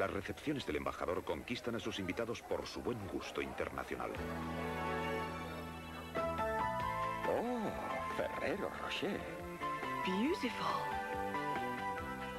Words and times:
Las 0.00 0.10
recepciones 0.10 0.64
del 0.64 0.76
embajador 0.76 1.22
conquistan 1.22 1.74
a 1.74 1.78
sus 1.78 1.98
invitados 1.98 2.40
por 2.40 2.66
su 2.66 2.80
buen 2.80 3.06
gusto 3.08 3.42
internacional. 3.42 4.10
Oh, 7.28 8.16
Ferrero 8.16 8.70
Rocher. 8.80 9.20
Beautiful. 10.06 10.80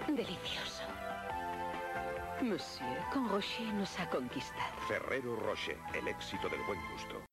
Delicioso. 0.07 0.81
Monsieur, 2.41 2.97
con 3.13 3.29
Rocher 3.29 3.71
nos 3.75 3.99
ha 3.99 4.09
conquistado. 4.09 4.81
Ferrero 4.87 5.35
Rocher, 5.35 5.77
el 5.93 6.07
éxito 6.07 6.49
del 6.49 6.63
buen 6.63 6.79
gusto. 6.91 7.30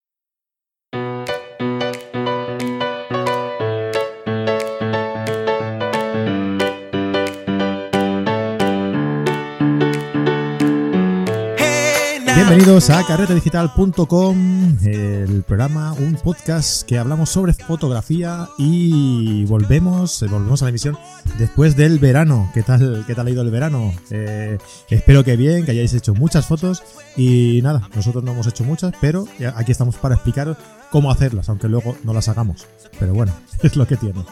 Bienvenidos 12.48 12.88
a 12.88 13.04
carretedigital.com, 13.04 14.78
el 14.82 15.42
programa, 15.42 15.92
un 15.92 16.14
podcast 16.14 16.82
que 16.88 16.96
hablamos 16.96 17.28
sobre 17.28 17.52
fotografía 17.52 18.48
y 18.56 19.44
volvemos, 19.44 20.22
eh, 20.22 20.28
volvemos 20.28 20.62
a 20.62 20.64
la 20.64 20.70
emisión 20.70 20.96
después 21.36 21.76
del 21.76 21.98
verano. 21.98 22.50
¿Qué 22.54 22.62
tal, 22.62 23.04
qué 23.06 23.14
tal 23.14 23.26
ha 23.26 23.30
ido 23.30 23.42
el 23.42 23.50
verano? 23.50 23.92
Eh, 24.10 24.56
espero 24.88 25.24
que 25.24 25.36
bien, 25.36 25.66
que 25.66 25.72
hayáis 25.72 25.92
hecho 25.92 26.14
muchas 26.14 26.46
fotos 26.46 26.82
y 27.18 27.60
nada, 27.62 27.86
nosotros 27.94 28.24
no 28.24 28.32
hemos 28.32 28.46
hecho 28.46 28.64
muchas, 28.64 28.94
pero 28.98 29.28
aquí 29.54 29.72
estamos 29.72 29.96
para 29.96 30.14
explicaros 30.14 30.56
cómo 30.90 31.10
hacerlas, 31.10 31.50
aunque 31.50 31.68
luego 31.68 31.98
no 32.02 32.14
las 32.14 32.28
hagamos. 32.30 32.66
Pero 32.98 33.12
bueno, 33.12 33.34
es 33.62 33.76
lo 33.76 33.86
que 33.86 33.98
tiene. 33.98 34.24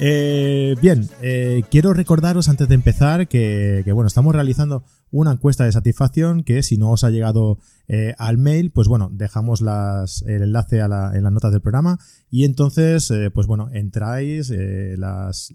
Eh, 0.00 0.74
bien, 0.82 1.08
quiero 1.70 1.92
recordaros 1.94 2.48
antes 2.48 2.68
de 2.68 2.74
empezar 2.74 3.28
que, 3.28 3.84
bueno, 3.92 4.08
estamos 4.08 4.34
realizando 4.34 4.84
una 5.14 5.30
encuesta 5.30 5.64
de 5.64 5.70
satisfacción 5.70 6.42
que 6.42 6.64
si 6.64 6.76
no 6.76 6.90
os 6.90 7.04
ha 7.04 7.10
llegado 7.10 7.60
eh, 7.86 8.16
al 8.18 8.36
mail, 8.36 8.72
pues 8.72 8.88
bueno, 8.88 9.10
dejamos 9.12 9.60
el 9.60 10.42
enlace 10.42 10.78
la, 10.88 11.12
en 11.14 11.22
las 11.22 11.32
notas 11.32 11.52
del 11.52 11.60
programa 11.60 12.00
y 12.30 12.44
entonces, 12.44 13.12
eh, 13.12 13.30
pues 13.30 13.46
bueno, 13.46 13.68
entráis, 13.72 14.50
eh, 14.50 14.96
las, 14.98 15.54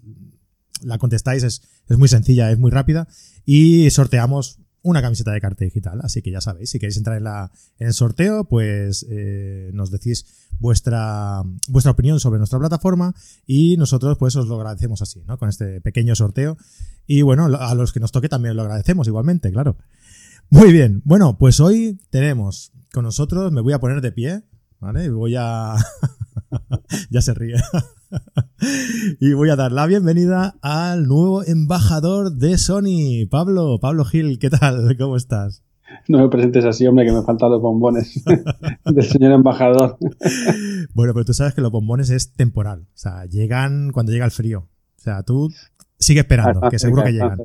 la 0.82 0.96
contestáis, 0.96 1.42
es, 1.42 1.60
es 1.88 1.98
muy 1.98 2.08
sencilla, 2.08 2.50
es 2.50 2.58
muy 2.58 2.70
rápida 2.70 3.06
y 3.44 3.90
sorteamos 3.90 4.60
una 4.82 5.02
camiseta 5.02 5.32
de 5.32 5.40
carta 5.40 5.64
digital. 5.64 6.00
Así 6.02 6.22
que 6.22 6.30
ya 6.30 6.40
sabéis, 6.40 6.70
si 6.70 6.78
queréis 6.78 6.96
entrar 6.96 7.16
en, 7.16 7.24
la, 7.24 7.50
en 7.78 7.88
el 7.88 7.92
sorteo, 7.92 8.44
pues 8.44 9.06
eh, 9.10 9.70
nos 9.72 9.90
decís 9.90 10.48
vuestra, 10.58 11.42
vuestra 11.68 11.92
opinión 11.92 12.20
sobre 12.20 12.38
nuestra 12.38 12.58
plataforma 12.58 13.14
y 13.46 13.76
nosotros 13.76 14.18
pues 14.18 14.36
os 14.36 14.46
lo 14.46 14.56
agradecemos 14.56 15.02
así, 15.02 15.22
¿no? 15.26 15.38
Con 15.38 15.48
este 15.48 15.80
pequeño 15.80 16.14
sorteo. 16.14 16.56
Y 17.06 17.22
bueno, 17.22 17.44
a 17.44 17.74
los 17.74 17.92
que 17.92 18.00
nos 18.00 18.12
toque 18.12 18.28
también 18.28 18.56
lo 18.56 18.62
agradecemos 18.62 19.06
igualmente, 19.08 19.50
claro. 19.50 19.76
Muy 20.50 20.72
bien, 20.72 21.02
bueno, 21.04 21.38
pues 21.38 21.60
hoy 21.60 22.00
tenemos 22.10 22.72
con 22.92 23.04
nosotros, 23.04 23.52
me 23.52 23.60
voy 23.60 23.72
a 23.72 23.80
poner 23.80 24.00
de 24.00 24.12
pie, 24.12 24.42
¿vale? 24.80 25.10
Voy 25.10 25.36
a... 25.36 25.76
ya 27.10 27.22
se 27.22 27.34
ríe. 27.34 27.56
y 29.20 29.32
voy 29.32 29.50
a 29.50 29.56
dar 29.56 29.72
la 29.72 29.86
bienvenida 29.86 30.56
al 30.62 31.06
nuevo 31.06 31.44
embajador 31.44 32.32
de 32.32 32.58
Sony, 32.58 33.26
Pablo. 33.30 33.78
Pablo 33.80 34.04
Gil, 34.04 34.38
¿qué 34.38 34.50
tal? 34.50 34.96
¿Cómo 34.98 35.16
estás? 35.16 35.62
No 36.06 36.18
me 36.18 36.28
presentes 36.28 36.64
así, 36.64 36.86
hombre, 36.86 37.04
que 37.04 37.12
me 37.12 37.22
faltan 37.22 37.50
los 37.50 37.60
bombones 37.60 38.22
del 38.84 39.04
señor 39.04 39.32
embajador. 39.32 39.98
bueno, 40.94 41.12
pero 41.14 41.24
tú 41.24 41.34
sabes 41.34 41.54
que 41.54 41.60
los 41.60 41.72
bombones 41.72 42.10
es 42.10 42.32
temporal. 42.32 42.82
O 42.82 42.98
sea, 42.98 43.24
llegan 43.26 43.90
cuando 43.90 44.12
llega 44.12 44.24
el 44.24 44.30
frío. 44.30 44.68
O 44.96 45.02
sea, 45.02 45.22
tú 45.22 45.50
sigue 45.98 46.20
esperando, 46.20 46.60
que 46.70 46.78
seguro 46.78 47.02
que 47.02 47.12
llegan. 47.12 47.38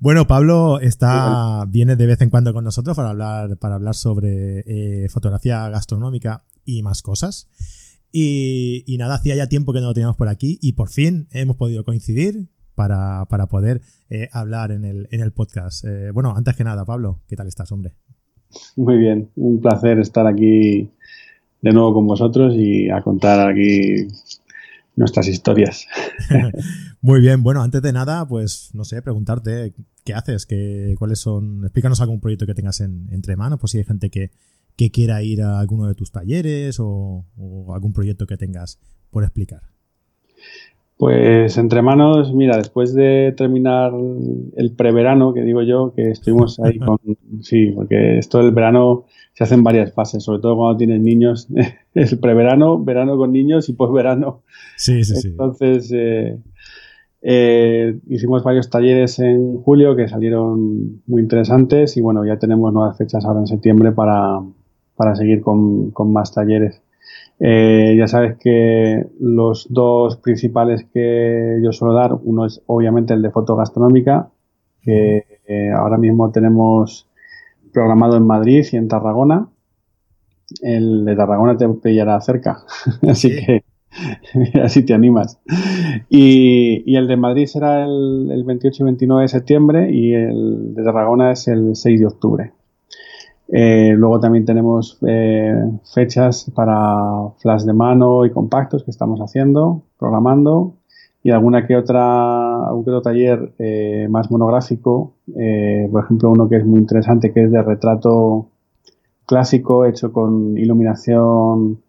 Bueno, 0.00 0.26
Pablo 0.26 0.80
está, 0.80 1.64
viene 1.66 1.96
de 1.96 2.06
vez 2.06 2.20
en 2.20 2.28
cuando 2.28 2.52
con 2.52 2.62
nosotros 2.64 2.94
para 2.94 3.10
hablar, 3.10 3.56
para 3.56 3.76
hablar 3.76 3.94
sobre 3.94 4.60
eh, 4.66 5.08
fotografía 5.08 5.66
gastronómica 5.70 6.44
y 6.64 6.82
más 6.82 7.00
cosas. 7.00 7.48
Y, 8.12 8.96
nada, 8.98 9.14
hacía 9.14 9.36
ya 9.36 9.48
tiempo 9.48 9.72
que 9.72 9.80
no 9.80 9.86
lo 9.86 9.94
teníamos 9.94 10.16
por 10.16 10.28
aquí 10.28 10.58
y 10.60 10.72
por 10.72 10.88
fin 10.88 11.28
hemos 11.30 11.56
podido 11.56 11.84
coincidir 11.84 12.48
para, 12.74 13.26
poder 13.48 13.82
eh, 14.08 14.28
hablar 14.32 14.72
en 14.72 14.84
el, 14.84 15.08
en 15.10 15.20
el 15.20 15.32
podcast. 15.32 15.84
Eh, 15.84 16.10
bueno, 16.12 16.34
antes 16.36 16.56
que 16.56 16.64
nada, 16.64 16.84
Pablo, 16.84 17.20
¿qué 17.28 17.36
tal 17.36 17.46
estás, 17.46 17.70
hombre? 17.72 17.94
Muy 18.76 18.98
bien, 18.98 19.30
un 19.36 19.60
placer 19.60 19.98
estar 19.98 20.26
aquí 20.26 20.90
de 21.62 21.72
nuevo 21.72 21.94
con 21.94 22.06
vosotros 22.06 22.54
y 22.56 22.88
a 22.90 23.02
contar 23.02 23.48
aquí 23.48 24.08
nuestras 24.96 25.28
historias. 25.28 25.86
Muy 27.00 27.20
bien, 27.20 27.42
bueno, 27.42 27.62
antes 27.62 27.80
de 27.80 27.92
nada, 27.92 28.26
pues 28.26 28.70
no 28.74 28.84
sé, 28.84 29.02
preguntarte 29.02 29.74
qué 30.04 30.14
haces, 30.14 30.46
qué, 30.46 30.94
cuáles 30.98 31.20
son, 31.20 31.64
explícanos 31.64 32.00
algún 32.00 32.20
proyecto 32.20 32.46
que 32.46 32.54
tengas 32.54 32.80
en, 32.80 33.06
entre 33.10 33.36
manos, 33.36 33.58
por 33.58 33.70
si 33.70 33.78
hay 33.78 33.84
gente 33.84 34.10
que, 34.10 34.30
que 34.80 34.90
quiera 34.90 35.22
ir 35.22 35.42
a 35.42 35.60
alguno 35.60 35.86
de 35.88 35.94
tus 35.94 36.10
talleres 36.10 36.78
o, 36.80 37.26
algún 37.74 37.92
proyecto 37.92 38.26
que 38.26 38.38
tengas 38.38 38.80
por 39.10 39.24
explicar. 39.24 39.60
Pues 40.96 41.58
entre 41.58 41.82
manos, 41.82 42.32
mira, 42.32 42.56
después 42.56 42.94
de 42.94 43.34
terminar 43.36 43.92
el 44.56 44.72
preverano, 44.72 45.34
que 45.34 45.42
digo 45.42 45.60
yo, 45.60 45.92
que 45.94 46.10
estuvimos 46.10 46.58
ahí 46.60 46.78
con... 46.86 46.96
Sí, 47.42 47.72
porque 47.74 48.16
esto 48.16 48.38
del 48.38 48.52
verano 48.52 49.04
se 49.34 49.44
hace 49.44 49.54
en 49.54 49.64
varias 49.64 49.92
fases, 49.92 50.24
sobre 50.24 50.40
todo 50.40 50.56
cuando 50.56 50.78
tienes 50.78 51.02
niños. 51.02 51.46
el 51.94 52.18
preverano, 52.18 52.82
verano 52.82 53.18
con 53.18 53.32
niños 53.32 53.68
y 53.68 53.74
posverano. 53.74 54.44
Sí, 54.78 55.04
sí, 55.04 55.16
sí. 55.16 55.28
Entonces, 55.28 55.92
eh, 55.94 56.38
eh, 57.20 58.00
hicimos 58.08 58.42
varios 58.42 58.70
talleres 58.70 59.18
en 59.18 59.58
julio 59.58 59.94
que 59.94 60.08
salieron 60.08 61.02
muy 61.06 61.20
interesantes 61.20 61.98
y 61.98 62.00
bueno, 62.00 62.24
ya 62.24 62.38
tenemos 62.38 62.72
nuevas 62.72 62.96
fechas 62.96 63.26
ahora 63.26 63.40
en 63.40 63.46
septiembre 63.46 63.92
para, 63.92 64.40
para 65.00 65.14
seguir 65.14 65.40
con, 65.40 65.92
con 65.92 66.12
más 66.12 66.30
talleres. 66.34 66.82
Eh, 67.38 67.94
ya 67.98 68.06
sabes 68.06 68.36
que 68.36 69.06
los 69.18 69.66
dos 69.70 70.18
principales 70.18 70.84
que 70.92 71.58
yo 71.64 71.72
suelo 71.72 71.94
dar, 71.94 72.12
uno 72.22 72.44
es 72.44 72.60
obviamente 72.66 73.14
el 73.14 73.22
de 73.22 73.30
foto 73.30 73.56
gastronómica, 73.56 74.28
que 74.82 75.24
eh, 75.46 75.70
ahora 75.74 75.96
mismo 75.96 76.30
tenemos 76.30 77.08
programado 77.72 78.18
en 78.18 78.26
Madrid 78.26 78.66
y 78.70 78.76
en 78.76 78.88
Tarragona. 78.88 79.48
El 80.60 81.06
de 81.06 81.16
Tarragona 81.16 81.56
te 81.56 81.66
pillará 81.66 82.20
cerca, 82.20 82.58
así 83.08 83.30
que 83.30 83.64
así 84.62 84.84
te 84.84 84.92
animas. 84.92 85.40
Y, 86.10 86.82
y, 86.84 86.96
el 86.96 87.08
de 87.08 87.16
Madrid 87.16 87.46
será 87.46 87.86
el, 87.86 88.30
el 88.30 88.44
28 88.44 88.82
y 88.82 88.84
29 88.84 89.22
de 89.22 89.28
septiembre 89.28 89.90
y 89.90 90.12
el 90.12 90.74
de 90.74 90.84
Tarragona 90.84 91.32
es 91.32 91.48
el 91.48 91.74
6 91.74 92.00
de 92.00 92.06
octubre. 92.06 92.52
Eh, 93.52 93.94
luego 93.96 94.20
también 94.20 94.44
tenemos 94.44 94.98
eh, 95.06 95.54
fechas 95.92 96.50
para 96.54 97.30
flash 97.38 97.62
de 97.62 97.72
mano 97.72 98.24
y 98.24 98.30
compactos 98.30 98.84
que 98.84 98.90
estamos 98.90 99.20
haciendo, 99.20 99.82
programando. 99.98 100.74
Y 101.22 101.30
alguna 101.30 101.66
que 101.66 101.76
otra, 101.76 102.66
algún 102.66 102.84
que 102.84 102.90
otro 102.90 103.02
taller 103.02 103.52
eh, 103.58 104.06
más 104.08 104.30
monográfico, 104.30 105.14
por 105.26 106.04
ejemplo 106.04 106.30
uno 106.30 106.48
que 106.48 106.56
es 106.56 106.64
muy 106.64 106.80
interesante 106.80 107.32
que 107.32 107.44
es 107.44 107.52
de 107.52 107.62
retrato 107.62 108.48
clásico 109.26 109.84
hecho 109.84 110.12
con 110.12 110.56
iluminación 110.56 111.82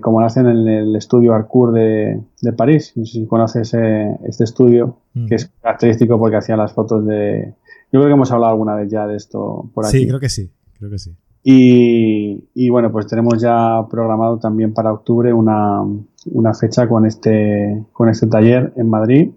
como 0.00 0.20
lo 0.20 0.26
hacen 0.26 0.46
en 0.46 0.66
el 0.66 0.96
estudio 0.96 1.34
Arcourt 1.34 1.74
de, 1.74 2.20
de 2.42 2.52
París. 2.52 2.92
No 2.96 3.04
sé 3.04 3.12
si 3.12 3.26
conoces 3.26 3.74
este 3.74 4.44
estudio, 4.44 4.98
que 5.28 5.34
es 5.34 5.46
característico 5.60 6.18
porque 6.18 6.36
hacía 6.36 6.56
las 6.56 6.72
fotos 6.72 7.06
de, 7.06 7.54
yo 7.92 8.00
creo 8.00 8.06
que 8.06 8.14
hemos 8.14 8.32
hablado 8.32 8.52
alguna 8.52 8.74
vez 8.74 8.90
ya 8.90 9.06
de 9.06 9.16
esto 9.16 9.70
por 9.72 9.86
aquí. 9.86 10.00
Sí, 10.00 10.06
creo 10.08 10.20
que 10.20 10.28
sí, 10.28 10.50
creo 10.78 10.90
que 10.90 10.98
sí. 10.98 11.16
Y, 11.48 12.68
bueno, 12.70 12.90
pues 12.90 13.06
tenemos 13.06 13.40
ya 13.40 13.86
programado 13.88 14.38
también 14.38 14.74
para 14.74 14.92
octubre 14.92 15.32
una, 15.32 15.84
fecha 16.58 16.88
con 16.88 17.06
este, 17.06 17.84
con 17.92 18.08
este 18.08 18.26
taller 18.26 18.72
en 18.76 18.90
Madrid, 18.90 19.30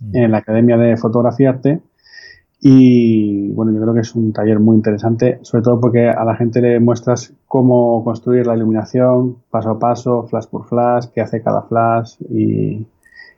mm. 0.00 0.16
en 0.16 0.30
la 0.30 0.38
Academia 0.38 0.76
de 0.76 0.96
Fotografía 0.96 1.50
Arte. 1.50 1.80
Y 2.64 3.50
bueno, 3.54 3.72
yo 3.72 3.80
creo 3.80 3.92
que 3.92 4.00
es 4.00 4.14
un 4.14 4.32
taller 4.32 4.60
muy 4.60 4.76
interesante, 4.76 5.40
sobre 5.42 5.64
todo 5.64 5.80
porque 5.80 6.08
a 6.08 6.24
la 6.24 6.36
gente 6.36 6.60
le 6.60 6.78
muestras 6.78 7.34
cómo 7.48 8.04
construir 8.04 8.46
la 8.46 8.54
iluminación 8.54 9.38
paso 9.50 9.70
a 9.70 9.78
paso, 9.80 10.28
flash 10.28 10.46
por 10.46 10.68
flash, 10.68 11.06
qué 11.12 11.22
hace 11.22 11.42
cada 11.42 11.62
flash 11.62 12.14
y, 12.30 12.86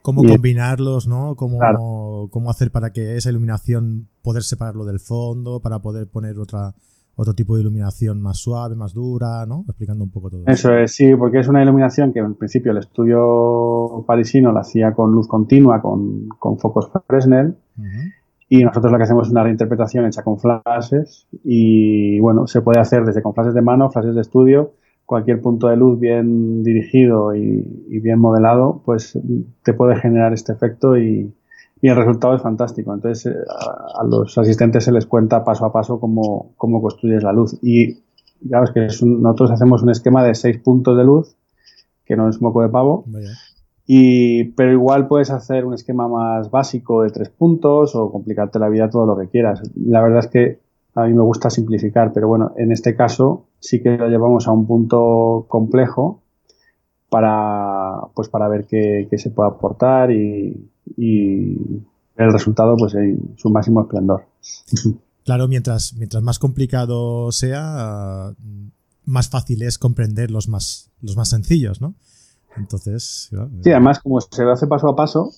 cómo 0.03 0.23
combinarlos, 0.23 1.09
¿no? 1.09 1.37
Cómo, 1.37 2.29
cómo 2.31 2.51
hacer 2.51 2.71
para 2.71 2.91
que 2.91 3.17
esa 3.17 3.31
iluminación 3.31 4.09
poder 4.21 4.43
separarlo 4.43 4.85
del 4.85 5.01
fondo, 5.01 5.61
para 5.61 5.79
poder 5.79 6.07
poner 6.07 6.39
otra 6.39 6.75
otro 7.17 7.33
tipo 7.33 7.55
de 7.55 7.63
iluminación 7.63 8.21
más 8.21 8.39
suave, 8.39 8.75
más 8.75 8.93
dura, 8.93 9.47
¿no? 9.47 9.65
Explicando 9.67 10.05
un 10.05 10.11
poco 10.11 10.29
todo. 10.29 10.43
Eso 10.47 10.75
es, 10.75 10.95
sí, 10.95 11.15
porque 11.17 11.39
es 11.39 11.49
una 11.49 11.63
iluminación 11.63 12.13
que 12.13 12.19
en 12.19 12.35
principio 12.35 12.73
el 12.73 12.79
estudio 12.79 14.05
parisino 14.07 14.53
la 14.53 14.61
hacía 14.61 14.93
con 14.93 15.13
luz 15.13 15.29
continua, 15.29 15.81
con, 15.81 16.29
con 16.39 16.59
focos 16.59 16.91
Fresnel, 17.07 17.57
y 18.57 18.63
nosotros 18.63 18.93
lo 18.93 18.99
que 18.99 19.05
hacemos 19.05 19.27
es 19.27 19.33
una 19.33 19.43
reinterpretación 19.43 20.07
hecha 20.07 20.23
con 20.23 20.39
flashes, 20.39 21.27
y 21.43 22.21
bueno, 22.21 22.47
se 22.47 22.61
puede 22.63 22.79
hacer 22.79 23.05
desde 23.05 23.21
con 23.21 23.35
flashes 23.35 23.53
de 23.53 23.63
mano, 23.63 23.91
flashes 23.91 24.15
de 24.15 24.21
estudio, 24.21 24.75
cualquier 25.05 25.41
punto 25.41 25.67
de 25.67 25.77
luz 25.77 25.99
bien 25.99 26.63
dirigido 26.63 27.35
y, 27.35 27.99
bien 27.99 28.21
modelado, 28.21 28.81
pues 28.85 29.19
te 29.65 29.75
puede 29.75 29.97
generar 29.97 30.33
este 30.33 30.53
efecto 30.53 30.97
y, 30.97 31.35
el 31.83 31.97
resultado 31.97 32.35
es 32.35 32.41
fantástico. 32.41 32.95
Entonces, 32.95 33.27
eh, 33.27 33.39
a, 33.47 34.05
los 34.05 34.39
asistentes 34.39 34.85
se 34.85 34.93
les 34.93 35.05
cuenta 35.05 35.45
paso 35.45 35.67
a 35.67 35.73
paso 35.73 36.01
cómo, 36.01 36.55
cómo 36.57 36.81
construyes 36.81 37.23
la 37.23 37.31
luz. 37.31 37.59
Y 37.61 37.97
claro, 38.49 38.65
es 38.65 38.71
que 38.71 38.87
es 38.87 39.03
un- 39.03 39.21
nosotros 39.21 39.51
hacemos 39.51 39.83
un 39.83 39.91
esquema 39.91 40.25
de 40.25 40.35
seis 40.35 40.57
puntos 40.57 40.97
de 40.97 41.05
luz, 41.05 41.37
que 42.07 42.17
no 42.17 42.31
es 42.31 42.41
moco 42.41 42.63
de 42.63 42.71
pavo. 42.71 43.05
Y, 43.87 44.45
pero 44.53 44.73
igual 44.73 45.09
puedes 45.09 45.31
hacer 45.31 45.67
un 45.67 45.75
esquema 45.75 46.09
más 46.09 46.51
básico 46.51 47.03
de 47.03 47.11
tres 47.11 47.29
puntos 47.29 47.95
o 47.95 48.11
complicarte 48.11 48.59
la 48.59 48.69
vida 48.69 48.89
todo 48.89 49.07
lo 49.07 49.17
que 49.19 49.29
quieras. 49.29 49.63
La 49.77 50.03
verdad 50.03 50.21
es 50.21 50.29
que 50.29 50.61
a 50.95 51.07
mí 51.07 51.13
me 51.13 51.23
gusta 51.23 51.51
simplificar, 51.51 52.13
pero 52.13 52.29
bueno, 52.29 52.53
en 52.57 52.73
este 52.73 52.95
caso 52.95 53.47
sí 53.61 53.83
que 53.83 53.99
lo 53.99 54.09
llevamos 54.09 54.49
a 54.49 54.53
un 54.53 54.67
punto 54.67 55.47
complejo 55.49 56.23
para, 57.11 58.01
pues 58.15 58.29
para 58.29 58.49
ver 58.49 58.67
qué, 58.67 59.09
se 59.17 59.31
puede 59.31 59.51
aportar 59.51 60.11
y, 60.11 60.71
y 60.97 61.59
el 62.17 62.33
resultado 62.33 62.77
pues 62.77 62.95
en 62.95 63.35
su 63.37 63.51
máximo 63.51 63.83
esplendor. 63.83 64.25
Claro, 65.25 65.49
mientras, 65.49 65.95
mientras 65.95 66.23
más 66.23 66.39
complicado 66.39 67.33
sea, 67.33 68.35
más 69.05 69.29
fácil 69.31 69.63
es 69.63 69.79
comprender 69.79 70.31
los 70.31 70.49
más, 70.49 70.91
los 71.01 71.17
más 71.17 71.31
sencillos, 71.31 71.81
¿no? 71.81 71.95
Entonces, 72.57 73.29
claro, 73.31 73.51
Sí, 73.63 73.71
además 73.71 74.01
como 74.01 74.21
se 74.21 74.43
hace 74.45 74.67
paso 74.67 74.89
a 74.89 74.97
paso, 74.97 75.31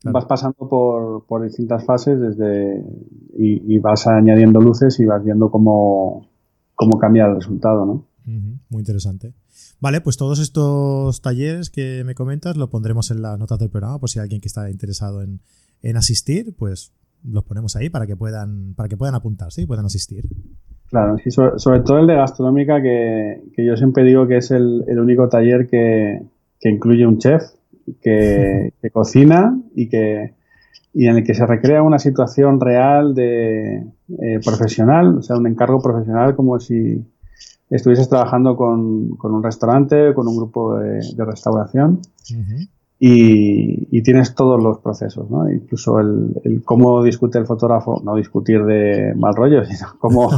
Claro. 0.00 0.14
vas 0.14 0.24
pasando 0.24 0.68
por, 0.68 1.26
por 1.26 1.44
distintas 1.44 1.84
fases 1.84 2.18
desde 2.20 2.84
y, 3.38 3.72
y 3.72 3.78
vas 3.78 4.04
añadiendo 4.08 4.60
luces 4.60 4.98
y 4.98 5.04
vas 5.06 5.22
viendo 5.22 5.48
cómo, 5.48 6.28
cómo 6.74 6.98
cambia 6.98 7.26
el 7.26 7.36
resultado, 7.36 7.86
¿no? 7.86 8.04
Muy 8.24 8.80
interesante. 8.80 9.32
Vale, 9.80 10.00
pues 10.00 10.16
todos 10.16 10.40
estos 10.40 11.22
talleres 11.22 11.70
que 11.70 12.02
me 12.04 12.16
comentas 12.16 12.56
lo 12.56 12.68
pondremos 12.68 13.12
en 13.12 13.22
las 13.22 13.38
notas 13.38 13.60
del 13.60 13.70
programa 13.70 14.00
por 14.00 14.10
si 14.10 14.18
hay 14.18 14.24
alguien 14.24 14.40
que 14.40 14.48
está 14.48 14.68
interesado 14.70 15.22
en, 15.22 15.40
en 15.82 15.96
asistir, 15.96 16.52
pues 16.58 16.92
los 17.24 17.44
ponemos 17.44 17.76
ahí 17.76 17.88
para 17.88 18.06
que 18.08 18.16
puedan, 18.16 18.74
para 18.74 18.88
que 18.88 18.96
puedan 18.96 19.14
apuntarse 19.14 19.62
y 19.62 19.66
puedan 19.66 19.84
asistir. 19.86 20.24
Claro, 20.88 21.16
sí, 21.22 21.30
sobre, 21.30 21.60
sobre 21.60 21.80
todo 21.80 21.98
el 21.98 22.08
de 22.08 22.14
gastronómica, 22.16 22.82
que, 22.82 23.44
que 23.54 23.64
yo 23.64 23.76
siempre 23.76 24.02
digo 24.04 24.26
que 24.26 24.38
es 24.38 24.50
el, 24.50 24.84
el 24.88 24.98
único 24.98 25.28
taller 25.28 25.68
que, 25.68 26.22
que 26.62 26.70
incluye 26.70 27.06
un 27.06 27.18
chef, 27.18 27.42
que, 28.00 28.72
que 28.80 28.90
cocina 28.90 29.60
y 29.74 29.88
que 29.88 30.34
y 30.94 31.06
en 31.06 31.16
el 31.16 31.24
que 31.24 31.34
se 31.34 31.46
recrea 31.46 31.82
una 31.82 31.98
situación 31.98 32.60
real 32.60 33.14
de 33.14 33.78
eh, 33.78 34.40
profesional, 34.44 35.18
o 35.18 35.22
sea, 35.22 35.36
un 35.36 35.46
encargo 35.46 35.80
profesional 35.80 36.36
como 36.36 36.58
si 36.60 37.02
estuvieses 37.70 38.10
trabajando 38.10 38.56
con, 38.56 39.16
con 39.16 39.32
un 39.32 39.42
restaurante, 39.42 40.12
con 40.12 40.28
un 40.28 40.36
grupo 40.36 40.76
de, 40.76 41.00
de 41.16 41.24
restauración. 41.24 42.00
Y, 43.04 43.88
y 43.90 44.02
tienes 44.04 44.36
todos 44.36 44.62
los 44.62 44.78
procesos, 44.78 45.28
¿no? 45.28 45.50
Incluso 45.50 45.98
el, 45.98 46.40
el 46.44 46.62
cómo 46.62 47.02
discute 47.02 47.36
el 47.36 47.46
fotógrafo, 47.46 48.00
no 48.04 48.14
discutir 48.14 48.62
de 48.62 49.12
mal 49.16 49.34
rollo, 49.34 49.64
sino 49.66 49.88
cómo, 49.98 50.30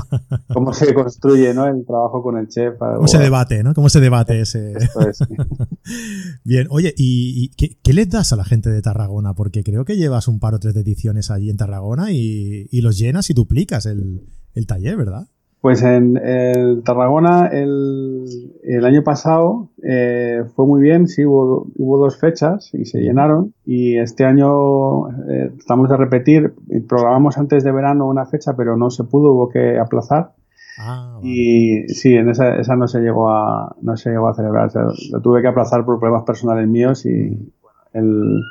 cómo 0.49 0.72
se 0.72 0.94
construye, 0.94 1.52
¿no? 1.52 1.66
El 1.66 1.84
trabajo 1.84 2.22
con 2.22 2.38
el 2.38 2.49
chef. 2.49 2.78
¿Cómo 2.78 3.06
se 3.06 3.19
debate, 3.19 3.62
no? 3.62 3.75
¿Cómo 3.75 3.90
se 3.90 4.00
debate 4.00 4.40
ese? 4.40 4.72
Esto 4.72 5.06
es, 5.06 5.19
sí. 5.19 5.37
Bien, 6.44 6.66
oye, 6.70 6.94
¿y, 6.96 7.44
y 7.44 7.49
qué, 7.50 7.76
qué 7.82 7.93
les 7.93 8.08
das 8.08 8.32
a 8.32 8.37
la 8.37 8.44
gente 8.46 8.70
de 8.70 8.81
Tarragona? 8.81 9.34
Porque 9.34 9.62
creo 9.62 9.84
que 9.84 9.99
llevas 9.99 10.26
un 10.26 10.40
par 10.40 10.55
o 10.55 10.58
tres 10.58 10.72
de 10.72 10.81
ediciones 10.81 11.31
allí 11.31 11.50
en 11.50 11.58
Tarragona 11.58 12.12
y, 12.12 12.67
y 12.70 12.81
los 12.81 12.96
llenas 12.96 13.28
y 13.28 13.34
duplicas 13.34 13.84
el, 13.84 14.22
el 14.55 14.67
taller, 14.67 14.96
¿verdad? 14.96 15.28
Pues 15.64 15.82
en 15.82 16.19
el 16.19 16.82
Tarragona 16.82 17.46
el, 17.46 18.26
el 18.64 18.84
año 18.84 19.02
pasado 19.02 19.70
eh, 19.82 20.43
fue 20.55 20.66
muy 20.66 20.82
bien, 20.82 21.08
sí, 21.08 21.25
hubo, 21.25 21.69
hubo 21.78 21.96
dos 21.96 22.19
fechas 22.19 22.69
y 22.75 22.84
se 22.84 23.00
llenaron. 23.00 23.55
Y 23.64 23.96
este 23.96 24.26
año 24.26 25.08
eh, 25.26 25.52
estamos 25.58 25.88
de 25.88 25.96
repetir, 25.96 26.52
programamos 26.87 27.38
antes 27.38 27.64
de 27.64 27.72
verano 27.72 28.06
una 28.06 28.26
fecha 28.26 28.55
pero 28.55 28.76
no 28.76 28.90
se 28.90 29.05
pudo, 29.05 29.32
hubo 29.32 29.49
que 29.49 29.78
aplazar. 29.78 30.32
Ah, 30.78 31.19
y 31.22 31.88
sí, 31.88 32.12
en 32.14 32.28
esa, 32.28 32.56
esa 32.56 32.76
no 32.76 32.87
se 32.87 33.00
llegó 33.00 33.31
a 33.31 33.75
no 33.81 33.96
se 33.96 34.10
llegó 34.10 34.28
a 34.28 34.34
celebrar, 34.34 34.67
o 34.67 34.70
sea, 34.70 34.82
lo 35.12 35.22
tuve 35.22 35.40
que 35.40 35.49
aplazar 35.49 35.87
por 35.87 35.99
problemas 35.99 36.25
personales 36.25 36.69
míos 36.69 37.06
y 37.06 37.31
bueno, 37.62 37.78
el- 37.94 38.43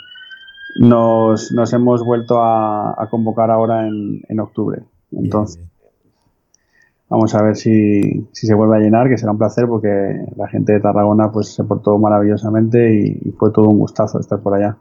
nos, 0.80 1.52
nos 1.52 1.72
hemos 1.74 2.04
vuelto 2.04 2.42
a, 2.42 3.00
a 3.00 3.08
convocar 3.12 3.52
ahora 3.52 3.88
en, 3.88 4.22
en 4.28 4.40
octubre. 4.40 4.82
Bien, 5.12 5.26
Entonces, 5.26 5.58
bien. 5.58 5.70
Vamos 7.14 7.36
a 7.36 7.44
ver 7.44 7.56
si, 7.56 8.28
si 8.32 8.48
se 8.48 8.56
vuelve 8.56 8.76
a 8.76 8.80
llenar, 8.80 9.08
que 9.08 9.20
será 9.20 9.34
un 9.34 9.38
placer 9.38 9.68
porque 9.68 9.88
la 10.36 10.48
gente 10.48 10.74
de 10.74 10.80
Tarragona 10.80 11.32
pues 11.32 11.54
se 11.54 11.64
portó 11.64 12.00
maravillosamente 12.00 12.92
y, 12.92 13.30
y 13.30 13.32
fue 13.34 13.52
todo 13.52 13.70
un 13.70 13.78
gustazo 13.78 14.20
estar 14.20 14.42
por 14.42 14.56
allá. 14.56 14.80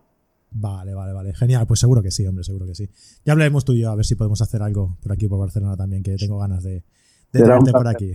Vale, 0.50 0.94
vale, 0.94 1.12
vale. 1.12 1.34
Genial, 1.34 1.66
pues 1.66 1.80
seguro 1.80 2.00
que 2.00 2.10
sí, 2.10 2.26
hombre, 2.26 2.42
seguro 2.42 2.64
que 2.64 2.74
sí. 2.74 2.88
Ya 3.26 3.34
hablaremos 3.34 3.66
tú 3.66 3.74
y 3.74 3.80
yo 3.80 3.90
a 3.90 3.96
ver 3.96 4.06
si 4.06 4.14
podemos 4.14 4.40
hacer 4.40 4.62
algo 4.62 4.96
por 5.02 5.12
aquí, 5.12 5.28
por 5.28 5.40
Barcelona 5.40 5.76
también, 5.76 6.02
que 6.02 6.16
tengo 6.16 6.38
ganas 6.38 6.62
de, 6.62 6.84
de 7.34 7.42
tenerte 7.42 7.70
por 7.70 7.86
aquí. 7.86 8.14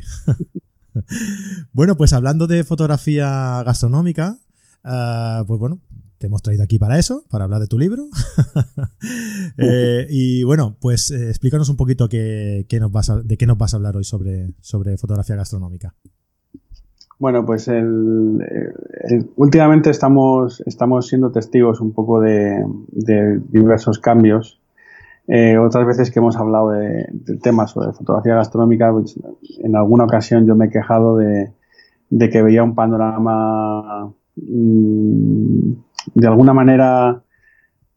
bueno, 1.72 1.96
pues 1.96 2.12
hablando 2.12 2.48
de 2.48 2.64
fotografía 2.64 3.62
gastronómica, 3.64 4.40
ah, 4.84 5.44
pues 5.46 5.60
bueno, 5.60 5.80
te 6.18 6.28
hemos 6.28 6.42
traído 6.42 6.64
aquí 6.64 6.80
para 6.80 6.98
eso, 7.00 7.24
para 7.30 7.44
hablar 7.46 7.60
de 7.62 7.68
tu 7.68 7.78
libro. 7.80 8.08
Eh, 9.60 10.06
y 10.10 10.44
bueno, 10.44 10.76
pues 10.80 11.10
eh, 11.10 11.30
explícanos 11.30 11.70
un 11.70 11.78
poquito 11.78 12.08
qué, 12.10 12.66
qué 12.70 12.80
nos 12.80 12.92
vas 12.92 13.10
a- 13.10 13.22
de 13.24 13.38
qué 13.38 13.48
nos 13.48 13.58
vas 13.58 13.74
a 13.74 13.78
hablar 13.78 13.96
hoy 13.98 14.04
sobre, 14.04 14.54
sobre 14.62 14.98
fotografía 14.98 15.36
gastronómica. 15.36 15.96
Bueno, 17.18 17.44
pues 17.46 17.68
el, 17.68 18.38
el- 19.10 19.32
últimamente 19.36 19.90
estamos, 19.90 20.62
estamos 20.68 21.08
siendo 21.08 21.32
testigos 21.32 21.82
un 21.82 21.92
poco 21.94 22.20
de, 22.22 22.64
de 22.92 23.40
diversos 23.50 23.98
cambios. 24.00 24.62
Eh, 25.28 25.58
otras 25.58 25.88
veces 25.88 26.12
que 26.12 26.20
hemos 26.20 26.38
hablado 26.38 26.70
de, 26.72 27.08
de 27.12 27.38
temas 27.38 27.72
sobre 27.72 27.92
fotografía 27.94 28.36
gastronómica, 28.36 28.92
pues, 28.92 29.16
en 29.64 29.76
alguna 29.76 30.04
ocasión 30.04 30.46
yo 30.46 30.56
me 30.56 30.66
he 30.68 30.70
quejado 30.70 31.18
de, 31.18 31.52
de 32.12 32.30
que 32.30 32.44
veía 32.44 32.64
un 32.64 32.76
panorama 32.76 34.14
mm, 34.36 35.72
de 36.14 36.28
alguna 36.28 36.54
manera, 36.54 37.22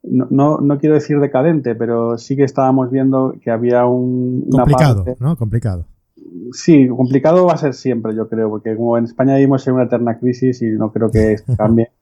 no, 0.02 0.26
no, 0.30 0.58
no 0.58 0.78
quiero 0.78 0.94
decir 0.94 1.18
decadente, 1.20 1.74
pero 1.74 2.16
sí 2.18 2.36
que 2.36 2.44
estábamos 2.44 2.90
viendo 2.90 3.34
que 3.42 3.50
había 3.50 3.86
un, 3.86 4.44
una 4.46 4.64
Complicado, 4.64 5.04
parte- 5.04 5.16
¿no? 5.24 5.36
Complicado. 5.36 5.86
Sí, 6.52 6.88
complicado 6.88 7.46
va 7.46 7.54
a 7.54 7.56
ser 7.58 7.74
siempre, 7.74 8.14
yo 8.14 8.28
creo, 8.28 8.48
porque 8.50 8.76
como 8.76 8.96
en 8.98 9.04
España 9.04 9.34
vivimos 9.36 9.66
en 9.66 9.74
una 9.74 9.84
eterna 9.84 10.18
crisis 10.18 10.62
y 10.62 10.66
no 10.70 10.92
creo 10.92 11.10
que 11.10 11.32
esto 11.32 11.54
cambie. 11.56 11.90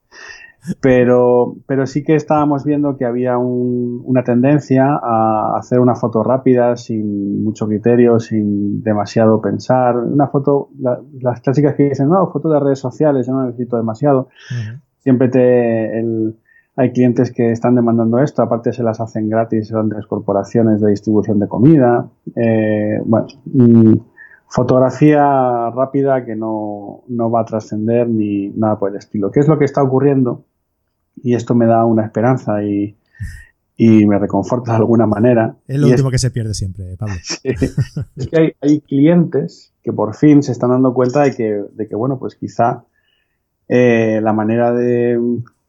Pero, 0.80 1.54
pero 1.66 1.86
sí 1.86 2.02
que 2.04 2.14
estábamos 2.16 2.64
viendo 2.64 2.96
que 2.96 3.06
había 3.06 3.38
un- 3.38 4.02
una 4.04 4.22
tendencia 4.24 4.98
a 5.02 5.56
hacer 5.56 5.78
una 5.80 5.94
foto 5.94 6.22
rápida, 6.22 6.76
sin 6.76 7.42
mucho 7.44 7.66
criterio, 7.68 8.18
sin 8.20 8.82
demasiado 8.82 9.40
pensar. 9.40 9.96
Una 9.96 10.26
foto, 10.26 10.68
la- 10.78 11.00
las 11.22 11.40
clásicas 11.40 11.74
que 11.74 11.84
dicen, 11.90 12.08
no, 12.10 12.28
foto 12.30 12.50
de 12.50 12.60
redes 12.60 12.80
sociales, 12.80 13.26
yo 13.26 13.32
no 13.34 13.46
necesito 13.46 13.76
demasiado. 13.78 14.28
Siempre 15.08 15.28
te 15.28 15.98
el- 16.00 16.36
hay 16.76 16.92
clientes 16.92 17.32
que 17.32 17.50
están 17.50 17.74
demandando 17.74 18.18
esto, 18.18 18.42
aparte 18.42 18.72
se 18.72 18.82
las 18.84 19.00
hacen 19.00 19.28
gratis 19.28 19.72
grandes 19.72 20.06
corporaciones 20.06 20.80
de 20.80 20.90
distribución 20.90 21.40
de 21.40 21.48
comida. 21.48 22.08
Eh, 22.36 23.00
bueno, 23.04 23.26
mm, 23.46 23.94
fotografía 24.48 25.70
rápida 25.70 26.24
que 26.24 26.36
no, 26.36 27.02
no 27.08 27.30
va 27.30 27.40
a 27.40 27.44
trascender 27.44 28.08
ni 28.08 28.50
nada 28.50 28.78
por 28.78 28.90
el 28.90 28.96
estilo. 28.96 29.30
¿Qué 29.32 29.40
es 29.40 29.48
lo 29.48 29.58
que 29.58 29.64
está 29.64 29.82
ocurriendo? 29.82 30.44
Y 31.22 31.34
esto 31.34 31.54
me 31.54 31.66
da 31.66 31.84
una 31.84 32.04
esperanza 32.04 32.62
y, 32.62 32.96
y 33.76 34.06
me 34.06 34.18
reconforta 34.18 34.72
de 34.72 34.78
alguna 34.78 35.06
manera. 35.06 35.56
Es 35.66 35.80
lo 35.80 35.88
Y 35.88 35.90
último 35.90 36.10
que 36.10 36.18
se 36.18 36.30
pierde 36.30 36.54
siempre, 36.54 36.96
Pablo. 36.96 37.14
Sí. 37.22 37.40
es 37.48 38.28
que 38.28 38.36
hay, 38.40 38.52
hay 38.60 38.80
clientes 38.82 39.72
que 39.82 39.92
por 39.92 40.14
fin 40.14 40.42
se 40.44 40.52
están 40.52 40.70
dando 40.70 40.94
cuenta 40.94 41.22
de 41.22 41.32
que, 41.34 41.64
de 41.72 41.88
que 41.88 41.96
bueno, 41.96 42.18
pues 42.20 42.36
quizá 42.36 42.84
eh, 43.68 44.20
la 44.22 44.32
manera 44.32 44.72
de, 44.72 45.18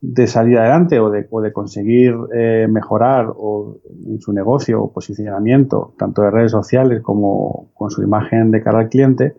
de 0.01 0.27
salir 0.27 0.57
adelante 0.57 0.99
o 0.99 1.09
de, 1.09 1.27
o 1.29 1.41
de 1.41 1.51
conseguir 1.51 2.15
eh, 2.33 2.67
mejorar 2.69 3.33
o 3.35 3.77
en 4.07 4.19
su 4.21 4.31
negocio 4.33 4.81
o 4.81 4.91
posicionamiento, 4.91 5.93
tanto 5.97 6.21
de 6.21 6.31
redes 6.31 6.51
sociales 6.51 7.01
como 7.01 7.69
con 7.73 7.91
su 7.91 8.01
imagen 8.01 8.51
de 8.51 8.61
cara 8.61 8.79
al 8.79 8.89
cliente, 8.89 9.35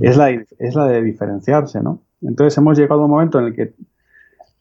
es, 0.00 0.16
la, 0.16 0.30
es 0.30 0.74
la 0.74 0.86
de 0.86 1.02
diferenciarse, 1.02 1.82
¿no? 1.82 2.00
Entonces 2.22 2.56
hemos 2.56 2.78
llegado 2.78 3.02
a 3.02 3.04
un 3.04 3.10
momento 3.10 3.38
en 3.38 3.46
el 3.46 3.54
que 3.54 3.74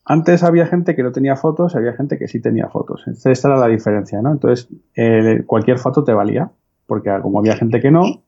antes 0.03 0.43
había 0.43 0.65
gente 0.65 0.95
que 0.95 1.03
no 1.03 1.11
tenía 1.11 1.35
fotos, 1.35 1.75
había 1.75 1.93
gente 1.93 2.17
que 2.17 2.27
sí 2.27 2.41
tenía 2.41 2.67
fotos. 2.67 3.03
Entonces, 3.05 3.33
esta 3.33 3.49
era 3.49 3.57
la 3.57 3.67
diferencia, 3.67 4.21
¿no? 4.21 4.31
Entonces, 4.31 4.67
eh, 4.95 5.43
cualquier 5.45 5.77
foto 5.77 6.03
te 6.03 6.13
valía, 6.13 6.51
porque 6.87 7.11
como 7.21 7.39
había 7.39 7.55
gente 7.55 7.79
que 7.79 7.91
no, 7.91 8.23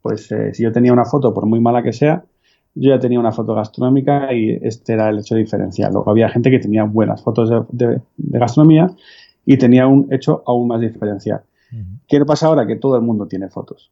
pues 0.00 0.30
eh, 0.32 0.54
si 0.54 0.62
yo 0.62 0.72
tenía 0.72 0.92
una 0.92 1.04
foto, 1.04 1.34
por 1.34 1.44
muy 1.46 1.60
mala 1.60 1.82
que 1.82 1.92
sea, 1.92 2.24
yo 2.80 2.90
ya 2.90 2.98
tenía 2.98 3.18
una 3.20 3.32
foto 3.32 3.54
gastronómica 3.54 4.32
y 4.32 4.58
este 4.62 4.92
era 4.94 5.08
el 5.08 5.18
hecho 5.18 5.34
diferencial. 5.34 5.92
Luego 5.92 6.10
había 6.10 6.28
gente 6.28 6.50
que 6.50 6.58
tenía 6.58 6.84
buenas 6.84 7.22
fotos 7.22 7.50
de, 7.50 7.62
de- 7.70 8.00
de 8.16 8.38
gastronomía 8.38 8.90
y 9.44 9.56
tenía 9.56 9.86
un 9.86 10.08
hecho 10.12 10.42
aún 10.46 10.68
más 10.68 10.80
diferencial. 10.80 11.42
¿Qué 12.06 12.24
pasa 12.24 12.46
ahora? 12.46 12.66
Que 12.66 12.76
todo 12.76 12.96
el 12.96 13.02
mundo 13.02 13.26
tiene 13.26 13.48
fotos. 13.48 13.90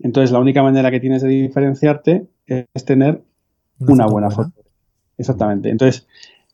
Entonces, 0.00 0.32
la 0.32 0.38
única 0.38 0.62
manera 0.62 0.90
que 0.90 1.00
tienes 1.00 1.22
de 1.22 1.28
diferenciarte 1.28 2.26
es 2.46 2.84
tener 2.84 3.22
una 3.80 4.06
buena 4.06 4.30
foto. 4.30 4.52
Exactamente. 5.18 5.68
Entonces, 5.70 6.06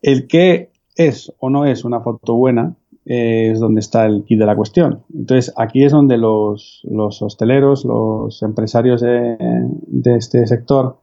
el 0.02 0.26
que 0.26 0.70
es 0.96 1.32
o 1.38 1.50
no 1.50 1.64
es 1.64 1.84
una 1.84 2.00
foto 2.00 2.34
buena 2.34 2.74
eh, 3.04 3.50
es 3.52 3.60
donde 3.60 3.80
está 3.80 4.04
el 4.06 4.24
kit 4.24 4.38
de 4.40 4.46
la 4.46 4.56
cuestión. 4.56 5.02
Entonces, 5.14 5.52
aquí 5.56 5.84
es 5.84 5.92
donde 5.92 6.16
los, 6.18 6.80
los 6.90 7.22
hosteleros, 7.22 7.84
los 7.84 8.42
empresarios 8.42 9.00
de, 9.00 9.36
de 9.86 10.16
este 10.16 10.44
sector, 10.46 10.98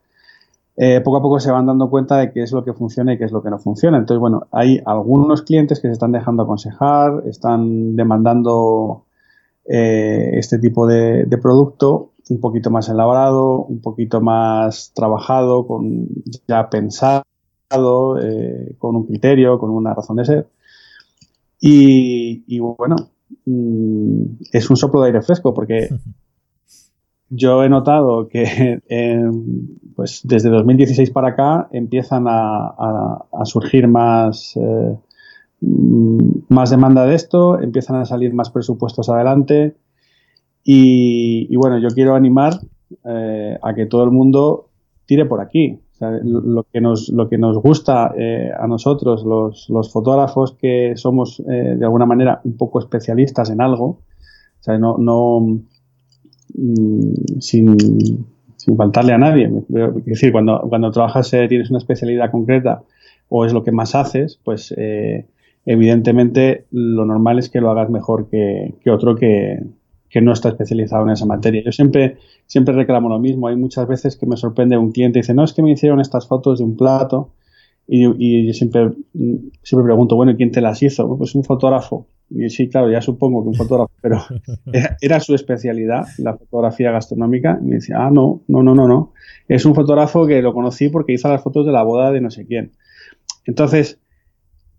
eh, 0.75 1.01
poco 1.01 1.17
a 1.17 1.21
poco 1.21 1.39
se 1.39 1.51
van 1.51 1.67
dando 1.67 1.89
cuenta 1.89 2.17
de 2.17 2.31
qué 2.31 2.41
es 2.41 2.51
lo 2.51 2.63
que 2.63 2.73
funciona 2.73 3.13
y 3.13 3.17
qué 3.17 3.25
es 3.25 3.31
lo 3.31 3.43
que 3.43 3.49
no 3.49 3.59
funciona. 3.59 3.97
Entonces, 3.97 4.19
bueno, 4.19 4.47
hay 4.51 4.81
algunos 4.85 5.43
clientes 5.43 5.79
que 5.79 5.87
se 5.87 5.93
están 5.93 6.11
dejando 6.11 6.43
aconsejar, 6.43 7.23
están 7.27 7.95
demandando 7.95 9.05
eh, 9.65 10.31
este 10.33 10.57
tipo 10.57 10.87
de, 10.87 11.27
producto 11.41 12.11
un 12.29 12.39
poquito 12.39 12.71
más 12.71 12.89
elaborado, 12.89 13.65
un 13.65 13.81
poquito 13.81 14.21
más 14.21 14.91
trabajado, 14.95 15.67
con 15.67 16.07
ya 16.47 16.69
pensado, 16.69 17.23
eh, 18.21 18.75
con 18.79 18.95
un 18.95 19.05
criterio, 19.05 19.59
con 19.59 19.69
una 19.69 19.93
razón 19.93 20.17
de 20.17 20.25
ser. 20.25 20.47
Y, 21.59 22.59
bueno, 22.59 22.95
mm, 23.45 24.23
es 24.51 24.69
un 24.69 24.75
soplo 24.75 25.01
de 25.01 25.07
aire 25.07 25.21
fresco 25.21 25.53
porque 25.53 25.89
yo 27.35 27.63
he 27.63 27.69
notado 27.69 28.27
que 28.27 28.79
pues 29.95 30.21
desde 30.23 30.49
2016 30.49 31.09
para 31.11 31.29
acá 31.29 31.67
empiezan 31.71 32.25
a, 32.27 33.25
surgir 33.45 33.87
más, 33.87 34.55
eh, 34.55 34.97
más 36.49 36.69
demanda 36.69 37.05
de 37.05 37.15
esto, 37.15 37.59
empiezan 37.59 37.97
a 37.97 38.05
salir 38.05 38.33
más 38.33 38.49
presupuestos 38.51 39.09
adelante 39.09 39.75
y, 40.65 41.53
bueno, 41.57 41.77
yo 41.77 41.89
quiero 41.89 42.15
animar 42.15 42.53
eh, 43.03 43.57
a 43.61 43.73
que 43.73 43.85
todo 43.85 44.05
el 44.05 44.11
mundo 44.11 44.69
tire 45.05 45.25
por 45.25 45.41
aquí. 45.41 45.79
lo, 45.99 46.63
que 46.63 46.81
nos, 46.81 47.09
lo 47.09 47.27
que 47.29 47.37
nos 47.37 47.57
gusta 47.57 48.13
eh, 48.17 48.49
a 48.57 48.67
nosotros, 48.67 49.23
los, 49.25 49.69
los, 49.69 49.91
fotógrafos 49.91 50.53
que 50.53 50.93
somos 50.95 51.41
de 51.45 51.83
alguna 51.83 52.05
manera 52.05 52.41
un 52.43 52.57
poco 52.57 52.79
especialistas 52.79 53.49
en 53.49 53.61
algo, 53.61 53.85
o 53.85 54.63
sea, 54.63 54.77
no, 54.77 54.97
no 54.97 55.63
Mm, 56.55 57.39
sin, 57.39 57.77
faltarle 58.77 59.13
a 59.13 59.17
nadie. 59.17 59.51
Es 59.97 60.05
decir, 60.05 60.31
cuando, 60.31 60.61
cuando 60.69 60.91
trabajas 60.91 61.33
eh, 61.33 61.47
tienes 61.47 61.69
una 61.69 61.79
especialidad 61.79 62.31
concreta 62.31 62.83
o 63.29 63.45
es 63.45 63.53
lo 63.53 63.63
que 63.63 63.71
más 63.71 63.95
haces, 63.95 64.39
pues 64.43 64.73
eh, 64.77 65.25
evidentemente 65.65 66.65
lo 66.71 67.05
normal 67.05 67.39
es 67.39 67.49
que 67.49 67.59
lo 67.59 67.71
hagas 67.71 67.89
mejor 67.89 68.29
que, 68.29 68.73
otro 68.89 69.15
que, 69.15 69.59
no 70.21 70.31
está 70.31 70.49
especializado 70.49 71.03
en 71.03 71.09
esa 71.09 71.25
materia. 71.25 71.63
Yo 71.65 71.71
siempre, 71.71 72.17
siempre 72.45 72.75
reclamo 72.75 73.09
lo 73.09 73.19
mismo. 73.19 73.47
Hay 73.47 73.55
muchas 73.55 73.87
veces 73.87 74.15
que 74.15 74.27
me 74.27 74.37
sorprende 74.37 74.77
un 74.77 74.91
cliente 74.91 75.19
y 75.19 75.21
dice, 75.23 75.33
no, 75.33 75.43
es 75.43 75.53
que 75.53 75.63
me 75.63 75.71
hicieron 75.71 75.99
estas 75.99 76.27
fotos 76.27 76.59
de 76.59 76.65
un 76.65 76.77
plato 76.77 77.31
y, 77.87 78.05
y 78.17 78.47
yo 78.47 78.53
siempre, 78.53 78.91
siempre 79.61 79.85
pregunto, 79.85 80.15
bueno, 80.15 80.31
¿y 80.31 80.35
quién 80.35 80.51
te 80.51 80.61
las 80.61 80.81
hizo? 80.81 81.17
Pues 81.17 81.35
un 81.35 81.43
fotógrafo. 81.43 82.07
Y 82.29 82.49
sí, 82.49 82.69
claro, 82.69 82.89
ya 82.89 83.01
supongo 83.01 83.43
que 83.43 83.49
un 83.49 83.55
fotógrafo, 83.55 83.91
pero 84.01 84.19
era, 85.01 85.19
su 85.19 85.35
especialidad, 85.35 86.05
la 86.17 86.37
fotografía 86.37 86.91
gastronómica. 86.91 87.59
Y 87.61 87.65
me 87.65 87.75
decía, 87.75 87.97
ah, 87.99 88.09
no, 88.11 88.41
no, 88.47 88.63
no, 88.63 88.73
no, 88.73 88.87
no. 88.87 89.13
Es 89.47 89.65
un 89.65 89.75
fotógrafo 89.75 90.25
que 90.25 90.41
lo 90.41 90.53
conocí 90.53 90.89
porque 90.89 91.13
hizo 91.13 91.29
las 91.29 91.43
fotos 91.43 91.65
de 91.65 91.71
la 91.71 91.83
boda 91.83 92.11
de 92.11 92.21
no 92.21 92.31
sé 92.31 92.45
quién. 92.45 92.71
Entonces, 93.45 93.99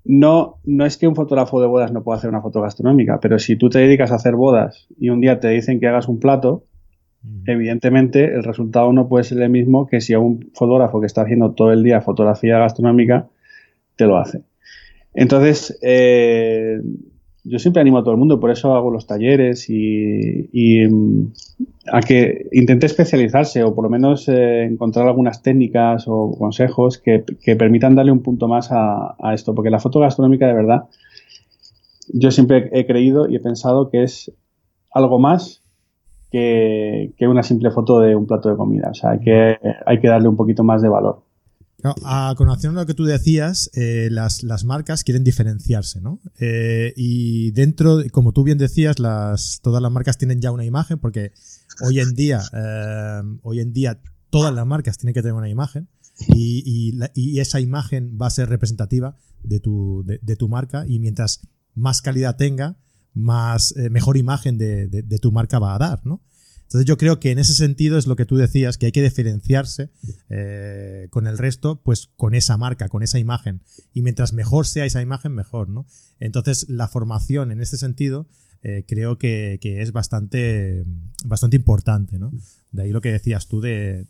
no, 0.04 0.56
no 0.64 0.86
es 0.86 0.96
que 0.96 1.06
un 1.06 1.14
fotógrafo 1.14 1.60
de 1.60 1.66
bodas 1.66 1.92
no 1.92 2.02
pueda 2.02 2.18
hacer 2.18 2.30
una 2.30 2.42
foto 2.42 2.60
gastronómica, 2.60 3.20
pero 3.20 3.38
si 3.38 3.56
tú 3.56 3.68
te 3.68 3.78
dedicas 3.78 4.12
a 4.12 4.16
hacer 4.16 4.34
bodas 4.34 4.88
y 4.98 5.10
un 5.10 5.20
día 5.20 5.40
te 5.40 5.48
dicen 5.48 5.80
que 5.80 5.86
hagas 5.86 6.08
un 6.08 6.18
plato, 6.18 6.64
evidentemente 7.46 8.24
el 8.24 8.44
resultado 8.44 8.92
no 8.92 9.08
puede 9.08 9.24
ser 9.24 9.40
el 9.40 9.50
mismo 9.50 9.86
que 9.86 10.00
si 10.00 10.14
a 10.14 10.18
un 10.18 10.50
fotógrafo 10.54 11.00
que 11.00 11.06
está 11.06 11.22
haciendo 11.22 11.52
todo 11.52 11.72
el 11.72 11.82
día 11.82 12.00
fotografía 12.00 12.58
gastronómica 12.58 13.28
te 13.96 14.06
lo 14.06 14.18
hace. 14.18 14.42
Entonces, 15.14 15.78
eh, 15.82 16.80
yo 17.44 17.58
siempre 17.58 17.82
animo 17.82 17.98
a 17.98 18.02
todo 18.02 18.12
el 18.12 18.18
mundo, 18.18 18.40
por 18.40 18.50
eso 18.50 18.74
hago 18.74 18.90
los 18.90 19.06
talleres 19.06 19.68
y, 19.68 20.86
mm, 20.88 21.32
a 21.92 22.00
que 22.00 22.48
intente 22.52 22.86
especializarse 22.86 23.62
o 23.62 23.74
por 23.74 23.84
lo 23.84 23.90
menos 23.90 24.28
eh, 24.28 24.64
encontrar 24.64 25.06
algunas 25.06 25.42
técnicas 25.42 26.06
o 26.08 26.34
consejos 26.38 26.98
que, 26.98 27.22
permitan 27.56 27.94
darle 27.94 28.12
un 28.12 28.22
punto 28.22 28.48
más 28.48 28.70
a, 28.72 29.14
esto, 29.34 29.54
porque 29.54 29.70
la 29.70 29.78
foto 29.78 30.00
gastronómica 30.00 30.46
de 30.46 30.54
verdad, 30.54 30.84
yo 32.12 32.30
siempre 32.30 32.70
he 32.72 32.86
creído 32.86 33.28
y 33.28 33.36
he 33.36 33.40
pensado 33.40 33.90
que 33.90 34.02
es 34.02 34.32
algo 34.90 35.18
más 35.18 35.63
que, 36.38 37.28
una 37.28 37.42
simple 37.42 37.70
foto 37.70 38.00
de 38.00 38.14
un 38.14 38.26
plato 38.26 38.48
de 38.48 38.56
comida, 38.56 38.90
o 38.90 38.94
sea, 38.94 39.18
que 39.18 39.58
hay 39.86 40.00
que 40.00 40.08
darle 40.08 40.28
un 40.28 40.36
poquito 40.36 40.64
más 40.64 40.82
de 40.82 40.88
valor 40.88 41.22
a 42.04 42.34
lo 42.72 42.86
que 42.86 42.94
tú 42.94 43.04
decías, 43.04 43.70
eh, 43.74 44.08
las, 44.10 44.64
marcas 44.64 45.04
quieren 45.04 45.22
diferenciarse, 45.22 46.00
¿no? 46.00 46.20
Eh, 46.38 46.94
y 46.96 47.50
dentro, 47.50 47.98
como 48.10 48.32
tú 48.32 48.42
bien 48.42 48.56
decías, 48.56 48.98
las, 48.98 49.60
todas 49.62 49.82
las 49.82 49.92
marcas 49.92 50.16
tienen 50.16 50.40
ya 50.40 50.50
una 50.50 50.64
imagen, 50.64 50.98
porque 50.98 51.32
hoy 51.82 52.00
en 52.00 52.14
día, 52.14 52.40
eh, 52.52 53.22
hoy 53.42 53.60
en 53.60 53.72
día 53.72 54.00
todas 54.30 54.54
las 54.54 54.66
marcas 54.66 54.96
tienen 54.96 55.14
que 55.14 55.20
tener 55.20 55.34
una 55.34 55.50
imagen 55.50 55.88
y, 56.28 56.98
esa 57.38 57.60
imagen 57.60 58.16
va 58.20 58.28
a 58.28 58.30
ser 58.30 58.48
representativa 58.48 59.16
de 59.42 59.60
tu, 59.60 60.04
de, 60.06 60.36
tu 60.36 60.48
marca 60.48 60.86
y 60.86 60.98
mientras 61.00 61.46
más 61.74 62.00
calidad 62.00 62.36
tenga, 62.36 62.76
más 63.14 63.74
mejor 63.90 64.16
imagen 64.16 64.58
de, 64.58 64.88
de, 64.88 65.18
tu 65.18 65.32
marca 65.32 65.58
va 65.58 65.74
a 65.74 65.78
dar, 65.78 66.04
¿no? 66.04 66.20
Entonces 66.74 66.88
yo 66.88 66.96
creo 66.96 67.20
que 67.20 67.30
en 67.30 67.38
ese 67.38 67.54
sentido 67.54 67.98
es 67.98 68.08
lo 68.08 68.16
que 68.16 68.24
tú 68.24 68.36
decías, 68.36 68.78
que 68.78 68.86
hay 68.86 68.92
que 68.92 69.00
diferenciarse 69.00 69.90
eh, 70.28 71.06
con 71.10 71.28
el 71.28 71.38
resto, 71.38 71.80
pues 71.84 72.10
con 72.16 72.34
esa 72.34 72.56
marca, 72.56 72.88
con 72.88 73.04
esa 73.04 73.20
imagen. 73.20 73.62
Y 73.92 74.02
mientras 74.02 74.32
mejor 74.32 74.66
sea 74.66 74.84
esa 74.84 75.00
imagen, 75.00 75.32
mejor, 75.32 75.68
¿no? 75.68 75.86
Entonces 76.18 76.68
la 76.68 76.88
formación 76.88 77.52
en 77.52 77.60
este 77.60 77.76
sentido 77.76 78.26
eh, 78.62 78.84
creo 78.88 79.18
que, 79.18 79.60
es 79.62 79.92
bastante, 79.92 80.84
bastante 81.24 81.54
importante, 81.54 82.18
¿no? 82.18 82.32
De 82.72 82.82
ahí 82.82 82.90
lo 82.90 83.02
que 83.02 83.12
decías 83.12 83.46
tú 83.46 83.60
de, 83.60 84.08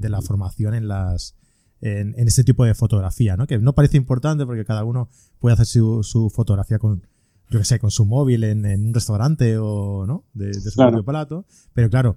la 0.00 0.22
formación 0.22 0.74
en 0.74 0.86
las... 0.86 1.34
En, 1.80 2.14
este 2.16 2.44
tipo 2.44 2.64
de 2.64 2.74
fotografía, 2.74 3.36
¿no? 3.36 3.46
Que 3.46 3.58
no 3.58 3.74
parece 3.74 3.96
importante 3.96 4.46
porque 4.46 4.64
cada 4.64 4.84
uno 4.84 5.10
puede 5.38 5.54
hacer 5.54 5.66
su 5.66 6.32
fotografía 6.32 6.78
con, 6.78 7.06
yo 7.50 7.58
qué 7.58 7.64
sé, 7.64 7.78
con 7.78 7.90
su 7.90 8.04
móvil 8.06 8.44
en, 8.44 8.64
un 8.64 8.94
restaurante 8.94 9.58
o, 9.58 10.06
¿no? 10.06 10.24
De, 10.34 10.54
su 10.54 10.76
propio 10.76 11.04
plato. 11.04 11.46
Pero 11.72 11.90
claro, 11.90 12.16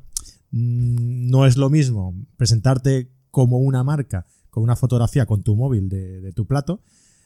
mm, 0.52 1.30
no 1.30 1.46
es 1.46 1.58
lo 1.58 1.70
mismo 1.70 2.16
presentarte 2.38 3.10
como 3.32 3.60
una 3.60 3.84
marca 3.84 4.26
con 4.50 4.64
una 4.64 4.76
fotografía 4.76 5.26
con 5.26 5.44
tu 5.44 5.56
móvil 5.56 5.90
de, 5.90 6.32
tu 6.34 6.48
plato 6.48 6.82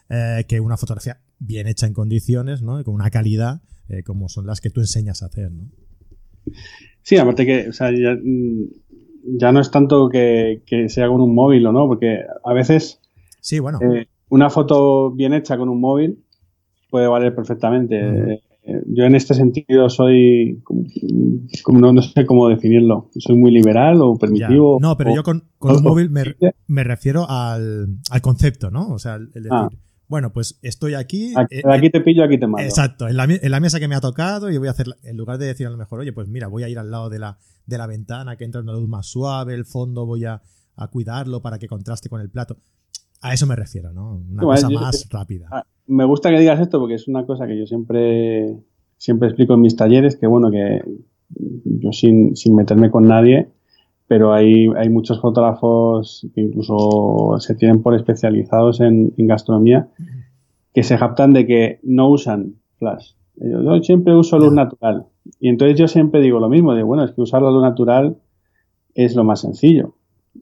eh, 0.09 0.43
que 0.47 0.59
una 0.59 0.75
fotografía 0.75 1.21
bien 1.39 1.67
hecha 1.67 1.87
en 1.87 1.93
condiciones, 1.93 2.61
¿no? 2.61 2.83
Con 2.83 2.93
una 2.93 3.09
calidad 3.09 3.61
eh, 3.87 4.03
como 4.03 4.29
son 4.29 4.45
las 4.45 4.61
que 4.61 4.69
tú 4.69 4.79
enseñas 4.79 5.23
a 5.23 5.27
hacer, 5.27 5.51
¿no? 5.51 5.69
Sí, 7.01 7.17
aparte 7.17 7.45
que, 7.45 7.69
o 7.69 7.73
sea, 7.73 7.91
ya, 7.91 8.15
mm, 8.15 8.67
no 9.53 9.59
es 9.59 9.71
tanto 9.71 10.09
que, 10.09 10.61
sea 10.87 11.07
con 11.07 11.21
un 11.21 11.35
móvil 11.35 11.65
o 11.65 11.71
no, 11.71 11.87
porque 11.87 12.19
a 12.43 12.53
veces... 12.53 12.99
Sí, 13.41 13.59
bueno. 13.59 13.79
Eh, 13.81 14.07
una 14.29 14.49
foto 14.49 15.11
bien 15.11 15.33
hecha 15.33 15.57
con 15.57 15.67
un 15.67 15.81
móvil 15.81 16.23
puede 16.91 17.07
valer 17.07 17.33
perfectamente. 17.33 18.43
Eh, 18.63 18.83
yo 18.85 19.05
en 19.05 19.15
este 19.15 19.33
sentido 19.33 19.89
soy, 19.89 20.61
como, 21.63 21.79
no, 21.79 22.01
sé 22.03 22.27
cómo 22.27 22.47
definirlo, 22.47 23.09
soy 23.17 23.35
muy 23.35 23.49
liberal 23.49 23.99
o 24.01 24.15
permitivo. 24.17 24.77
No, 24.79 24.95
pero 24.97 25.15
yo 25.15 25.23
con, 25.23 25.45
con 25.57 25.77
un 25.77 25.83
móvil 25.83 26.11
me, 26.11 26.83
refiero 26.83 27.25
al, 27.27 27.97
concepto, 28.21 28.69
¿no? 28.69 28.89
O 28.89 28.99
sea, 28.99 29.15
el 29.15 29.31
decir, 29.33 29.49
ah. 29.51 29.69
bueno, 30.07 30.31
pues 30.31 30.59
estoy 30.61 30.93
aquí. 30.93 31.33
Eh, 31.49 31.63
aquí, 31.65 31.89
te 31.89 32.01
pillo, 32.01 32.23
aquí 32.23 32.37
te 32.37 32.45
mato. 32.45 32.63
Exacto, 32.63 33.07
en 33.07 33.17
la, 33.17 33.23
en 33.23 33.49
la, 33.51 33.59
mesa 33.59 33.79
que 33.79 33.87
me 33.87 33.95
ha 33.95 34.01
tocado 34.01 34.51
y 34.51 34.57
voy 34.59 34.67
a 34.67 34.71
hacer, 34.71 34.85
en 35.03 35.17
lugar 35.17 35.39
de 35.39 35.47
decir 35.47 35.65
a 35.65 35.71
lo 35.71 35.77
mejor, 35.77 36.01
oye, 36.01 36.13
pues 36.13 36.27
mira, 36.27 36.47
voy 36.47 36.61
a 36.61 36.69
ir 36.69 36.77
al 36.77 36.91
lado 36.91 37.09
de 37.09 37.17
la, 37.17 37.39
de 37.65 37.77
la 37.79 37.87
ventana 37.87 38.35
que 38.35 38.43
entra 38.43 38.61
una 38.61 38.73
luz 38.73 38.87
más 38.87 39.07
suave, 39.07 39.55
el 39.55 39.65
fondo 39.65 40.05
voy 40.05 40.25
a, 40.25 40.43
a 40.75 40.87
cuidarlo 40.87 41.41
para 41.41 41.57
que 41.57 41.67
contraste 41.67 42.09
con 42.09 42.21
el 42.21 42.29
plato. 42.29 42.57
A 43.21 43.33
eso 43.33 43.45
me 43.45 43.55
refiero, 43.55 43.93
¿no? 43.93 44.21
Una 44.29 44.41
cosa 44.41 44.69
más 44.69 45.07
rápida. 45.09 45.47
Ah, 45.51 45.63
me 45.87 46.05
gusta 46.05 46.31
que 46.31 46.39
digas 46.39 46.59
esto 46.59 46.79
porque 46.79 46.95
es 46.95 47.07
una 47.07 47.25
cosa 47.25 47.45
que 47.47 47.57
yo 47.57 47.67
siempre, 47.67 48.57
siempre 48.97 49.27
explico 49.27 49.53
en 49.53 49.61
mis 49.61 49.75
talleres, 49.75 50.15
que 50.15 50.25
bueno, 50.25 50.49
que 50.49 50.81
yo 51.29 51.91
sin, 51.91 52.33
meterme 52.55 52.89
con 52.89 53.07
nadie, 53.07 53.49
pero 54.07 54.33
hay, 54.33 54.67
hay 54.75 54.89
muchos 54.89 55.21
fotógrafos 55.21 56.27
que 56.33 56.41
incluso 56.41 57.35
se 57.39 57.55
tienen 57.55 57.81
por 57.81 57.95
especializados 57.95 58.81
en, 58.81 59.13
gastronomía 59.17 59.89
que 60.73 60.83
se 60.83 60.97
jactan 60.97 61.33
de 61.33 61.45
que 61.45 61.79
no 61.83 62.09
usan 62.09 62.55
flash. 62.77 63.11
Yo 63.35 63.81
siempre 63.83 64.15
uso 64.15 64.37
luz 64.39 64.53
natural. 64.53 65.07
Y 65.39 65.49
entonces 65.49 65.77
yo 65.77 65.87
siempre 65.87 66.21
digo 66.21 66.39
lo 66.39 66.49
mismo, 66.49 66.73
de 66.73 66.83
bueno, 66.83 67.03
es 67.03 67.11
que 67.11 67.21
usar 67.21 67.41
la 67.41 67.51
luz 67.51 67.61
natural 67.61 68.17
es 68.95 69.15
lo 69.15 69.23
más 69.23 69.41
sencillo. 69.41 69.95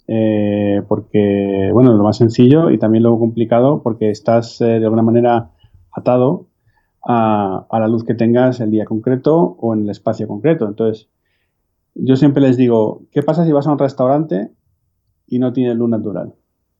Eh, 0.07 0.81
porque, 0.87 1.69
bueno, 1.73 1.93
lo 1.93 2.03
más 2.03 2.17
sencillo 2.17 2.69
y 2.69 2.77
también 2.77 3.03
lo 3.03 3.17
complicado 3.17 3.81
porque 3.81 4.09
estás 4.09 4.61
eh, 4.61 4.65
de 4.65 4.85
alguna 4.85 5.01
manera 5.01 5.51
atado 5.91 6.47
a, 7.03 7.65
la 7.71 7.87
luz 7.87 8.03
que 8.03 8.13
tengas 8.13 8.59
el 8.59 8.71
día 8.71 8.85
concreto 8.85 9.35
o 9.59 9.73
en 9.73 9.81
el 9.81 9.89
espacio 9.89 10.27
concreto. 10.27 10.67
Entonces, 10.67 11.09
yo 11.95 12.15
siempre 12.15 12.41
les 12.41 12.57
digo, 12.57 13.01
¿qué 13.11 13.23
pasa 13.23 13.45
si 13.45 13.51
vas 13.51 13.67
a 13.67 13.71
un 13.71 13.79
restaurante 13.79 14.51
y 15.27 15.39
no 15.39 15.53
tienes 15.53 15.75
luz 15.75 15.89
natural? 15.89 16.35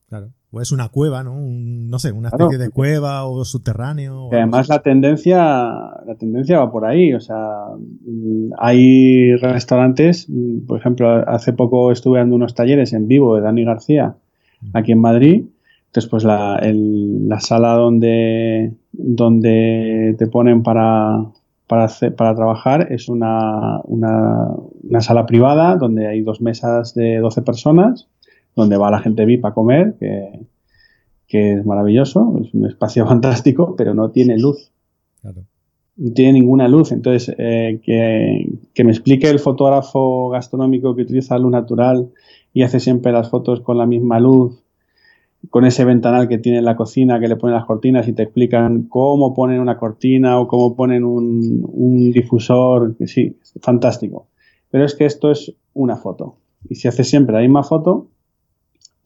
Claro. 0.08 0.30
O 0.52 0.62
es 0.62 0.72
una 0.72 0.90
cueva, 0.90 1.24
¿no? 1.24 1.34
Un- 1.34 1.90
no 1.90 2.00
sé, 2.00 2.12
una 2.12 2.30
especie 2.30 2.58
de 2.58 2.70
cueva 2.72 3.26
o 3.26 3.44
subterráneo. 3.46 4.26
o 4.26 4.30
además 4.34 4.68
la 4.70 4.82
tendencia, 4.82 5.46
la 6.06 6.16
tendencia 6.18 6.60
va 6.60 6.72
por 6.72 6.86
ahí. 6.86 7.14
O 7.14 7.20
sea, 7.20 7.38
mm, 8.06 8.52
hay 8.58 9.36
restaurantes, 9.36 10.28
mm, 10.30 10.66
por 10.68 10.80
ejemplo, 10.80 11.08
hace 11.28 11.54
poco 11.54 11.92
estuve 11.92 12.20
dando 12.20 12.36
unos 12.36 12.56
talleres 12.56 12.94
en 12.94 13.08
vivo 13.08 13.36
de 13.36 13.42
Dani 13.42 13.64
García 13.64 14.16
aquí 14.74 14.92
en 14.92 15.00
Madrid. 15.02 15.46
Entonces, 15.88 16.10
pues 16.10 16.24
la, 16.24 16.58
el- 16.62 17.28
la 17.28 17.40
sala 17.40 17.74
donde, 17.74 18.74
donde 18.92 20.16
te 20.18 20.28
ponen 20.28 20.64
para, 20.64 21.26
para, 21.68 21.86
hacer- 21.86 22.16
para 22.16 22.36
trabajar 22.36 22.92
es 22.92 23.10
una, 23.10 23.80
una, 23.86 24.48
una 24.84 25.02
sala 25.02 25.26
privada 25.26 25.76
donde 25.78 26.08
hay 26.08 26.22
dos 26.22 26.42
mesas 26.42 26.94
de 26.96 27.18
12 27.20 27.42
personas, 27.42 28.08
donde 28.60 28.78
va 28.78 28.92
la 28.92 29.00
gente 29.00 29.26
VIP 29.26 29.46
a 29.46 29.54
comer, 29.54 29.96
que, 30.00 30.40
que 31.28 31.54
es 31.54 31.66
maravilloso, 31.66 32.40
es 32.44 32.54
un 32.54 32.66
espacio 32.68 33.06
fantástico, 33.08 33.76
pero 33.78 33.94
no 33.94 34.12
tiene 34.12 34.38
luz, 34.38 34.72
Claro. 35.22 35.42
no 35.98 36.14
tiene 36.14 36.34
ninguna 36.34 36.68
luz. 36.68 36.92
Entonces, 36.92 37.34
eh, 37.38 37.80
que, 37.84 38.50
que 38.74 38.84
me 38.84 38.92
explique 38.92 39.30
el 39.30 39.40
fotógrafo 39.40 40.30
gastronómico 40.30 40.96
que 40.96 41.02
utiliza 41.04 41.38
luz 41.38 41.52
natural 41.52 42.10
y 42.54 42.64
hace 42.64 42.80
siempre 42.80 43.12
las 43.12 43.30
fotos 43.30 43.62
con 43.62 43.78
la 43.78 43.86
misma 43.86 44.20
luz, 44.20 44.64
con 45.50 45.66
ese 45.66 45.86
ventanal 45.86 46.28
que 46.28 46.38
tiene 46.38 46.58
en 46.58 46.66
la 46.66 46.76
cocina, 46.76 47.20
que 47.20 47.28
le 47.30 47.36
ponen 47.38 47.56
las 47.56 47.66
cortinas 47.66 48.08
y 48.08 48.14
te 48.14 48.24
explican 48.24 48.84
cómo 48.84 49.34
ponen 49.34 49.60
una 49.62 49.78
cortina 49.78 50.40
o 50.40 50.48
cómo 50.48 50.76
ponen 50.76 51.06
un, 51.06 51.66
un 51.72 52.12
difusor, 52.12 52.96
sí, 53.06 53.38
fantástico. 53.62 54.28
Pero 54.70 54.84
es 54.86 54.96
que 54.96 55.06
esto 55.06 55.32
es 55.32 55.54
una 55.74 55.96
foto. 55.96 56.36
Y 56.70 56.76
si 56.76 56.88
haces 56.90 57.10
siempre 57.10 57.34
la 57.36 57.42
misma 57.42 57.64
foto, 57.64 58.08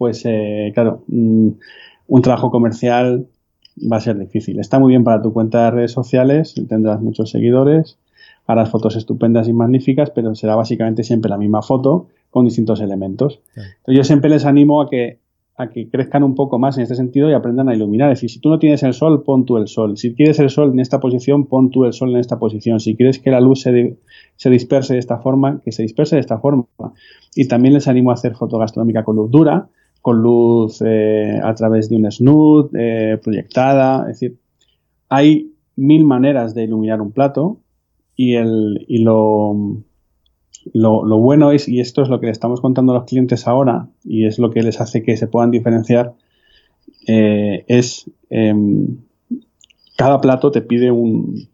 pues 0.03 0.25
eh, 0.25 0.73
claro, 0.73 1.05
mm, 1.07 1.47
un 2.07 2.21
trabajo 2.21 2.51
comercial 2.51 3.25
va 3.89 3.95
a 3.95 3.99
ser 4.01 4.17
difícil. 4.17 4.59
Está 4.59 4.77
muy 4.77 4.89
bien 4.89 5.05
para 5.05 5.21
tu 5.21 5.31
cuenta 5.31 5.63
de 5.63 5.71
redes 5.71 5.93
sociales, 5.93 6.55
tendrás 6.67 6.99
muchos 6.99 7.29
seguidores, 7.29 7.97
harás 8.45 8.69
fotos 8.69 8.97
estupendas 8.97 9.47
y 9.47 9.53
magníficas, 9.53 10.09
pero 10.09 10.35
será 10.35 10.57
básicamente 10.57 11.03
siempre 11.05 11.29
la 11.29 11.37
misma 11.37 11.61
foto 11.61 12.07
con 12.31 12.43
distintos 12.43 12.81
elementos. 12.81 13.39
Claro. 13.53 13.69
Entonces 13.77 13.97
yo 13.97 14.03
siempre 14.03 14.29
les 14.29 14.43
animo 14.43 14.81
a 14.81 14.89
que 14.89 15.19
a 15.55 15.69
que 15.69 15.87
crezcan 15.87 16.23
un 16.23 16.33
poco 16.33 16.57
más 16.57 16.77
en 16.77 16.83
este 16.83 16.95
sentido 16.95 17.29
y 17.29 17.33
aprendan 17.33 17.69
a 17.69 17.75
iluminar. 17.75 18.11
Es 18.11 18.17
decir, 18.17 18.31
si 18.31 18.39
tú 18.39 18.49
no 18.49 18.57
tienes 18.57 18.81
el 18.83 18.93
sol, 18.93 19.23
pon 19.23 19.45
tú 19.45 19.57
el 19.57 19.67
sol. 19.67 19.97
Si 19.97 20.15
quieres 20.15 20.39
el 20.39 20.49
sol 20.49 20.71
en 20.71 20.79
esta 20.79 20.99
posición, 20.99 21.45
pon 21.45 21.69
tú 21.69 21.85
el 21.85 21.93
sol 21.93 22.09
en 22.11 22.17
esta 22.17 22.39
posición. 22.39 22.79
Si 22.79 22.95
quieres 22.95 23.19
que 23.19 23.29
la 23.29 23.39
luz 23.39 23.61
se, 23.61 23.97
se 24.35 24.49
disperse 24.49 24.93
de 24.93 24.99
esta 24.99 25.19
forma, 25.19 25.61
que 25.63 25.71
se 25.71 25.83
disperse 25.83 26.15
de 26.15 26.21
esta 26.21 26.39
forma. 26.39 26.65
Y 27.35 27.47
también 27.47 27.75
les 27.75 27.87
animo 27.87 28.09
a 28.09 28.15
hacer 28.15 28.35
foto 28.35 28.57
gastronómica 28.57 29.03
con 29.03 29.15
luz 29.15 29.29
dura, 29.29 29.69
con 30.03 30.21
luz 30.21 30.83
eh, 30.85 31.39
a 31.41 31.55
través 31.55 31.87
de 31.87 31.95
un 31.95 32.11
snoot, 32.11 32.71
eh, 32.77 33.17
proyectada. 33.23 34.01
Es 34.01 34.19
decir, 34.19 34.37
hay 35.07 35.53
mil 35.77 36.03
maneras 36.03 36.53
de 36.53 36.65
iluminar 36.65 37.01
un 37.01 37.13
plato 37.13 37.61
y, 38.17 38.33
el, 38.35 38.85
y 38.89 38.97
lo, 38.97 39.55
lo, 40.73 41.05
lo 41.05 41.17
bueno 41.19 41.53
es, 41.53 41.69
y 41.69 41.79
esto 41.79 42.01
es 42.01 42.09
lo 42.09 42.19
que 42.19 42.25
le 42.25 42.33
estamos 42.33 42.59
contando 42.59 42.91
a 42.91 42.95
los 42.95 43.05
clientes 43.05 43.47
ahora, 43.47 43.87
y 44.03 44.25
es 44.25 44.39
lo 44.39 44.51
que 44.51 44.61
les 44.61 44.81
hace 44.81 45.03
que 45.03 45.15
se 45.15 45.27
puedan 45.27 45.51
diferenciar, 45.51 46.13
eh, 47.07 47.63
es 47.69 48.11
em, 48.29 48.97
cada 49.95 50.19
plato 50.19 50.51
te 50.51 50.61
pide 50.61 50.91
un, 50.91 51.47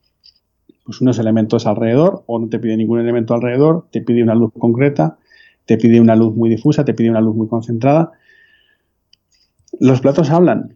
pues 0.86 1.02
unos 1.02 1.20
elementos 1.20 1.68
alrededor, 1.68 2.24
o 2.26 2.40
no 2.40 2.50
te 2.50 2.58
pide 2.58 2.78
ningún 2.78 3.00
elemento 3.00 3.36
alrededor, 3.36 3.86
te 3.92 4.02
pide 4.02 4.24
una 4.24 4.34
luz 4.34 4.52
concreta, 4.58 5.20
te 5.68 5.78
pide 5.78 6.02
una 6.02 6.16
luz 6.16 6.36
muy 6.36 6.50
difusa, 6.50 6.84
te 6.84 6.96
pide 6.96 7.12
una 7.12 7.22
luz 7.22 7.36
muy 7.36 7.48
concentrada. 7.48 8.14
Los 9.80 10.02
platos 10.02 10.30
hablan. 10.30 10.76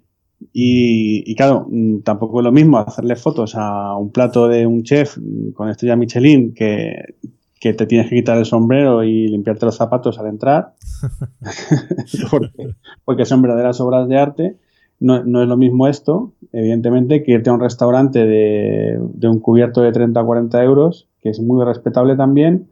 Y, 0.51 1.23
y 1.29 1.35
claro, 1.35 1.67
mm, 1.69 1.99
tampoco 1.99 2.39
es 2.39 2.43
lo 2.43 2.51
mismo 2.51 2.79
hacerle 2.79 3.15
fotos 3.15 3.55
a 3.55 3.95
un 3.95 4.11
plato 4.11 4.47
de 4.47 4.65
un 4.65 4.83
chef 4.83 5.17
con 5.53 5.69
estrella 5.69 5.95
Michelin 5.95 6.53
que, 6.53 7.15
que 7.59 7.73
te 7.73 7.85
tienes 7.85 8.09
que 8.09 8.15
quitar 8.15 8.37
el 8.37 8.45
sombrero 8.45 9.03
y 9.03 9.27
limpiarte 9.29 9.65
los 9.65 9.77
zapatos 9.77 10.19
al 10.19 10.27
entrar, 10.27 10.73
porque, 12.29 12.75
porque 13.05 13.25
son 13.25 13.41
verdaderas 13.41 13.79
obras 13.79 14.07
de 14.09 14.17
arte. 14.17 14.57
No, 14.99 15.23
no 15.23 15.41
es 15.41 15.49
lo 15.49 15.57
mismo 15.57 15.87
esto, 15.87 16.33
evidentemente, 16.53 17.23
que 17.23 17.33
irte 17.33 17.49
a 17.49 17.53
un 17.53 17.59
restaurante 17.59 18.25
de, 18.25 18.99
de 18.99 19.27
un 19.27 19.39
cubierto 19.39 19.81
de 19.81 19.91
30 19.91 20.21
o 20.21 20.25
40 20.25 20.63
euros, 20.63 21.07
que 21.21 21.29
es 21.29 21.41
muy 21.41 21.63
respetable 21.65 22.15
también, 22.15 22.67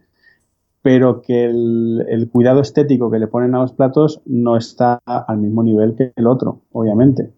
pero 0.81 1.21
que 1.21 1.45
el, 1.45 2.05
el 2.09 2.29
cuidado 2.29 2.61
estético 2.61 3.11
que 3.11 3.19
le 3.19 3.27
ponen 3.27 3.55
a 3.55 3.59
los 3.61 3.73
platos 3.73 4.21
no 4.25 4.57
está 4.57 4.99
al 5.05 5.37
mismo 5.37 5.63
nivel 5.63 5.95
que 5.95 6.11
el 6.15 6.27
otro, 6.27 6.61
obviamente. 6.71 7.31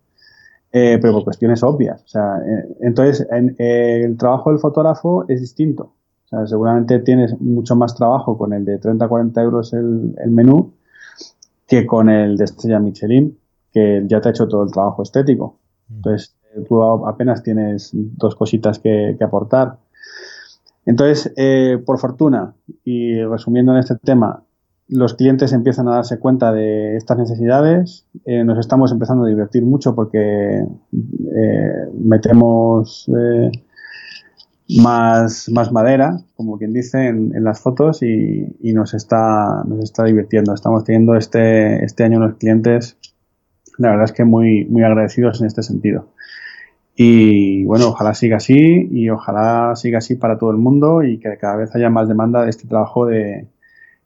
Eh, 0.72 0.98
pero 1.02 1.14
por 1.14 1.24
cuestiones 1.26 1.64
obvias. 1.64 2.04
O 2.04 2.08
sea, 2.08 2.38
eh, 2.40 2.76
entonces, 2.82 3.28
en- 3.32 3.56
eh, 3.60 4.04
el 4.06 4.18
trabajo 4.18 4.50
del 4.50 4.60
fotógrafo 4.60 5.26
es 5.28 5.42
distinto. 5.42 5.94
O 6.26 6.28
sea, 6.30 6.48
seguramente 6.48 7.00
tienes 7.00 7.40
mucho 7.40 7.76
más 7.76 7.96
trabajo 7.96 8.38
con 8.38 8.54
el 8.54 8.66
de 8.66 8.80
30-40 8.80 9.42
euros 9.44 9.74
el, 9.74 10.16
el 10.24 10.32
menú 10.32 10.74
que 11.68 11.86
con 11.86 12.10
el 12.10 12.38
de 12.38 12.44
estrella 12.46 12.80
Michelin, 12.80 13.38
que 13.72 14.04
ya 14.08 14.22
te 14.22 14.30
ha 14.30 14.32
hecho 14.32 14.48
todo 14.48 14.64
el 14.64 14.72
trabajo 14.72 15.04
estético. 15.04 15.60
Entonces, 15.90 16.36
eh, 16.56 16.64
tú 16.68 16.84
apenas 16.84 17.44
tienes 17.44 17.90
dos 17.94 18.36
cositas 18.36 18.80
que, 18.80 19.16
que 19.18 19.24
aportar. 19.24 19.78
Entonces, 20.86 21.34
eh, 21.38 21.82
por 21.86 22.00
fortuna, 22.00 22.56
y 22.84 23.22
resumiendo 23.24 23.74
en 23.74 23.80
este 23.80 23.96
tema, 23.96 24.44
los 24.88 25.14
clientes 25.14 25.54
empiezan 25.54 25.88
a 25.88 25.96
darse 25.96 26.20
cuenta 26.20 26.52
de 26.52 26.98
estas 26.98 27.18
necesidades, 27.18 28.06
eh, 28.26 28.44
nos 28.44 28.60
estamos 28.60 28.92
empezando 28.92 29.26
a 29.26 29.30
divertir 29.30 29.64
mucho 29.64 29.96
porque 29.96 30.60
eh, 30.60 31.72
metemos 31.98 33.10
eh, 33.10 33.52
más, 34.82 35.50
más 35.50 35.72
madera, 35.72 36.20
como 36.36 36.58
quien 36.58 36.74
dice, 36.74 37.08
en, 37.08 37.44
las 37.44 37.62
fotos 37.62 38.04
y, 38.04 38.56
y 38.62 38.74
nos, 38.74 38.94
está, 38.94 39.64
nos 39.66 39.84
está 39.84 40.04
divirtiendo. 40.04 40.54
Estamos 40.54 40.84
teniendo 40.84 41.16
este, 41.16 41.84
este 41.84 42.04
año 42.04 42.18
unos 42.18 42.36
clientes, 42.36 42.98
la 43.78 43.90
verdad 43.90 44.06
es 44.06 44.12
que 44.12 44.26
muy, 44.26 44.66
muy 44.66 44.84
agradecidos 44.84 45.42
en 45.42 45.48
este 45.48 45.64
sentido. 45.64 46.13
Y 46.96 47.66
bueno, 47.66 47.90
ojalá 47.90 48.14
siga 48.14 48.38
así 48.38 48.88
y 48.92 49.10
ojalá 49.10 49.76
siga 49.76 49.98
así 50.00 50.16
para 50.16 50.38
todo 50.38 50.52
el 50.52 50.58
mundo 50.58 51.04
y 51.04 51.20
que 51.20 51.38
cada 51.38 51.56
vez 51.56 51.76
haya 51.76 51.90
más 51.90 52.08
demanda 52.08 52.44
de 52.44 52.50
este 52.52 52.68
trabajo 52.68 53.06
de, 53.08 53.48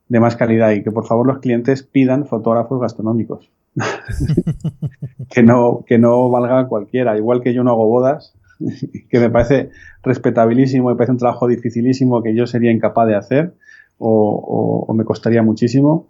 de 0.10 0.20
más 0.20 0.36
calidad 0.38 0.72
y 0.72 0.84
que 0.84 0.92
por 0.92 1.06
favor 1.06 1.28
los 1.28 1.40
clientes 1.40 1.84
pidan 1.84 2.26
fotógrafos 2.28 2.82
gastronómicos. 2.82 3.52
que, 5.30 5.44
no, 5.44 5.84
que 5.86 5.98
no 5.98 6.30
valga 6.30 6.68
cualquiera. 6.68 7.18
Igual 7.18 7.42
que 7.42 7.54
yo 7.54 7.64
no 7.64 7.72
hago 7.72 7.88
bodas, 7.88 8.34
que 9.10 9.20
me 9.20 9.30
parece 9.30 9.70
respetabilísimo, 10.04 10.90
me 10.90 10.96
parece 10.96 11.12
un 11.14 11.18
trabajo 11.18 11.48
dificilísimo 11.48 12.24
que 12.24 12.36
yo 12.36 12.48
sería 12.48 12.72
incapaz 12.72 13.08
de 13.08 13.16
hacer 13.16 13.54
o, 13.98 14.10
o- 14.10 14.92
o 14.92 14.94
me 14.94 15.06
costaría 15.06 15.44
muchísimo. 15.44 16.08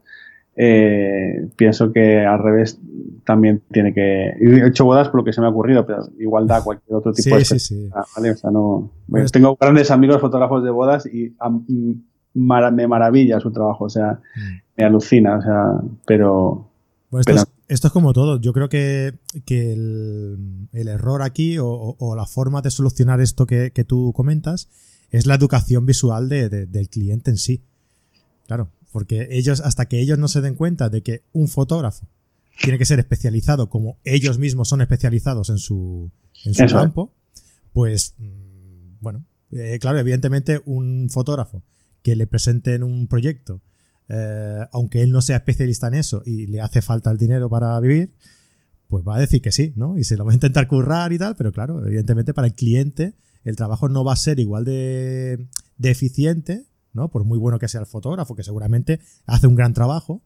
Eh, 0.59 1.47
pienso 1.55 1.91
que 1.93 2.25
al 2.25 2.39
revés 2.41 2.79
también 3.25 3.61
tiene 3.71 3.93
que. 3.93 4.29
He 4.39 4.67
hecho 4.67 4.85
bodas 4.85 5.09
por 5.09 5.17
lo 5.19 5.23
que 5.23 5.31
se 5.33 5.39
me 5.39 5.45
ha 5.47 5.51
ocurrido, 5.51 5.85
pero 5.85 6.07
igual 6.19 6.47
da 6.47 6.63
cualquier 6.63 6.95
otro 6.95 7.13
tipo 7.13 7.29
Sí, 7.35 7.39
de. 7.39 7.45
sí, 7.45 7.59
sí. 7.59 7.89
Ah, 7.93 8.03
¿vale? 8.15 8.31
O 8.31 8.35
sea, 8.35 8.49
no. 8.49 8.91
Bueno, 9.07 9.25
es- 9.25 9.31
tengo 9.31 9.55
grandes 9.55 9.91
amigos 9.91 10.19
fotógrafos 10.19 10.63
de 10.63 10.71
bodas 10.71 11.05
y 11.05 11.35
me 12.33 12.87
maravilla 12.87 13.39
su 13.39 13.51
trabajo, 13.51 13.85
o 13.85 13.89
sea, 13.89 14.13
Mm. 14.35 14.39
me 14.77 14.83
alucina, 14.85 15.37
o 15.37 15.41
sea, 15.41 15.71
pero. 16.05 16.69
Bueno, 17.11 17.21
esto, 17.21 17.31
Pero- 17.33 17.41
es, 17.41 17.47
esto 17.75 17.87
es 17.87 17.93
como 17.93 18.13
todo. 18.13 18.39
Yo 18.41 18.51
creo 18.51 18.67
que, 18.69 19.13
que 19.45 19.73
el, 19.73 20.67
el 20.73 20.87
error 20.87 21.21
aquí 21.21 21.57
o, 21.59 21.67
o- 21.67 21.95
o 21.99 22.15
la 22.15 22.25
forma 22.25 22.61
de 22.61 22.71
solucionar 22.71 23.21
esto 23.21 23.45
que, 23.45 23.71
que 23.71 23.83
tú 23.83 24.11
comentas 24.13 24.69
es 25.11 25.25
la 25.25 25.35
educación 25.35 25.85
visual 25.85 26.27
de- 26.29 26.49
de- 26.49 26.65
del 26.65 26.89
cliente 26.89 27.31
en 27.31 27.37
sí. 27.37 27.61
Claro, 28.47 28.69
porque 28.91 29.27
ellos, 29.31 29.61
hasta 29.61 29.87
que 29.87 29.99
ellos 29.99 30.17
no 30.17 30.27
se 30.27 30.41
den 30.41 30.55
cuenta 30.55 30.89
de 30.89 31.03
que 31.03 31.23
un 31.33 31.47
fotógrafo 31.47 32.07
tiene 32.61 32.77
que 32.77 32.85
ser 32.85 32.99
especializado 32.99 33.69
como 33.69 33.99
ellos 34.03 34.39
mismos 34.39 34.69
son 34.69 34.81
especializados 34.81 35.49
en 35.49 35.59
su, 35.59 36.11
en 36.45 36.53
su 36.53 36.65
campo, 36.67 37.13
pues, 37.73 38.15
mm, 38.17 38.97
bueno, 39.01 39.25
eh, 39.51 39.77
claro, 39.79 39.99
evidentemente 39.99 40.61
un 40.65 41.09
fotógrafo 41.09 41.63
que 42.01 42.15
le 42.15 42.27
presenten 42.27 42.83
un 42.83 43.07
proyecto 43.07 43.61
eh, 44.09 44.65
aunque 44.71 45.01
él 45.01 45.11
no 45.11 45.21
sea 45.21 45.37
especialista 45.37 45.87
en 45.87 45.95
eso 45.95 46.21
y 46.25 46.47
le 46.47 46.61
hace 46.61 46.81
falta 46.81 47.11
el 47.11 47.17
dinero 47.17 47.49
para 47.49 47.79
vivir, 47.79 48.13
pues 48.87 49.03
va 49.05 49.17
a 49.17 49.19
decir 49.19 49.41
que 49.41 49.51
sí, 49.51 49.73
¿no? 49.75 49.97
Y 49.97 50.05
se 50.05 50.15
lo 50.15 50.23
va 50.23 50.31
a 50.31 50.33
intentar 50.33 50.67
currar 50.67 51.11
y 51.11 51.17
tal, 51.17 51.35
pero 51.35 51.51
claro, 51.51 51.85
evidentemente 51.85 52.33
para 52.33 52.47
el 52.47 52.53
cliente 52.53 53.15
el 53.43 53.55
trabajo 53.55 53.89
no 53.89 54.03
va 54.03 54.13
a 54.13 54.17
ser 54.17 54.39
igual 54.39 54.63
de, 54.63 55.47
de 55.77 55.91
eficiente, 55.91 56.66
¿no? 56.97 57.07
Por 57.07 57.23
muy 57.23 57.39
bueno 57.39 57.59
que 57.59 57.69
sea 57.69 57.79
el 57.79 57.87
fotógrafo, 57.87 58.35
que 58.35 58.43
seguramente 58.43 58.99
hace 59.25 59.47
un 59.47 59.55
gran 59.55 59.73
trabajo, 59.73 60.21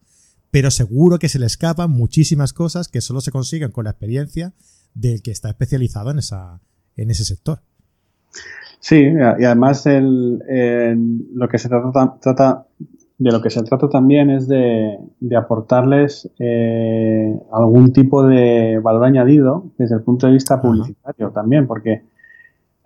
pero 0.50 0.72
seguro 0.72 1.20
que 1.20 1.30
se 1.30 1.38
le 1.38 1.46
escapan 1.46 1.92
muchísimas 1.92 2.54
cosas 2.54 2.88
que 2.88 3.02
solo 3.02 3.22
se 3.22 3.32
consiguen 3.32 3.70
con 3.70 3.84
la 3.84 3.92
experiencia 3.92 4.54
del 4.96 5.22
que 5.22 5.30
está 5.30 5.50
especializado 5.50 6.10
en, 6.10 6.18
esa, 6.18 6.60
en 6.96 7.12
ese 7.12 7.24
sector. 7.24 7.60
Sí, 8.80 8.96
y 8.98 9.44
además 9.46 9.86
el, 9.86 10.40
lo 11.36 11.48
que 11.48 11.60
se 11.60 11.70
trata, 11.70 12.18
trata 12.20 12.66
de 13.22 13.32
lo 13.32 13.40
que 13.40 13.52
se 13.52 13.62
trata 13.62 13.88
también 13.88 14.32
es 14.32 14.48
de, 14.48 14.98
aportarles 15.38 16.28
eh, 16.40 17.40
algún 17.52 17.94
tipo 17.94 18.26
de 18.26 18.80
valor 18.80 19.04
añadido 19.04 19.66
desde 19.78 19.94
el 19.94 20.02
punto 20.02 20.26
de 20.26 20.34
vista 20.34 20.60
publicitario 20.60 21.30
también, 21.30 21.68
porque 21.68 22.02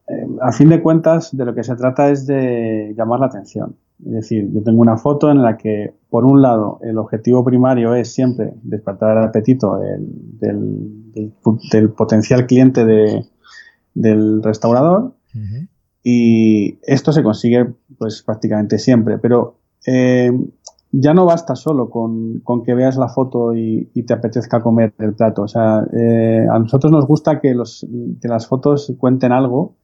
eh, 0.08 0.28
a 0.42 0.52
fin 0.52 0.70
de 0.70 0.82
cuentas 0.82 1.36
de 1.36 1.46
lo 1.46 1.56
que 1.56 1.64
se 1.64 1.76
trata 1.76 2.10
es 2.10 2.28
de 2.28 2.94
llamar 2.98 3.20
la 3.20 3.26
atención. 3.28 3.76
Es 4.06 4.12
decir, 4.12 4.52
yo 4.52 4.62
tengo 4.62 4.82
una 4.82 4.98
foto 4.98 5.32
en 5.32 5.42
la 5.42 5.58
que, 5.58 5.94
por 6.10 6.26
un 6.26 6.42
lado, 6.42 6.80
el 6.84 6.98
objetivo 6.98 7.44
primario 7.44 7.96
es 7.96 8.14
siempre 8.14 8.54
despertar 8.62 9.18
el 9.18 9.24
apetito 9.24 9.80
del, 9.80 11.34
potencial 11.96 12.46
cliente 12.46 12.86
del 13.94 14.44
restaurador. 14.44 15.14
Y 16.04 16.78
esto 16.84 17.12
se 17.12 17.24
consigue 17.24 17.74
pues 17.98 18.22
prácticamente 18.22 18.78
siempre, 18.78 19.18
pero 19.18 19.58
eh, 19.88 20.32
ya 20.92 21.14
no 21.14 21.26
basta 21.26 21.56
solo 21.56 21.90
con, 21.90 22.42
que 22.64 22.74
veas 22.74 22.96
la 22.96 23.10
foto 23.10 23.56
y, 23.56 23.90
te 24.06 24.14
apetezca 24.14 24.62
comer 24.62 24.94
el 25.00 25.14
plato. 25.14 25.42
O 25.44 25.48
sea, 25.48 25.86
eh, 25.94 26.46
a 26.50 26.60
nosotros 26.60 26.92
nos 26.92 27.08
gusta 27.08 27.40
que, 27.40 27.54
los, 27.54 27.86
que 28.22 28.28
las 28.28 28.48
fotos 28.48 28.94
cuenten 29.00 29.32
algo 29.32 29.78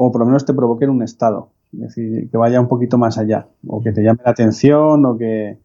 o 0.00 0.12
por 0.12 0.20
lo 0.20 0.26
menos 0.26 0.44
te 0.44 0.54
provoquen 0.54 0.90
un 0.90 1.02
estado. 1.02 1.50
Es 1.72 1.80
decir, 1.80 2.30
que 2.30 2.36
vaya 2.36 2.60
un 2.60 2.68
poquito 2.68 2.98
más 2.98 3.18
allá, 3.18 3.48
o 3.66 3.82
que 3.82 3.92
te 3.92 4.02
llame 4.02 4.20
la 4.24 4.30
atención, 4.30 5.04
o 5.04 5.18
que, 5.18 5.58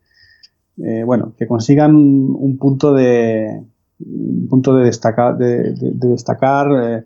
eh, 0.78 1.04
bueno, 1.06 1.34
que 1.38 1.48
consigan 1.48 1.96
un 1.96 2.58
punto 2.58 2.94
de, 2.94 3.64
un 4.00 4.48
punto 4.50 4.76
de 4.76 4.86
destacar, 4.86 5.38
de, 5.38 5.74
destacar 5.76 7.06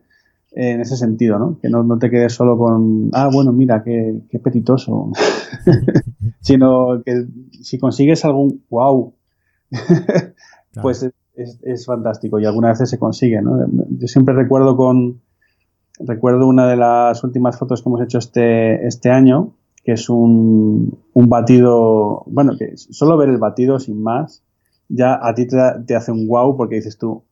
en 0.52 0.82
ese 0.82 0.96
sentido, 0.96 1.38
¿no? 1.38 1.60
Que 1.62 1.70
no, 1.70 2.00
te 2.00 2.10
quedes 2.10 2.34
solo 2.34 2.58
con, 2.58 3.10
ah, 3.14 3.30
bueno, 3.32 3.52
mira, 3.52 3.84
qué, 3.84 4.22
qué 4.30 4.40
petitoso, 4.40 5.12
sino 6.40 7.04
que 7.06 7.26
si 7.62 7.78
consigues 7.78 8.24
algún 8.24 8.64
wow, 8.70 9.14
pues 10.82 11.08
es, 11.36 11.86
fantástico 11.86 12.40
y 12.40 12.46
algunas 12.46 12.80
veces 12.80 12.90
se 12.90 12.98
consigue, 12.98 13.42
¿no? 13.42 13.68
Yo 13.90 14.08
siempre 14.08 14.34
recuerdo 14.34 14.78
con, 14.78 15.22
recuerdo 16.00 16.48
una 16.48 16.68
de 16.68 16.78
las 16.78 17.24
últimas 17.24 17.58
fotos 17.58 17.82
que 17.82 17.90
hemos 17.90 18.02
hecho 18.02 18.18
este, 18.18 18.86
este 18.88 19.10
año, 19.10 19.54
que 19.84 19.94
es 19.94 20.10
un, 20.10 21.00
un 21.14 21.30
batido, 21.30 22.24
bueno, 22.28 22.54
que 22.58 22.76
solo 22.76 23.18
ver 23.18 23.30
el 23.30 23.38
batido 23.38 23.80
sin 23.80 24.02
más, 24.02 24.44
ya 24.90 25.20
a 25.22 25.34
ti 25.34 25.48
te, 25.48 25.96
hace 25.96 26.12
un 26.12 26.28
wow 26.28 26.56
porque 26.56 26.76
dices 26.76 26.98
tú, 26.98 27.24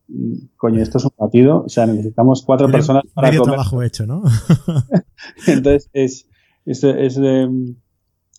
coño, 0.56 0.82
esto 0.82 0.98
es 0.98 1.04
un 1.04 1.12
batido, 1.18 1.64
o 1.64 1.68
sea, 1.68 1.86
necesitamos 1.86 2.42
cuatro 2.44 2.70
personas 2.70 3.04
para 3.14 3.28
medio 3.28 3.42
trabajo 3.42 3.82
hecho, 3.82 4.06
¿no? 4.06 4.22
Entonces, 5.46 5.90
es, 5.92 6.28
es, 6.64 6.84
es 6.84 7.18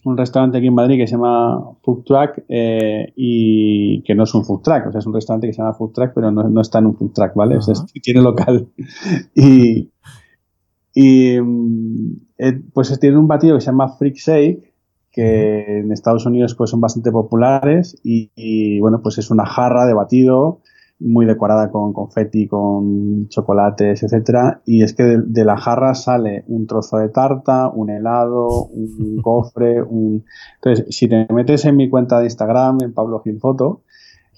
un 0.07 0.17
restaurante 0.17 0.57
aquí 0.57 0.67
en 0.67 0.75
Madrid 0.75 0.97
que 0.97 1.07
se 1.07 1.15
llama 1.15 1.59
Food 1.83 2.03
Truck 2.03 2.43
eh, 2.47 3.11
y 3.15 4.01
que 4.03 4.15
no 4.15 4.23
es 4.23 4.33
un 4.33 4.45
food 4.45 4.61
truck, 4.61 4.87
o 4.87 4.91
sea, 4.91 4.99
es 4.99 5.05
un 5.05 5.13
restaurante 5.13 5.47
que 5.47 5.53
se 5.53 5.61
llama 5.61 5.73
Food 5.73 5.91
Truck, 5.93 6.11
pero 6.13 6.31
no, 6.31 6.43
no 6.43 6.61
está 6.61 6.79
en 6.79 6.87
un 6.87 6.95
food 6.95 7.11
truck, 7.13 7.33
¿vale? 7.35 7.57
O 7.57 7.61
sea, 7.61 7.73
tiene 8.01 8.21
local. 8.21 8.67
y, 9.35 9.91
y 10.99 11.39
mm, 11.39 12.15
eh, 12.39 12.59
pues 12.73 12.99
tiene 12.99 13.19
un 13.19 13.27
batido 13.27 13.55
que 13.55 13.61
se 13.61 13.67
llama 13.67 13.95
Freak 13.99 14.15
Shake 14.15 14.73
que 15.11 15.79
en 15.79 15.91
Estados 15.91 16.25
Unidos 16.25 16.55
pues 16.55 16.71
son 16.71 16.81
bastante 16.81 17.11
populares 17.11 17.99
y, 18.03 18.79
bueno 18.79 19.01
pues 19.03 19.19
es 19.19 19.29
una 19.29 19.45
jarra 19.45 19.85
de 19.85 19.93
batido 19.93 20.61
muy 20.99 21.27
decorada 21.27 21.69
con 21.69 21.93
confeti, 21.93 22.47
con 22.47 23.29
chocolates, 23.29 24.01
etcétera. 24.01 24.61
Y 24.65 24.81
es 24.81 24.95
que 24.95 25.03
de, 25.03 25.45
la 25.45 25.55
jarra 25.55 25.93
sale 25.93 26.43
un 26.47 26.65
trozo 26.65 26.97
de 26.97 27.09
tarta, 27.09 27.69
un 27.69 27.91
helado, 27.91 28.63
un 28.65 29.17
cofre, 29.21 29.83
un 29.83 30.25
entonces 30.55 30.95
si 30.95 31.07
te 31.07 31.27
metes 31.31 31.65
en 31.65 31.75
mi 31.75 31.87
cuenta 31.91 32.17
de 32.17 32.25
Instagram 32.25 32.79
en 32.81 32.93
Pablo 32.95 33.21
Gil 33.21 33.39
Foto 33.39 33.81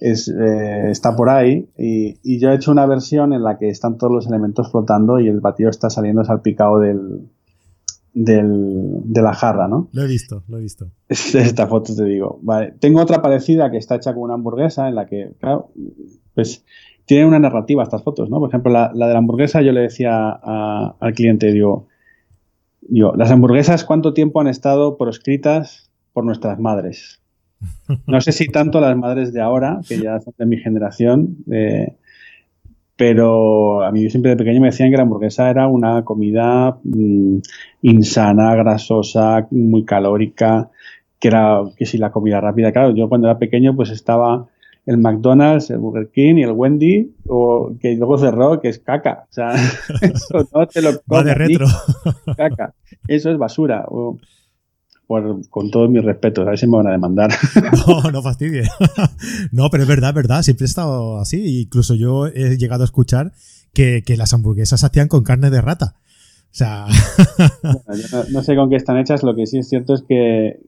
es, 0.02 0.28
eh, 0.28 0.90
está 0.90 1.16
por 1.16 1.30
ahí 1.30 1.70
y, 1.78 2.20
y, 2.24 2.40
yo 2.40 2.50
he 2.50 2.56
hecho 2.56 2.72
una 2.72 2.86
versión 2.86 3.34
en 3.34 3.44
la 3.44 3.58
que 3.58 3.70
están 3.70 3.98
todos 3.98 4.14
los 4.14 4.28
elementos 4.28 4.72
flotando 4.72 5.20
y 5.20 5.28
el 5.28 5.40
batido 5.40 5.70
está 5.70 5.90
saliendo 5.90 6.24
salpicado 6.24 6.80
del, 6.80 7.30
del, 8.14 9.02
de 9.04 9.22
la 9.22 9.34
jarra, 9.34 9.68
¿no? 9.68 9.90
Lo 9.92 10.04
he 10.04 10.08
visto, 10.08 10.44
lo 10.48 10.58
he 10.58 10.62
visto. 10.62 10.88
Esta 11.10 11.68
foto 11.68 11.96
te 11.96 12.04
digo. 12.04 12.40
Vale. 12.42 12.74
Tengo 12.80 13.02
otra 13.02 13.22
parecida 13.22 13.72
que 13.72 13.78
está 13.78 13.96
hecha 13.96 14.14
con 14.14 14.24
una 14.24 14.34
hamburguesa 14.34 14.88
en 14.88 14.96
la 14.96 15.06
que, 15.06 15.34
claro, 15.40 15.72
pues 16.34 16.66
tiene 17.06 17.26
una 17.26 17.40
narrativa 17.40 17.84
estas 17.84 18.04
fotos, 18.04 18.30
¿no? 18.30 18.40
Por 18.40 18.50
ejemplo, 18.50 18.72
la, 18.72 18.90
de 18.90 18.98
la 18.98 19.18
hamburguesa 19.18 19.62
yo 19.62 19.72
le 19.72 19.82
decía 19.82 20.30
al 20.30 21.14
cliente, 21.14 21.52
digo, 21.52 21.88
digo, 22.82 23.14
las 23.16 23.32
hamburguesas 23.32 23.84
cuánto 23.84 24.14
tiempo 24.14 24.42
han 24.42 24.48
estado 24.48 24.98
proscritas 24.98 25.90
por 26.14 26.26
nuestras 26.26 26.60
madres. 26.60 27.22
No 28.08 28.22
sé 28.22 28.32
si 28.32 28.48
tanto 28.48 28.80
las 28.80 28.96
madres 28.96 29.34
de 29.34 29.42
ahora, 29.42 29.80
que 29.88 30.00
ya 30.00 30.20
son 30.20 30.34
de 30.38 30.46
mi 30.46 30.58
generación, 30.58 31.38
eh, 31.52 31.96
pero 32.96 33.82
a 33.84 33.92
mí 33.92 34.10
siempre 34.10 34.32
de 34.32 34.38
pequeño 34.38 34.62
me 34.62 34.68
decían 34.68 34.92
que 34.92 34.98
la 34.98 35.04
hamburguesa 35.04 35.50
era 35.50 35.68
una 35.68 36.04
comida 36.04 36.78
mm, 36.84 37.38
insana, 37.84 38.56
grasosa, 38.56 39.48
muy 39.52 39.86
calórica, 39.86 40.70
que 41.20 41.30
era 41.30 41.62
que 41.78 41.86
si 41.86 41.98
la 41.98 42.12
comida 42.12 42.42
rápida, 42.42 42.72
claro, 42.72 42.94
yo 42.96 43.10
cuando 43.10 43.28
era 43.28 43.40
pequeño 43.40 43.76
pues 43.76 43.90
estaba 43.90 44.48
el 44.86 44.98
McDonald's, 44.98 45.70
el 45.70 45.78
Burger 45.78 46.10
King 46.10 46.36
y 46.38 46.44
el 46.44 46.52
Wendy, 46.52 47.14
o 47.28 47.74
que 47.80 47.96
luego 47.96 48.18
cerró, 48.18 48.60
que 48.60 48.70
es 48.70 48.80
caca. 48.80 49.26
O 49.30 49.34
sea, 49.34 49.54
eso 50.02 50.48
no 50.54 50.68
te 50.68 50.82
lo 50.82 50.92
Va 51.12 51.24
de 51.24 51.36
retro. 51.36 51.68
Caca. 52.36 52.74
Eso 53.08 53.32
es 53.32 53.38
basura. 53.38 53.86
O, 53.88 54.18
con 55.50 55.72
todos 55.72 55.90
mis 55.90 56.04
respetos, 56.04 56.48
a 56.48 56.56
si 56.56 56.68
me 56.68 56.78
van 56.78 56.88
a 56.88 56.92
demandar. 56.92 57.32
No, 57.88 58.12
no 58.12 58.22
fastidie. 58.22 58.64
No, 59.52 59.70
pero 59.70 59.84
es 59.84 59.90
verdad, 59.90 60.10
es 60.10 60.16
verdad, 60.16 60.44
siempre 60.44 60.66
he 60.66 60.68
estado 60.68 61.20
así. 61.20 61.62
Incluso 61.62 61.96
yo 61.96 62.28
he 62.28 62.58
llegado 62.58 62.84
a 62.84 62.86
escuchar 62.86 63.34
que, 63.74 64.04
que 64.06 64.18
las 64.18 64.34
hamburguesas 64.34 64.82
se 64.82 64.86
hacían 64.86 65.08
con 65.08 65.24
carne 65.24 65.50
de 65.50 65.62
rata. 65.62 65.96
O 66.52 66.56
sea. 66.60 66.88
no, 68.32 68.42
sé 68.42 68.56
con 68.56 68.70
qué 68.70 68.76
están 68.76 68.98
hechas, 68.98 69.24
lo 69.24 69.36
que 69.36 69.46
sí 69.46 69.60
es 69.60 69.70
cierto 69.70 69.94
es 69.94 70.04
que, 70.04 70.60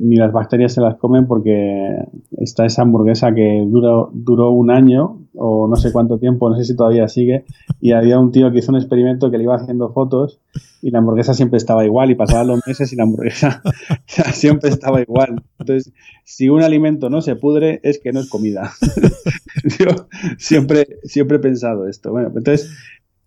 ni 0.00 0.16
las 0.16 0.32
bacterias 0.32 0.72
se 0.72 0.80
las 0.80 0.96
comen 0.96 1.26
porque 1.26 1.96
está 2.38 2.64
esa 2.64 2.82
hamburguesa 2.82 3.34
que 3.34 3.62
duró, 3.68 4.10
duró 4.14 4.50
un 4.50 4.70
año 4.70 5.18
o 5.34 5.68
no 5.68 5.76
sé 5.76 5.92
cuánto 5.92 6.18
tiempo, 6.18 6.48
no 6.48 6.56
sé 6.56 6.64
si 6.64 6.76
todavía 6.76 7.08
sigue, 7.08 7.44
y 7.80 7.92
había 7.92 8.18
un 8.18 8.32
tío 8.32 8.50
que 8.52 8.58
hizo 8.58 8.72
un 8.72 8.78
experimento 8.78 9.30
que 9.30 9.38
le 9.38 9.44
iba 9.44 9.54
haciendo 9.54 9.92
fotos 9.92 10.40
y 10.82 10.90
la 10.90 10.98
hamburguesa 10.98 11.34
siempre 11.34 11.58
estaba 11.58 11.84
igual 11.84 12.10
y 12.10 12.14
pasaban 12.14 12.48
los 12.48 12.66
meses 12.66 12.92
y 12.92 12.96
la 12.96 13.04
hamburguesa 13.04 13.62
siempre 14.32 14.70
estaba 14.70 15.00
igual. 15.00 15.42
Entonces, 15.58 15.92
si 16.24 16.48
un 16.48 16.62
alimento 16.62 17.08
no 17.08 17.22
se 17.22 17.36
pudre 17.36 17.80
es 17.82 17.98
que 17.98 18.12
no 18.12 18.20
es 18.20 18.28
comida. 18.28 18.72
Yo 19.78 20.06
siempre, 20.38 20.86
siempre 21.04 21.36
he 21.36 21.40
pensado 21.40 21.86
esto. 21.86 22.10
Bueno, 22.10 22.28
entonces 22.34 22.70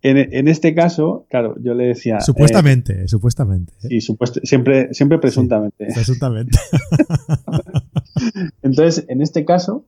en, 0.09 0.47
este 0.47 0.75
caso, 0.75 1.25
claro, 1.29 1.55
yo 1.59 1.73
le 1.73 1.87
decía. 1.87 2.19
Supuestamente, 2.19 3.03
eh, 3.03 3.07
supuestamente. 3.07 3.73
Sí, 3.79 3.99
siempre, 4.43 4.93
siempre 4.93 5.17
presuntamente. 5.17 5.87
presuntamente. 5.93 6.57
Entonces, 8.61 9.05
en 9.07 9.21
este 9.21 9.45
caso, 9.45 9.85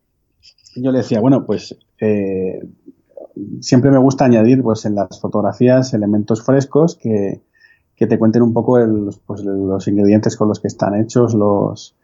yo 0.76 0.92
le 0.92 1.00
decía, 1.00 1.20
bueno, 1.20 1.46
pues 1.46 1.78
eh, 2.00 2.68
siempre 3.62 3.92
me 3.92 4.00
gusta 4.00 4.26
añadir 4.26 4.64
pues, 4.64 4.86
en 4.86 4.96
las 4.96 5.20
fotografías 5.20 5.94
elementos 5.94 6.44
frescos 6.44 6.96
que, 6.96 7.42
te 7.96 8.20
cuenten 8.20 8.42
un 8.42 8.54
poco 8.54 8.78
pues, 9.26 9.44
los 9.44 9.88
ingredientes 9.88 10.36
con 10.36 10.48
los 10.48 10.60
que 10.60 10.68
están 10.68 10.96
hechos 10.96 11.34
los, 11.34 11.96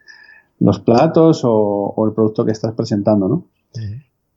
los 0.60 0.80
platos 0.80 1.41
o, 1.43 1.95
el 2.08 2.13
producto 2.13 2.45
que 2.45 2.52
estás 2.52 2.73
presentando, 2.73 3.28
¿no? 3.28 3.47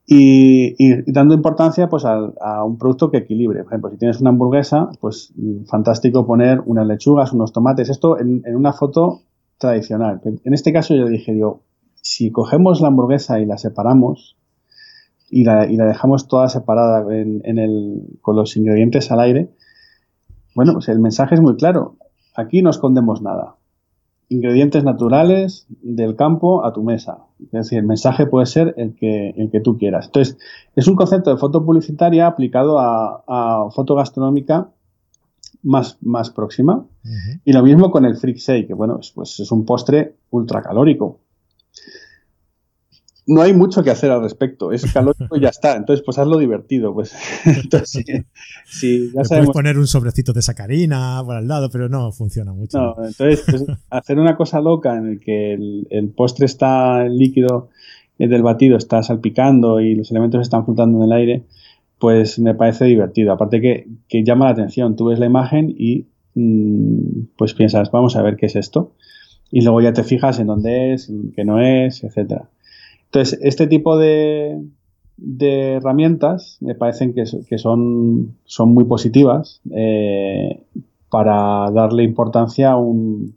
Y, 0.09 1.03
dando 1.11 1.35
importancia 1.35 1.89
pues 1.89 2.05
a, 2.05 2.65
un 2.65 2.79
producto 2.79 3.11
que 3.11 3.19
equilibre. 3.19 3.65
Por 3.65 3.73
ejemplo, 3.73 3.91
si 3.91 3.97
tienes 3.97 4.21
una 4.21 4.31
hamburguesa, 4.31 4.89
pues 5.01 5.33
mm, 5.37 5.65
fantástico 5.65 6.27
poner 6.27 6.63
unas 6.65 6.87
lechugas, 6.87 7.33
unos 7.33 7.53
tomates, 7.53 7.91
esto 7.91 8.19
en, 8.19 8.43
una 8.55 8.73
foto 8.73 9.23
tradicional. 9.59 10.21
En 10.25 10.55
este 10.55 10.73
caso 10.73 10.95
yo 10.95 11.07
dije, 11.07 11.37
yo, 11.37 11.63
si 11.97 12.31
cogemos 12.31 12.81
la 12.81 12.89
hamburguesa 12.89 13.41
y 13.41 13.47
la 13.47 13.59
separamos 13.59 14.37
y 15.29 15.43
la, 15.43 15.67
dejamos 15.67 16.29
toda 16.29 16.49
separada 16.49 17.05
con 18.23 18.37
los 18.37 18.57
ingredientes 18.57 19.11
al 19.11 19.21
aire, 19.21 19.51
bueno, 20.55 20.75
pues 20.75 20.89
el 20.89 21.01
mensaje 21.01 21.35
es 21.35 21.41
muy 21.41 21.57
claro. 21.57 21.97
Aquí 22.37 22.63
no 22.63 22.71
escondemos 22.71 23.23
nada 23.23 23.56
ingredientes 24.29 24.85
naturales 24.85 25.67
del 25.83 26.17
campo 26.17 26.65
a 26.65 26.73
tu 26.73 26.83
mesa. 26.83 27.19
Es 27.41 27.51
decir, 27.51 27.79
el 27.79 27.87
mensaje 27.87 28.27
puede 28.27 28.47
ser 28.47 28.75
el 28.77 28.95
que, 28.95 29.31
el 29.31 29.51
que 29.51 29.61
tú 29.61 29.79
quieras. 29.79 30.07
Entonces, 30.07 30.39
es 30.75 30.89
un 30.89 30.97
concepto 30.97 31.31
de 31.31 31.37
foto 31.37 31.65
publicitaria 31.65 32.27
aplicado 32.27 32.79
a, 32.79 33.23
a 33.27 33.71
foto 33.71 33.95
gastronómica 33.95 34.71
más, 35.63 35.99
más 36.01 36.31
próxima. 36.31 36.87
Y 37.45 37.53
lo 37.53 37.63
mismo 37.63 37.91
con 37.91 38.05
el 38.05 38.17
Freak 38.17 38.39
Shake, 38.39 38.69
que 38.69 38.75
bueno, 38.75 39.01
pues 39.15 39.41
es 39.41 39.51
un 39.53 39.65
postre 39.65 40.17
ultracalórico. 40.31 41.21
No 43.27 43.43
hay 43.43 43.53
mucho 43.53 43.83
que 43.83 43.91
hacer 43.91 44.11
al 44.11 44.23
respecto. 44.23 44.71
Es 44.71 44.93
calórico 44.93 45.37
y 45.37 45.41
ya 45.41 45.49
está. 45.49 45.77
Entonces, 45.77 46.05
pues 46.05 46.19
hazlo 46.19 46.39
divertido. 46.39 46.95
Pues. 46.95 47.15
Entonces, 47.45 48.05
sí, 48.67 49.11
ya 49.15 49.25
sabemos. 49.25 49.47
Puedes 49.47 49.51
poner 49.51 49.79
un 49.79 49.87
sobrecito 49.87 50.33
de 50.33 50.43
sacarina 50.43 51.21
por 51.25 51.37
al 51.37 51.49
lado, 51.49 51.69
pero 51.71 51.89
no 51.89 52.13
funciona 52.13 52.53
mucho. 52.53 52.79
No, 52.79 52.95
entonces, 53.05 53.45
pues, 53.49 53.65
hacer 53.91 54.19
una 54.19 54.37
cosa 54.37 54.61
loca 54.61 54.97
en 54.97 55.07
el 55.09 55.21
que 55.21 55.55
el, 55.55 56.13
postre 56.17 56.47
está 56.47 57.05
el 57.05 57.19
líquido 57.19 57.71
del 58.19 58.43
batido 58.43 58.79
está 58.79 59.03
salpicando 59.03 59.81
y 59.81 59.95
los 59.95 60.11
elementos 60.11 60.41
están 60.41 60.65
flotando 60.65 60.99
en 60.99 61.05
el 61.05 61.13
aire, 61.13 61.43
pues 61.99 62.39
me 62.39 62.55
parece 62.55 62.87
divertido. 62.87 63.33
Aparte 63.33 63.61
que, 63.61 63.89
que 64.09 64.25
llama 64.25 64.47
la 64.47 64.53
atención. 64.53 64.97
Tú 64.97 65.07
ves 65.07 65.19
la 65.19 65.27
imagen 65.27 65.75
y 65.77 66.07
mm, 66.35 67.27
pues 67.37 67.55
piensas, 67.55 67.91
vamos 67.91 68.17
a 68.17 68.23
ver 68.23 68.37
qué 68.37 68.47
es 68.47 68.57
esto. 68.57 68.93
Y 69.51 69.63
luego 69.63 69.81
ya 69.81 69.93
te 69.93 70.05
fijas 70.05 70.39
en 70.39 70.47
dónde 70.47 70.93
es, 70.93 71.09
en 71.09 71.33
qué 71.33 71.45
no 71.45 71.61
es, 71.61 72.05
etcétera. 72.05 72.49
Entonces, 73.07 73.39
este 73.43 73.67
tipo 73.67 73.97
de, 73.97 74.61
herramientas 75.19 76.59
me 76.61 76.75
parecen 76.75 77.15
que, 77.15 77.25
son, 77.59 78.37
son, 78.45 78.75
muy 78.75 78.85
positivas 78.85 79.61
eh, 79.75 80.63
para 81.09 81.71
darle 81.71 82.03
importancia 82.03 82.73
a 82.73 82.77
un, 82.77 83.37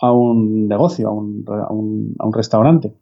a 0.00 0.12
un 0.12 0.68
negocio, 0.68 1.08
a 1.08 1.12
un, 1.12 1.44
a 1.48 1.72
un, 2.24 2.32
restaurante. 2.32 2.94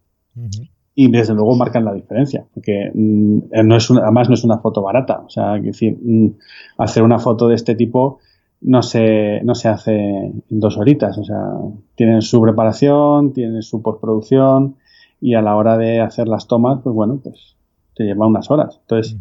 Y 0.94 1.11
desde 1.11 1.35
luego 1.35 1.54
marcan 1.54 1.85
la 1.85 1.94
diferencia, 1.94 2.44
porque 2.52 2.90
mm, 2.92 3.38
no 3.64 3.76
es 3.76 3.90
además 3.90 4.28
no 4.28 4.35
es 4.35 4.44
una 4.44 4.59
foto 4.59 4.83
barata. 4.83 5.22
O 5.24 5.31
sea, 5.31 5.54
decir, 5.54 5.96
mm, 6.02 6.31
hacer 6.78 7.02
una 7.02 7.18
foto 7.20 7.48
de 7.48 7.54
este 7.54 7.76
tipo 7.76 8.18
no 8.61 8.83
se, 8.83 9.40
no 9.44 9.54
se 9.54 9.68
hace 9.68 9.94
en 9.94 10.42
dos 10.48 10.76
horitas. 10.76 11.16
O 11.18 11.24
sea, 11.24 11.52
tienen 11.94 12.22
su 12.22 12.40
preparación, 12.40 13.33
tienen 13.33 13.62
su 13.62 13.83
postproducción, 13.83 14.76
y 15.20 15.35
a 15.35 15.42
la 15.42 15.57
hora 15.57 15.76
de 15.76 16.00
hacer 16.00 16.28
las 16.28 16.46
tomas, 16.46 16.81
pues 16.83 16.94
bueno, 16.94 17.20
pues 17.22 17.57
te 17.94 18.04
lleva 18.04 18.26
unas 18.26 18.50
horas. 18.50 18.78
Entonces, 18.81 19.16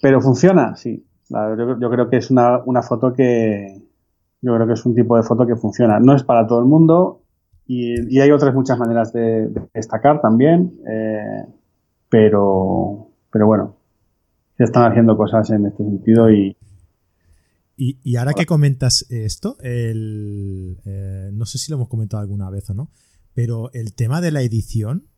pero 0.00 0.20
funciona, 0.20 0.76
sí. 0.76 1.06
Yo, 1.28 1.90
creo 1.90 2.10
que 2.10 2.18
es 2.18 2.30
una, 2.30 2.58
una, 2.64 2.82
foto 2.82 3.12
que, 3.12 3.82
yo 4.42 4.54
creo 4.54 4.66
que 4.66 4.74
es 4.74 4.84
un 4.84 4.94
tipo 4.94 5.16
de 5.16 5.22
foto 5.22 5.46
que 5.46 5.56
funciona. 5.56 5.98
No 5.98 6.14
es 6.14 6.24
para 6.24 6.46
todo 6.46 6.58
el 6.58 6.66
mundo 6.66 7.22
y, 7.66 8.18
hay 8.18 8.30
otras 8.30 8.54
muchas 8.54 8.78
maneras 8.78 9.12
de, 9.12 9.48
destacar 9.72 10.20
también, 10.20 10.78
eh, 10.86 11.46
pero, 12.08 13.08
pero 13.30 13.46
bueno, 13.46 13.76
se 14.58 14.64
están 14.64 14.90
haciendo 14.90 15.16
cosas 15.16 15.48
en 15.50 15.66
este 15.66 15.84
sentido 15.84 16.30
y, 16.30 16.56
y, 17.76 17.98
y, 18.02 18.16
ahora 18.16 18.34
que 18.34 18.44
comentas 18.44 19.06
esto, 19.10 19.56
el, 19.60 20.78
eh, 20.84 21.30
no 21.32 21.46
sé 21.46 21.58
si 21.58 21.70
lo 21.70 21.76
hemos 21.76 21.88
comentado 21.88 22.20
alguna 22.20 22.50
vez 22.50 22.68
o 22.70 22.74
no, 22.74 22.90
pero 23.34 23.70
el 23.72 23.94
tema 23.94 24.20
de 24.20 24.30
la 24.30 24.42
edición 24.42 25.08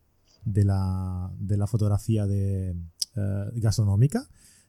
de 0.43 0.63
la, 0.63 1.31
de 1.39 1.57
la 1.57 1.67
fotografía 1.67 2.25
de, 2.27 2.75
eh, 3.17 3.45
gastronómica, 3.55 4.23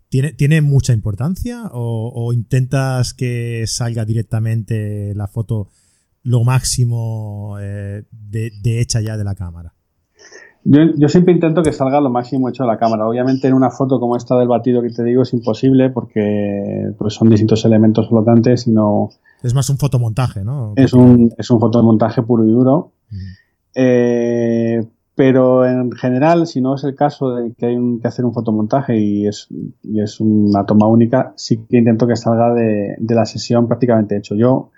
¿tiene, 0.08 0.32
¿tiene 0.32 0.60
mucha 0.60 0.92
importancia 0.92 1.68
o, 1.72 2.32
intentas 2.32 3.12
que 3.12 3.64
salga 3.66 4.04
directamente 4.04 5.12
la 5.14 5.26
foto 5.26 5.68
lo 6.22 6.44
máximo 6.44 7.56
eh, 7.60 8.04
de, 8.10 8.80
hecha 8.80 9.00
ya 9.00 9.16
de 9.16 9.24
la 9.24 9.34
cámara? 9.34 9.74
Yo, 10.64 11.08
siempre 11.08 11.32
intento 11.32 11.62
que 11.62 11.72
salga 11.72 12.00
lo 12.00 12.10
máximo 12.10 12.48
hecho 12.48 12.64
de 12.64 12.68
la 12.68 12.78
cámara. 12.78 13.06
Obviamente 13.06 13.46
en 13.48 13.54
una 13.54 13.70
foto 13.70 14.00
como 14.00 14.16
esta 14.16 14.36
del 14.36 14.48
batido 14.48 14.82
que 14.82 14.90
te 14.90 15.04
digo 15.04 15.22
es 15.22 15.32
imposible 15.32 15.90
porque 15.90 16.92
pues, 16.98 17.14
son 17.14 17.28
distintos 17.28 17.64
elementos 17.64 18.08
flotantes 18.08 18.66
y 18.66 18.72
no... 18.72 19.10
Es 19.42 19.54
más 19.54 19.68
un 19.70 19.78
fotomontaje, 19.78 20.44
¿no? 20.44 20.72
Es 20.76 20.92
un, 20.92 21.32
es 21.36 21.50
un 21.50 21.60
fotomontaje 21.60 22.22
puro 22.22 22.44
y 22.44 22.50
duro 22.50 22.92
eh, 23.74 24.80
pero 25.14 25.66
en 25.66 25.92
general, 25.92 26.46
si 26.46 26.60
no 26.60 26.74
es 26.74 26.84
el 26.84 26.94
caso 26.94 27.34
de 27.34 27.54
que 27.54 27.66
hay 27.66 27.76
que 28.00 28.08
hacer 28.08 28.24
un 28.24 28.34
fotomontaje 28.34 28.98
y 28.98 29.26
es, 29.26 29.48
es, 29.82 30.20
una 30.20 30.64
toma 30.64 30.88
única, 30.88 31.32
sí 31.36 31.64
que 31.68 31.78
intento 31.78 32.06
que 32.06 32.16
salga 32.16 32.52
de, 32.52 32.96
la 33.00 33.24
sesión 33.24 33.66
prácticamente 33.66 34.16
hecho. 34.16 34.34
Yo 34.34 34.72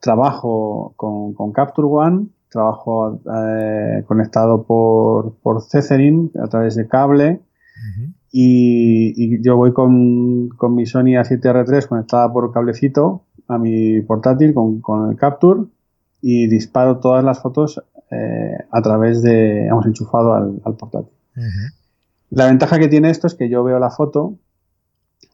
trabajo 0.00 0.94
con, 0.96 1.52
Capture 1.52 1.88
One, 1.88 2.28
trabajo 2.50 3.20
eh, 3.24 4.04
conectado 4.06 4.64
por, 4.64 5.36
por 5.42 5.58
a 5.62 6.48
través 6.48 6.74
de 6.76 6.88
cable 6.88 7.40
y, 8.30 9.42
yo 9.42 9.56
voy 9.56 9.72
con, 9.72 10.50
mi 10.74 10.86
Sony 10.86 11.16
A7R3 11.16 11.86
conectada 11.86 12.32
por 12.32 12.52
cablecito 12.52 13.24
a 13.48 13.58
mi 13.58 14.00
portátil 14.02 14.54
con, 14.54 14.80
con 14.80 15.10
el 15.10 15.16
Capture 15.16 15.62
y 16.20 16.46
disparo 16.48 16.98
todas 16.98 17.24
las 17.24 17.40
fotos 17.40 17.82
eh, 18.10 18.56
a 18.70 18.82
través 18.82 19.22
de, 19.22 19.66
hemos 19.66 19.86
enchufado 19.86 20.34
al, 20.34 20.60
portátil. 20.76 21.12
La 22.30 22.46
ventaja 22.46 22.78
que 22.78 22.88
tiene 22.88 23.10
esto 23.10 23.26
es 23.26 23.34
que 23.34 23.48
yo 23.48 23.62
veo 23.64 23.78
la 23.78 23.90
foto 23.90 24.38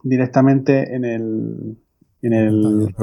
directamente 0.03 0.95
en 0.95 1.05
el, 1.05 1.77
en 2.21 2.33
el, 2.33 2.93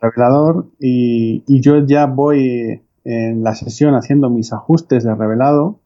revelador 0.00 0.66
y, 0.78 1.42
yo 1.60 1.84
ya 1.86 2.06
voy 2.06 2.82
en 3.04 3.42
la 3.42 3.54
sesión 3.54 3.94
haciendo 3.94 4.30
mis 4.30 4.52
ajustes 4.52 5.04
de 5.04 5.14
revelado 5.14 5.80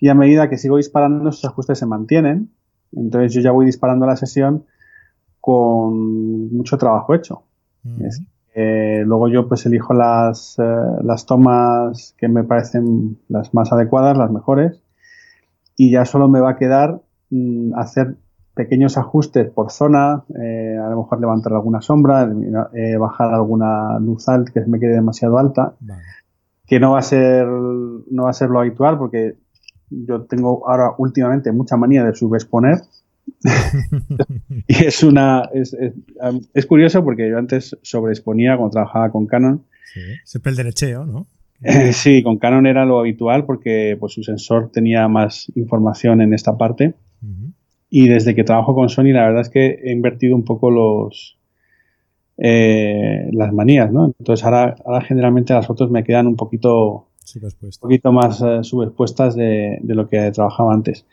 y 0.00 0.08
a 0.08 0.14
medida 0.14 0.48
que 0.48 0.58
sigo 0.58 0.76
disparando 0.76 1.28
esos 1.28 1.44
ajustes 1.44 1.78
se 1.78 1.86
mantienen. 1.86 2.50
Entonces 2.92 3.32
yo 3.32 3.40
ya 3.40 3.50
voy 3.50 3.66
disparando 3.66 4.06
la 4.06 4.16
sesión 4.16 4.64
con 5.40 6.54
mucho 6.54 6.78
trabajo 6.78 7.14
hecho. 7.14 7.42
Eh, 8.54 9.04
luego 9.06 9.28
yo 9.28 9.48
pues 9.48 9.64
elijo 9.66 9.94
las, 9.94 10.58
eh, 10.58 10.62
las 11.04 11.24
tomas 11.24 12.14
que 12.18 12.28
me 12.28 12.42
parecen 12.44 13.18
las 13.28 13.54
más 13.54 13.72
adecuadas, 13.72 14.18
las 14.18 14.30
mejores, 14.30 14.82
y 15.76 15.90
ya 15.90 16.04
solo 16.04 16.28
me 16.28 16.40
va 16.40 16.50
a 16.50 16.56
quedar 16.56 17.00
mm, 17.30 17.74
hacer 17.74 18.16
pequeños 18.54 18.98
ajustes 18.98 19.48
por 19.50 19.70
zona, 19.70 20.24
eh, 20.42 20.76
a 20.76 20.90
lo 20.90 20.98
mejor 20.98 21.20
levantar 21.20 21.52
alguna 21.52 21.80
sombra, 21.80 22.28
bajar 22.98 23.32
alguna 23.32 23.98
luz 24.00 24.28
alta 24.28 24.52
que 24.52 24.60
me 24.66 24.80
quede 24.80 24.94
demasiado 24.94 25.38
alta, 25.38 25.74
que 26.66 26.80
no 26.80 26.92
va 26.92 26.98
a 26.98 27.02
ser 27.02 27.46
no 27.46 28.24
va 28.24 28.30
a 28.30 28.34
ser 28.34 28.50
lo 28.50 28.60
habitual 28.60 28.98
porque 28.98 29.36
yo 29.90 30.22
tengo 30.22 30.68
ahora 30.68 30.92
últimamente 30.98 31.52
mucha 31.52 31.76
manía 31.76 32.04
de 32.04 32.14
subexponer 32.14 32.82
y 34.66 34.84
es 34.84 35.02
una. 35.02 35.48
Es, 35.52 35.76
es, 36.54 36.66
curioso 36.66 37.04
porque 37.04 37.28
yo 37.28 37.38
antes 37.38 37.76
sobreexponía 37.82 38.56
cuando 38.56 38.72
trabajaba 38.72 39.10
con 39.10 39.26
Canon. 39.26 39.64
Sí, 39.92 40.00
siempre 40.24 40.50
el 40.50 40.56
derecheo, 40.56 41.04
¿no? 41.04 41.26
Eh, 41.62 41.92
sí, 41.92 42.22
con 42.22 42.38
Canon 42.38 42.66
era 42.66 42.84
lo 42.84 43.00
habitual 43.00 43.44
porque 43.44 43.96
pues, 43.98 44.12
su 44.12 44.22
sensor 44.22 44.70
tenía 44.72 45.08
más 45.08 45.50
información 45.54 46.20
en 46.20 46.34
esta 46.34 46.56
parte. 46.56 46.94
Y 47.92 48.08
desde 48.08 48.36
que 48.36 48.44
trabajo 48.44 48.72
con 48.72 48.88
Sony, 48.88 49.12
la 49.12 49.26
verdad 49.26 49.40
es 49.40 49.48
que 49.48 49.80
he 49.82 49.90
invertido 49.90 50.36
un 50.36 50.44
poco 50.44 50.70
los. 50.70 51.36
Eh, 52.38 53.28
las 53.32 53.52
manías, 53.52 53.92
¿no? 53.92 54.14
Entonces 54.18 54.44
ahora, 54.46 54.74
ahora 54.86 55.02
generalmente 55.02 55.52
las 55.52 55.66
fotos 55.66 55.90
me 55.90 56.04
quedan 56.04 56.26
un 56.26 56.36
poquito 56.36 57.10
un 57.36 57.70
poquito 57.80 58.12
más 58.12 58.40
uh, 58.40 58.64
subexpuestas 58.64 59.36
de, 59.36 59.78
de, 59.82 59.94
lo 59.94 60.08
que 60.08 60.30
trabajaba 60.30 60.72
antes. 60.72 61.06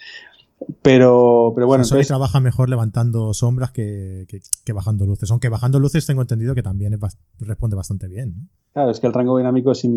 Pero, 0.82 1.52
pero 1.54 1.68
bueno. 1.68 1.84
Sony 1.84 2.02
trabaja 2.08 2.40
mejor 2.40 2.70
levantando 2.70 3.34
sombras 3.34 3.72
que, 3.72 4.26
que, 4.28 4.74
bajando 4.74 5.06
luces. 5.06 5.30
Aunque 5.30 5.50
bajando 5.50 5.80
luces 5.80 6.06
tengo 6.06 6.22
entendido 6.22 6.56
que 6.56 6.64
también 6.64 6.98
responde 7.40 7.76
bastante 7.76 8.08
bien. 8.08 8.50
Claro, 8.74 8.92
es 8.92 9.00
que 9.00 9.08
el 9.08 9.14
rango 9.14 9.38
dinámico 9.38 9.72
es, 9.72 9.88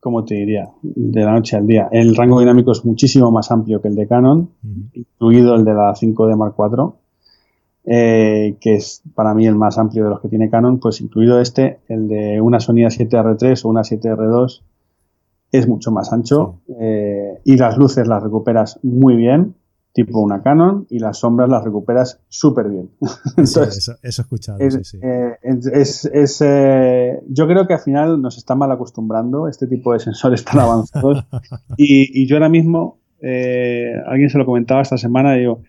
como 0.00 0.24
te 0.24 0.34
diría, 0.34 0.68
de 0.82 1.24
la 1.24 1.32
noche 1.32 1.56
al 1.56 1.66
día. 1.66 1.88
El 1.92 2.16
rango 2.16 2.40
dinámico 2.40 2.72
es 2.72 2.84
muchísimo 2.84 3.30
más 3.30 3.50
amplio 3.50 3.80
que 3.80 3.88
el 3.88 3.94
de 3.94 4.08
Canon, 4.08 4.50
incluido 4.94 5.54
el 5.54 5.64
de 5.64 5.74
la 5.74 5.94
5D 5.94 6.36
Mark 6.36 6.54
IV, 6.58 6.94
eh, 7.84 8.56
que 8.60 8.74
es 8.74 9.02
para 9.14 9.32
mí 9.34 9.46
el 9.46 9.54
más 9.54 9.78
amplio 9.78 10.04
de 10.04 10.10
los 10.10 10.20
que 10.20 10.28
tiene 10.28 10.50
Canon, 10.50 10.80
pues 10.80 11.00
incluido 11.00 11.40
este, 11.40 11.80
el 11.88 12.08
de 12.08 12.40
una 12.40 12.60
Sony 12.60 12.84
A7R3 12.84 13.64
o 13.64 13.68
una 13.68 13.82
7R2, 13.82 14.62
es 15.50 15.66
mucho 15.66 15.90
más 15.90 16.12
ancho 16.12 16.60
eh, 16.78 17.40
y 17.44 17.56
las 17.56 17.78
luces 17.78 18.06
las 18.06 18.22
recuperas 18.22 18.78
muy 18.82 19.16
bien 19.16 19.54
tipo 19.92 20.20
una 20.20 20.42
Canon 20.42 20.86
y 20.90 20.98
las 20.98 21.18
sombras 21.18 21.48
las 21.48 21.64
recuperas 21.64 22.20
súper 22.28 22.68
bien. 22.68 22.90
eso, 23.36 23.64
he 24.02 24.08
escuchado. 24.08 24.58
Es, 24.60 24.94
eh, 24.94 25.38
eh, 26.40 27.20
yo 27.28 27.46
creo 27.46 27.66
que 27.66 27.74
al 27.74 27.80
final 27.80 28.20
nos 28.20 28.38
está 28.38 28.54
mal 28.54 28.70
acostumbrando 28.70 29.48
este 29.48 29.66
tipo 29.66 29.92
de 29.92 30.00
sensores 30.00 30.44
tan 30.44 30.60
avanzados. 30.60 31.24
y, 31.76 32.26
yo 32.26 32.36
ahora 32.36 32.48
mismo, 32.48 33.00
eh, 33.20 33.92
alguien 34.06 34.30
se 34.30 34.38
lo 34.38 34.46
comentaba 34.46 34.82
esta 34.82 34.98
semana, 34.98 35.34
digo, 35.34 35.62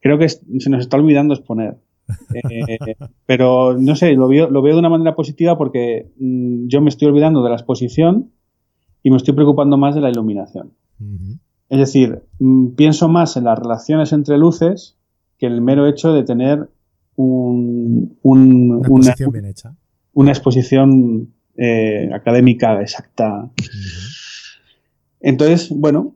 creo 0.00 0.18
que 0.18 0.28
se 0.28 0.70
nos 0.70 0.80
está 0.80 0.96
olvidando 0.96 1.34
exponer. 1.34 1.76
pero 3.26 3.78
no 3.78 3.96
sé, 3.96 4.12
lo 4.12 4.28
veo, 4.28 4.50
lo 4.50 4.60
veo 4.60 4.74
de 4.74 4.80
una 4.80 4.88
manera 4.88 5.14
positiva 5.14 5.56
porque 5.56 6.10
mm, 6.18 6.66
yo 6.66 6.80
me 6.80 6.88
estoy 6.88 7.08
olvidando 7.08 7.42
de 7.42 7.50
la 7.50 7.56
exposición 7.56 8.32
y 9.02 9.10
me 9.10 9.16
estoy 9.16 9.34
preocupando 9.34 9.76
más 9.76 9.94
de 9.94 10.00
la 10.00 10.10
iluminación. 10.10 10.72
Es 11.72 11.78
decir, 11.78 12.22
mm, 12.38 12.74
pienso 12.74 13.08
más 13.08 13.38
en 13.38 13.44
las 13.44 13.58
relaciones 13.58 14.12
entre 14.12 14.36
luces 14.36 14.98
que 15.38 15.46
en 15.46 15.54
el 15.54 15.62
mero 15.62 15.86
hecho 15.86 16.12
de 16.12 16.22
tener 16.22 16.68
un, 17.16 18.18
una, 18.20 18.76
exposición 18.76 19.32
bien 19.32 19.46
hecha. 19.46 19.74
Una 20.12 20.32
exposición 20.32 21.32
eh, 21.56 22.10
académica 22.12 22.78
exacta. 22.82 23.50
Entonces, 25.20 25.70
bueno, 25.74 26.14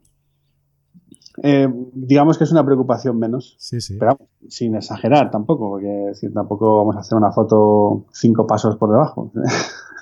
eh, 1.43 1.73
digamos 1.95 2.37
que 2.37 2.45
es 2.45 2.53
una 2.53 2.67
preocupación 2.67 3.19
menos. 3.19 3.57
Sí, 3.59 3.81
sí. 3.81 3.97
Pero 3.99 4.19
sin 4.51 4.77
exagerar 4.77 5.31
tampoco, 5.31 5.71
porque 5.71 5.87
decir, 5.87 6.35
tampoco 6.35 6.77
vamos 6.77 6.97
a 6.97 7.01
hacer 7.01 7.17
una 7.17 7.33
foto 7.33 8.05
cinco 8.13 8.47
pasos 8.47 8.77
por 8.77 8.91
debajo. 8.91 9.33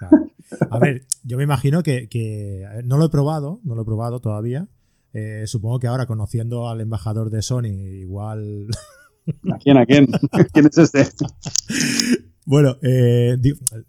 Claro. 0.01 0.27
A 0.71 0.81
ver, 0.81 1.03
yo 1.23 1.37
me 1.37 1.45
imagino 1.45 1.85
que, 1.85 2.09
que- 2.09 2.67
no 2.85 2.99
lo 2.99 3.05
he 3.05 3.09
probado, 3.09 3.61
no 3.63 3.77
lo 3.77 3.83
he 3.83 3.85
probado 3.85 4.19
todavía. 4.19 4.67
Eh, 5.15 5.45
supongo 5.47 5.79
que 5.79 5.87
ahora 5.87 6.07
conociendo 6.07 6.69
al 6.69 6.81
embajador 6.83 7.31
de 7.31 7.41
Sony, 7.41 7.67
igual. 8.01 8.67
¿A 9.53 9.59
quién? 9.59 9.79
¿A 9.79 9.87
quién? 9.87 10.07
¿Quién 10.53 10.67
es 10.67 10.77
este? 10.77 11.07
Bueno, 12.47 12.77
eh, 12.83 13.39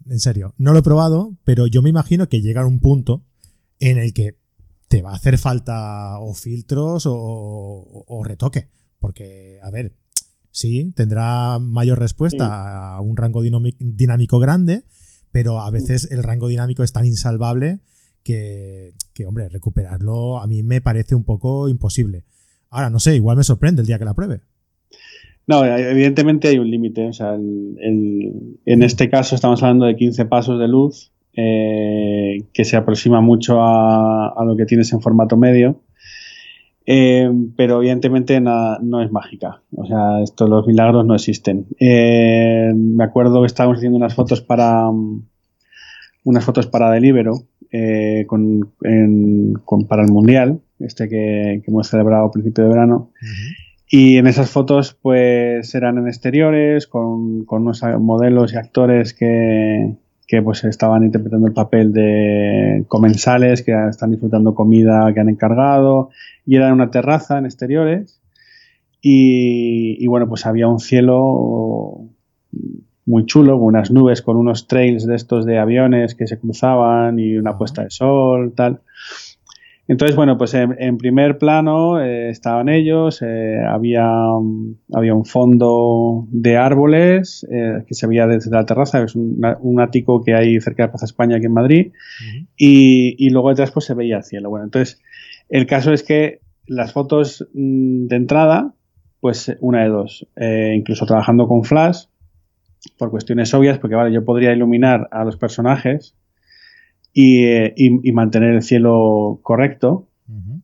en 0.09 0.19
serio, 0.19 0.53
no 0.57 0.71
lo 0.71 0.79
he 0.79 0.83
probado, 0.83 1.35
pero 1.43 1.67
yo 1.67 1.81
me 1.81 1.89
imagino 1.89 2.29
que 2.29 2.41
llega 2.41 2.65
un 2.65 2.79
punto 2.79 3.25
en 3.79 3.97
el 3.97 4.13
que 4.13 4.37
te 4.87 5.01
va 5.01 5.11
a 5.11 5.15
hacer 5.15 5.37
falta 5.37 6.19
o 6.19 6.33
filtros 6.33 7.05
o, 7.05 7.13
o- 7.15 8.05
o 8.07 8.23
retoque. 8.23 8.69
Porque, 8.99 9.59
a 9.61 9.69
ver, 9.71 9.93
sí, 10.51 10.93
tendrá 10.95 11.59
mayor 11.59 11.99
respuesta 11.99 12.95
a 12.95 13.01
un 13.01 13.17
rango 13.17 13.41
dinámico 13.41 14.39
grande, 14.39 14.85
pero 15.31 15.59
a 15.59 15.69
veces 15.69 16.07
el 16.11 16.23
rango 16.23 16.47
dinámico 16.47 16.81
es 16.83 16.93
tan 16.93 17.05
insalvable 17.05 17.81
que, 18.25 18.93
que, 19.13 19.25
hombre, 19.25 19.47
recuperarlo 19.47 20.39
a 20.39 20.47
mí 20.47 20.63
me 20.63 20.81
parece 20.81 21.15
un 21.15 21.23
poco 21.23 21.69
imposible. 21.69 22.23
Ahora, 22.71 22.89
no 22.89 22.99
sé, 22.99 23.15
igual 23.15 23.37
me 23.37 23.43
sorprende 23.43 23.81
el 23.81 23.87
día 23.87 23.99
que 23.99 24.05
la 24.05 24.15
pruebe. 24.15 24.41
No, 25.47 25.63
evidentemente 25.63 26.47
hay 26.47 26.57
un 26.57 26.69
límite. 26.69 27.07
O 27.07 27.13
sea, 27.13 27.35
el- 27.35 27.77
el- 27.79 28.57
en 28.65 28.81
este 28.83 29.09
caso 29.09 29.35
estamos 29.35 29.61
hablando 29.61 29.85
de 29.85 29.95
15 29.95 30.25
pasos 30.25 30.59
de 30.59 30.67
luz, 30.67 31.11
eh, 31.37 32.39
que 32.51 32.65
se 32.65 32.75
aproxima 32.75 33.21
mucho 33.21 33.61
a, 33.61 34.29
a 34.29 34.43
lo 34.43 34.57
que 34.57 34.65
tienes 34.65 34.91
en 34.91 35.01
formato 35.01 35.37
medio. 35.37 35.81
Eh, 36.87 37.29
pero 37.57 37.77
evidentemente 37.79 38.39
nada- 38.41 38.79
no 38.81 39.01
es 39.03 39.11
mágica. 39.11 39.61
O 39.75 39.85
sea, 39.85 40.21
esto, 40.23 40.47
los 40.47 40.65
milagros 40.67 41.05
no 41.05 41.13
existen. 41.15 41.67
Eh, 41.79 42.71
me 42.75 43.03
acuerdo 43.03 43.41
que 43.41 43.47
estábamos 43.47 43.77
haciendo 43.77 43.97
unas 43.97 44.13
fotos 44.15 44.41
para 44.41 44.89
mm, 44.91 45.23
unas 46.25 46.43
fotos 46.43 46.65
para 46.67 46.89
Delibero 46.91 47.33
eh, 47.77 48.25
con, 48.27 48.69
en- 48.83 49.53
con- 49.65 49.87
para 49.87 50.03
el 50.03 50.11
Mundial, 50.11 50.59
este 50.79 51.07
que, 51.09 51.61
que 51.63 51.71
hemos 51.71 51.87
celebrado 51.87 52.25
a 52.25 52.31
principio 52.31 52.63
de 52.63 52.69
verano. 52.69 53.11
Y 53.87 54.17
en 54.17 54.27
esas 54.27 54.49
fotos, 54.49 54.97
pues 55.01 55.73
eran 55.75 55.97
en 55.97 56.07
exteriores, 56.07 56.87
con, 56.87 57.45
con 57.45 57.61
unos 57.63 57.81
modelos 57.99 58.53
y 58.53 58.57
actores 58.57 59.13
que, 59.13 59.93
que 60.27 60.41
pues 60.41 60.63
estaban 60.63 61.03
interpretando 61.03 61.47
el 61.47 61.53
papel 61.53 61.93
de 61.93 62.83
comensales, 62.87 63.61
que 63.61 63.73
están 63.89 64.11
disfrutando 64.11 64.55
comida 64.55 65.13
que 65.13 65.19
han 65.19 65.29
encargado, 65.29 66.09
y 66.45 66.55
era 66.55 66.67
en 66.67 66.73
una 66.73 66.89
terraza 66.89 67.37
en 67.37 67.45
exteriores. 67.45 68.19
Y, 69.01 70.03
y 70.03 70.07
bueno, 70.07 70.27
pues 70.27 70.45
había 70.47 70.67
un 70.67 70.79
cielo 70.79 72.09
muy 73.05 73.25
chulo, 73.25 73.57
unas 73.57 73.91
nubes, 73.91 74.21
con 74.21 74.37
unos 74.37 74.67
trails 74.67 75.05
de 75.05 75.15
estos 75.15 75.45
de 75.45 75.59
aviones 75.59 76.15
que 76.15 76.27
se 76.27 76.39
cruzaban 76.39 77.19
y 77.19 77.37
una 77.37 77.57
puesta 77.57 77.83
de 77.83 77.89
sol, 77.91 78.53
tal. 78.55 78.81
Entonces, 79.87 80.15
bueno, 80.15 80.35
pues 80.37 80.55
en, 80.55 80.75
en 80.79 80.97
primer 80.97 81.37
plano 81.37 82.01
eh, 82.01 82.29
estaban 82.29 82.69
ellos, 82.69 83.21
eh, 83.21 83.59
había, 83.63 84.09
um, 84.31 84.75
había 84.91 85.13
un 85.13 85.25
fondo 85.25 86.25
de 86.31 86.57
árboles 86.57 87.45
eh, 87.51 87.83
que 87.87 87.93
se 87.93 88.07
veía 88.07 88.25
desde 88.25 88.49
la 88.49 88.65
terraza, 88.65 89.03
es 89.03 89.15
un, 89.15 89.39
un 89.59 89.79
ático 89.79 90.23
que 90.23 90.33
hay 90.33 90.59
cerca 90.59 90.83
de 90.83 90.89
Plaza 90.89 91.05
España 91.05 91.37
aquí 91.37 91.45
en 91.45 91.53
Madrid, 91.53 91.91
y, 92.57 93.15
y 93.23 93.29
luego 93.29 93.49
detrás 93.49 93.71
pues 93.71 93.85
se 93.85 93.93
veía 93.93 94.17
el 94.17 94.23
cielo. 94.23 94.49
Bueno, 94.49 94.65
entonces, 94.65 94.99
el 95.49 95.67
caso 95.67 95.93
es 95.93 96.01
que 96.01 96.39
las 96.65 96.91
fotos 96.91 97.47
mm, 97.53 98.07
de 98.07 98.15
entrada, 98.15 98.73
pues 99.19 99.55
una 99.59 99.83
de 99.83 99.89
dos, 99.89 100.27
incluso 100.75 101.05
trabajando 101.05 101.47
con 101.47 101.63
flash, 101.63 102.05
por 102.97 103.11
cuestiones 103.11 103.53
obvias, 103.53 103.79
porque 103.79 103.95
vale, 103.95 104.13
yo 104.13 104.23
podría 104.25 104.53
iluminar 104.53 105.07
a 105.11 105.23
los 105.23 105.37
personajes 105.37 106.15
y, 107.13 107.45
eh, 107.45 107.73
y- 107.77 108.07
y 108.09 108.11
mantener 108.11 108.53
el 108.55 108.61
cielo 108.61 109.39
correcto, 109.41 110.07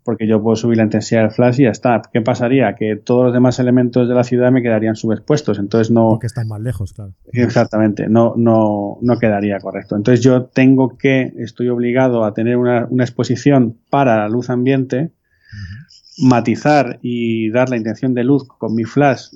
porque 0.04 0.26
yo 0.26 0.42
puedo 0.42 0.56
subir 0.56 0.78
la 0.78 0.84
intensidad 0.84 1.22
del 1.22 1.30
flash 1.32 1.60
y 1.60 1.64
ya 1.66 1.70
está. 1.70 2.02
¿Qué 2.12 2.22
pasaría? 2.22 2.74
Que 2.76 2.96
todos 2.96 3.26
los 3.26 3.34
demás 3.34 3.60
elementos 3.60 4.10
de 4.10 4.16
la 4.16 4.24
ciudad 4.24 4.52
me 4.52 4.64
quedarían 4.64 4.96
subexpuestos, 4.96 5.60
entonces 5.60 5.92
no... 5.92 6.10
Porque 6.10 6.26
están 6.26 6.48
más 6.48 6.60
lejos, 6.62 6.94
claro. 6.94 7.14
Exactamente, 7.32 8.08
no, 8.10 8.34
no, 8.36 8.98
no 9.02 9.20
quedaría 9.20 9.60
correcto. 9.60 9.96
Entonces 9.96 10.24
yo 10.26 10.46
tengo 10.46 10.98
que, 10.98 11.32
estoy 11.38 11.70
obligado 11.70 12.26
a 12.26 12.34
tener 12.34 12.58
una, 12.58 12.88
una 12.90 13.04
exposición 13.04 13.78
para 13.92 14.18
la 14.18 14.30
luz 14.30 14.50
ambiente, 14.50 15.12
matizar 16.24 17.00
y 17.02 17.50
dar 17.52 17.70
la 17.70 17.78
intención 17.78 18.14
de 18.14 18.24
luz 18.24 18.48
con 18.48 18.74
mi 18.76 18.84
flash 18.84 19.28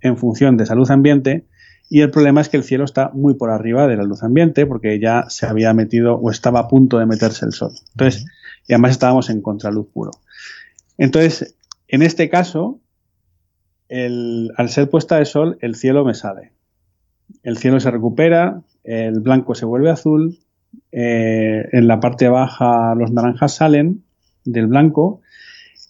en 0.00 0.16
función 0.16 0.56
de 0.56 0.64
esa 0.64 0.74
luz 0.74 0.90
ambiente. 0.90 1.46
Y 1.94 2.00
el 2.00 2.10
problema 2.10 2.40
es 2.40 2.48
que 2.48 2.56
el 2.56 2.64
cielo 2.64 2.84
está 2.84 3.10
muy 3.12 3.34
por 3.34 3.50
arriba 3.50 3.86
de 3.86 3.98
la 3.98 4.02
luz 4.04 4.22
ambiente 4.22 4.64
porque 4.64 4.98
ya 4.98 5.26
se 5.28 5.44
había 5.44 5.74
metido 5.74 6.14
o 6.14 6.30
estaba 6.30 6.60
a 6.60 6.66
punto 6.66 6.98
de 6.98 7.04
meterse 7.04 7.44
el 7.44 7.52
sol. 7.52 7.72
Entonces, 7.90 8.24
y 8.66 8.72
además 8.72 8.92
estábamos 8.92 9.28
en 9.28 9.42
contraluz 9.42 9.88
puro. 9.92 10.10
Entonces, 10.96 11.54
en 11.88 12.00
este 12.00 12.30
caso, 12.30 12.80
el- 13.90 14.52
al 14.56 14.70
ser 14.70 14.88
puesta 14.88 15.18
de 15.18 15.26
sol, 15.26 15.58
el 15.60 15.74
cielo 15.74 16.02
me 16.02 16.14
sale. 16.14 16.52
El 17.42 17.58
cielo 17.58 17.78
se 17.78 17.90
recupera, 17.90 18.62
el 18.84 19.20
blanco 19.20 19.54
se 19.54 19.66
vuelve 19.66 19.90
azul, 19.90 20.38
eh, 20.92 21.68
en 21.72 21.86
la 21.88 22.00
parte 22.00 22.26
baja 22.30 22.94
los 22.94 23.10
naranjas 23.12 23.54
salen 23.56 24.02
del 24.46 24.66
blanco 24.66 25.20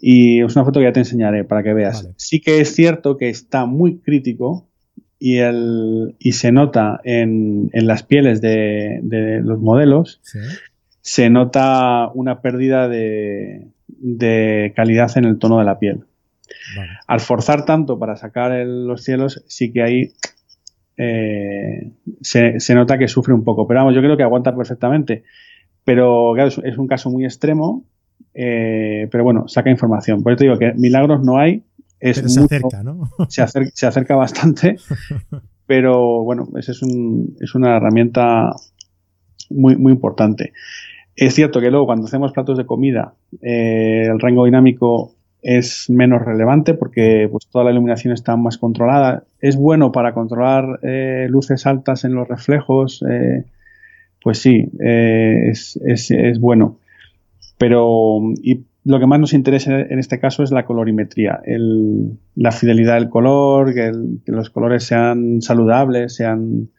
y 0.00 0.42
es 0.42 0.56
una 0.56 0.64
foto 0.64 0.80
que 0.80 0.86
ya 0.86 0.92
te 0.92 0.98
enseñaré 0.98 1.44
para 1.44 1.62
que 1.62 1.74
veas. 1.74 2.02
Vale. 2.02 2.14
Sí 2.18 2.40
que 2.40 2.60
es 2.60 2.74
cierto 2.74 3.16
que 3.16 3.28
está 3.28 3.66
muy 3.66 3.98
crítico 3.98 4.66
y, 5.24 5.38
el, 5.38 6.16
y 6.18 6.32
se 6.32 6.50
nota 6.50 7.00
en, 7.04 7.70
en 7.72 7.86
las 7.86 8.02
pieles 8.02 8.40
de, 8.40 8.98
de 9.02 9.40
los 9.42 9.60
modelos, 9.60 10.18
Sí. 10.22 10.38
se 11.00 11.30
nota 11.30 12.08
una 12.14 12.40
pérdida 12.40 12.88
de, 12.88 13.68
de 13.86 14.72
calidad 14.74 15.16
en 15.16 15.24
el 15.26 15.38
tono 15.38 15.58
de 15.58 15.64
la 15.64 15.78
piel 15.78 16.00
Vale. 16.76 16.90
al 17.06 17.20
forzar 17.20 17.64
tanto 17.64 17.98
para 17.98 18.16
sacar 18.16 18.52
el- 18.52 18.86
los 18.86 19.04
cielos, 19.04 19.44
sí 19.46 19.72
que 19.72 19.82
ahí 19.82 20.12
eh, 20.96 21.90
se, 22.20 22.60
se 22.60 22.74
nota 22.74 22.98
que 22.98 23.08
sufre 23.08 23.32
un 23.34 23.44
poco. 23.44 23.66
Pero 23.66 23.80
vamos, 23.80 23.94
yo 23.94 24.00
creo 24.02 24.16
que 24.16 24.22
aguanta 24.22 24.54
perfectamente. 24.54 25.24
Pero 25.84 26.32
claro, 26.34 26.48
es, 26.48 26.58
es 26.62 26.78
un 26.78 26.86
caso 26.86 27.10
muy 27.10 27.24
extremo. 27.24 27.84
eh, 28.34 29.08
pero 29.10 29.24
bueno, 29.24 29.48
saca 29.48 29.70
información. 29.70 30.22
Por 30.22 30.32
eso 30.32 30.38
te 30.38 30.44
digo 30.44 30.58
que 30.58 30.72
milagros 30.74 31.22
no 31.24 31.38
hay. 31.38 31.62
Es 32.04 32.16
Pero 32.18 32.28
se 32.28 32.40
mucho- 32.40 32.56
acerca, 32.56 32.82
¿no? 32.82 33.08
se 33.28 33.42
acerca, 33.42 33.70
se 33.74 33.86
acerca 33.86 34.16
bastante. 34.16 34.76
pero 35.66 36.22
bueno, 36.24 36.48
esa 36.58 36.72
es, 36.72 36.82
un- 36.82 37.36
es 37.40 37.54
una 37.54 37.76
herramienta 37.76 38.50
muy, 39.50 39.76
muy 39.76 39.92
importante. 39.92 40.52
Es 41.14 41.34
cierto 41.34 41.60
que 41.60 41.70
luego 41.70 41.86
cuando 41.86 42.06
hacemos 42.06 42.32
platos 42.32 42.58
de 42.58 42.66
comida, 42.66 43.14
eh, 43.40 44.08
el 44.10 44.18
rango 44.18 44.44
dinámico 44.46 45.14
es 45.42 45.90
menos 45.90 46.22
relevante 46.22 46.74
porque 46.74 47.28
pues, 47.30 47.46
toda 47.48 47.64
la 47.64 47.70
iluminación 47.70 48.12
está 48.14 48.36
más 48.36 48.58
controlada. 48.58 49.24
Es 49.40 49.56
bueno 49.56 49.92
para 49.92 50.12
controlar 50.14 50.80
eh, 50.82 51.26
luces 51.28 51.66
altas 51.66 52.04
en 52.04 52.14
los 52.14 52.26
reflejos, 52.28 53.04
eh, 53.08 53.44
pues 54.22 54.38
sí, 54.38 54.68
es, 54.80 55.78
es- 55.84 56.10
es 56.10 56.38
bueno. 56.40 56.78
Pero 57.58 58.18
y 58.42 58.64
lo 58.84 58.98
que 58.98 59.06
más 59.06 59.20
nos 59.20 59.32
interesa 59.32 59.80
en 59.80 59.98
este 59.98 60.18
caso 60.18 60.42
es 60.42 60.50
la 60.50 60.64
colorimetría, 60.64 61.40
el- 61.44 62.18
la 62.34 62.50
fidelidad 62.50 62.94
del 62.94 63.08
color, 63.10 63.74
que, 63.74 63.92
los 64.26 64.50
colores 64.50 64.84
sean 64.84 65.40
saludables, 65.40 66.14
sean, 66.14 66.70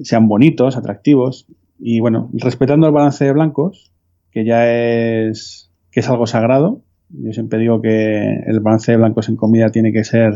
sean 0.00 0.28
bonitos, 0.28 0.76
atractivos. 0.76 1.46
Y 1.78 2.00
bueno, 2.00 2.30
respetando 2.32 2.86
el 2.86 2.92
balance 2.92 3.24
de 3.24 3.32
blancos, 3.32 3.92
que 4.30 4.44
ya 4.44 4.70
es, 4.70 5.70
que 5.90 6.00
es 6.00 6.08
algo 6.08 6.26
sagrado. 6.26 6.82
Yo 7.08 7.32
siempre 7.32 7.58
digo 7.58 7.82
que 7.82 8.42
el 8.46 8.60
balance 8.60 8.92
de 8.92 8.98
blancos 8.98 9.28
en 9.28 9.36
comida 9.36 9.70
tiene 9.70 9.92
que 9.92 10.04
ser 10.04 10.34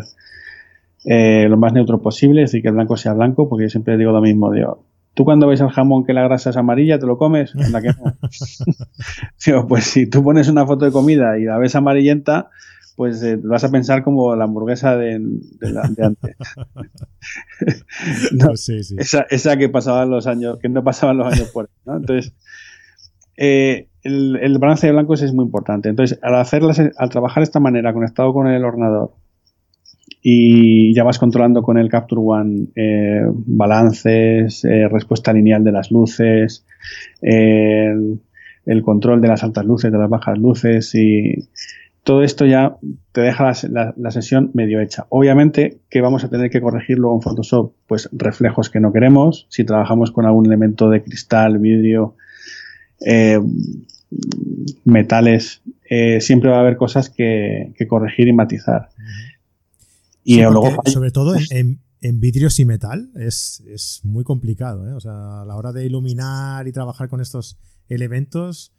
eh, 1.04 1.46
lo 1.48 1.56
más 1.56 1.72
neutro 1.72 2.00
posible, 2.00 2.42
es 2.42 2.50
decir, 2.50 2.62
que 2.62 2.68
el 2.68 2.74
blanco 2.74 2.96
sea 2.96 3.12
blanco, 3.12 3.48
porque 3.48 3.64
yo 3.64 3.68
siempre 3.68 3.96
digo 3.96 4.10
lo 4.10 4.22
mismo, 4.22 4.50
digo, 4.50 4.84
tú 5.14 5.24
cuando 5.24 5.46
ves 5.46 5.60
el 5.60 5.68
jamón 5.70 6.04
que 6.04 6.12
la 6.12 6.22
grasa 6.24 6.50
es 6.50 6.56
amarilla, 6.56 6.98
¿te 6.98 7.06
lo 7.06 7.16
comes? 7.18 7.54
En 7.54 7.72
la 7.72 7.80
que 7.80 7.88
no. 7.88 8.16
Digo, 9.46 9.66
pues 9.66 9.84
si 9.84 10.06
tú 10.08 10.22
pones 10.22 10.48
una 10.48 10.66
foto 10.66 10.84
de 10.84 10.92
comida 10.92 11.38
y 11.38 11.44
la 11.44 11.58
ves 11.58 11.74
amarillenta, 11.76 12.50
pues 12.96 13.22
eh, 13.24 13.38
vas 13.42 13.64
a 13.64 13.70
pensar 13.70 14.04
como 14.04 14.36
la 14.36 14.44
hamburguesa 14.44 14.96
de, 14.96 15.18
de 15.20 15.70
la- 15.72 15.88
de 15.88 16.04
antes. 16.04 16.36
No, 18.32 18.48
Pues 18.48 18.64
sí, 18.64 18.82
sí. 18.84 18.96
esa, 18.98 19.26
esa 19.30 19.56
que 19.56 19.68
pasaban 19.68 20.10
los 20.10 20.26
años, 20.26 20.58
que 20.60 20.68
no 20.68 20.84
pasaban 20.84 21.16
los 21.18 21.32
años 21.32 21.48
por 21.52 21.64
ahí, 21.66 21.70
¿no? 21.86 21.96
Entonces, 21.96 22.32
eh, 23.36 23.88
el, 24.02 24.36
el 24.40 24.58
balance 24.58 24.86
de 24.86 24.92
blancos 24.92 25.22
es 25.22 25.32
muy 25.32 25.44
importante. 25.44 25.88
Entonces, 25.88 26.18
al 26.22 26.34
hacerlas, 26.36 26.80
al 26.96 27.08
trabajar 27.10 27.40
de 27.40 27.44
esta 27.44 27.60
manera, 27.60 27.92
conectado 27.92 28.32
con 28.32 28.46
el 28.46 28.64
ordenador, 28.64 29.12
y 30.26 30.94
ya 30.94 31.04
vas 31.04 31.18
controlando 31.18 31.62
con 31.62 31.76
el 31.76 31.90
Capture 31.90 32.22
One 32.24 32.68
eh, 32.74 33.26
balances, 33.28 34.64
eh, 34.64 34.88
respuesta 34.88 35.34
lineal 35.34 35.62
de 35.62 35.70
las 35.70 35.90
luces, 35.90 36.64
eh, 37.20 37.94
el 38.64 38.82
control 38.82 39.20
de 39.20 39.28
las 39.28 39.44
altas 39.44 39.66
luces, 39.66 39.92
de 39.92 39.98
las 39.98 40.08
bajas 40.08 40.38
luces 40.38 40.94
y 40.94 41.46
todo 42.04 42.22
esto 42.22 42.46
ya 42.46 42.76
te 43.12 43.20
deja 43.20 43.52
la, 43.68 44.10
sesión 44.10 44.50
medio 44.54 44.80
hecha. 44.80 45.04
Obviamente 45.10 45.80
que 45.90 46.00
vamos 46.00 46.24
a 46.24 46.30
tener 46.30 46.48
que 46.48 46.62
corregir 46.62 46.98
luego 46.98 47.16
en 47.16 47.22
Photoshop 47.22 47.74
pues 47.86 48.08
reflejos 48.10 48.70
que 48.70 48.80
no 48.80 48.94
queremos, 48.94 49.46
si 49.50 49.64
trabajamos 49.64 50.10
con 50.10 50.24
algún 50.24 50.46
elemento 50.46 50.88
de 50.88 51.02
cristal, 51.02 51.58
vidrio, 51.58 52.16
eh, 53.04 53.40
metales, 54.84 55.62
eh, 55.88 56.20
siempre 56.20 56.50
va 56.50 56.56
a 56.56 56.60
haber 56.60 56.76
cosas 56.76 57.10
que, 57.10 57.74
corregir 57.88 58.28
y 58.28 58.32
matizar. 58.32 58.88
Y 60.24 60.40
luego, 60.40 60.82
sobre 60.86 61.10
todo 61.10 61.34
en, 61.50 61.80
en, 62.00 62.20
vidrios 62.20 62.58
y 62.58 62.64
metal 62.64 63.10
es, 63.14 63.62
es 63.68 64.00
muy 64.04 64.24
complicado. 64.24 64.88
¿eh? 64.88 64.92
O 64.92 65.00
sea, 65.00 65.42
a 65.42 65.44
la 65.44 65.56
hora 65.56 65.72
de 65.72 65.84
iluminar 65.84 66.66
y 66.66 66.72
trabajar 66.72 67.08
con 67.08 67.20
estos 67.20 67.58
elementos, 67.88 68.72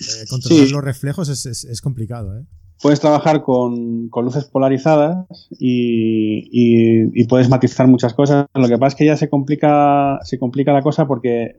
eh, 0.00 0.26
controlar 0.28 0.68
los 0.68 0.84
reflejos 0.84 1.28
es, 1.28 1.64
es, 1.64 1.80
complicado. 1.80 2.38
¿eh? 2.38 2.44
Puedes 2.82 3.00
trabajar 3.00 3.42
con, 3.42 4.10
con 4.10 4.26
luces 4.26 4.44
polarizadas 4.44 5.26
y, 5.58 6.48
y, 6.52 7.24
puedes 7.24 7.48
matizar 7.48 7.88
muchas 7.88 8.12
cosas. 8.12 8.46
Lo 8.52 8.68
que 8.68 8.76
pasa 8.76 8.88
es 8.88 8.94
que 8.96 9.06
ya 9.06 9.16
se 9.16 9.30
complica, 9.30 10.18
se 10.22 10.38
complica 10.38 10.72
la 10.72 10.82
cosa 10.82 11.06
porque 11.06 11.56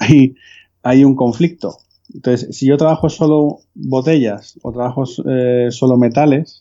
hay, 0.00 0.34
hay 0.82 1.04
un 1.04 1.14
conflicto. 1.14 1.78
Entonces, 2.14 2.56
si 2.56 2.66
yo 2.66 2.76
trabajo 2.76 3.08
solo 3.08 3.60
botellas 3.74 4.58
o 4.62 4.72
trabajo 4.72 5.04
eh, 5.26 5.68
solo 5.70 5.98
metales 5.98 6.60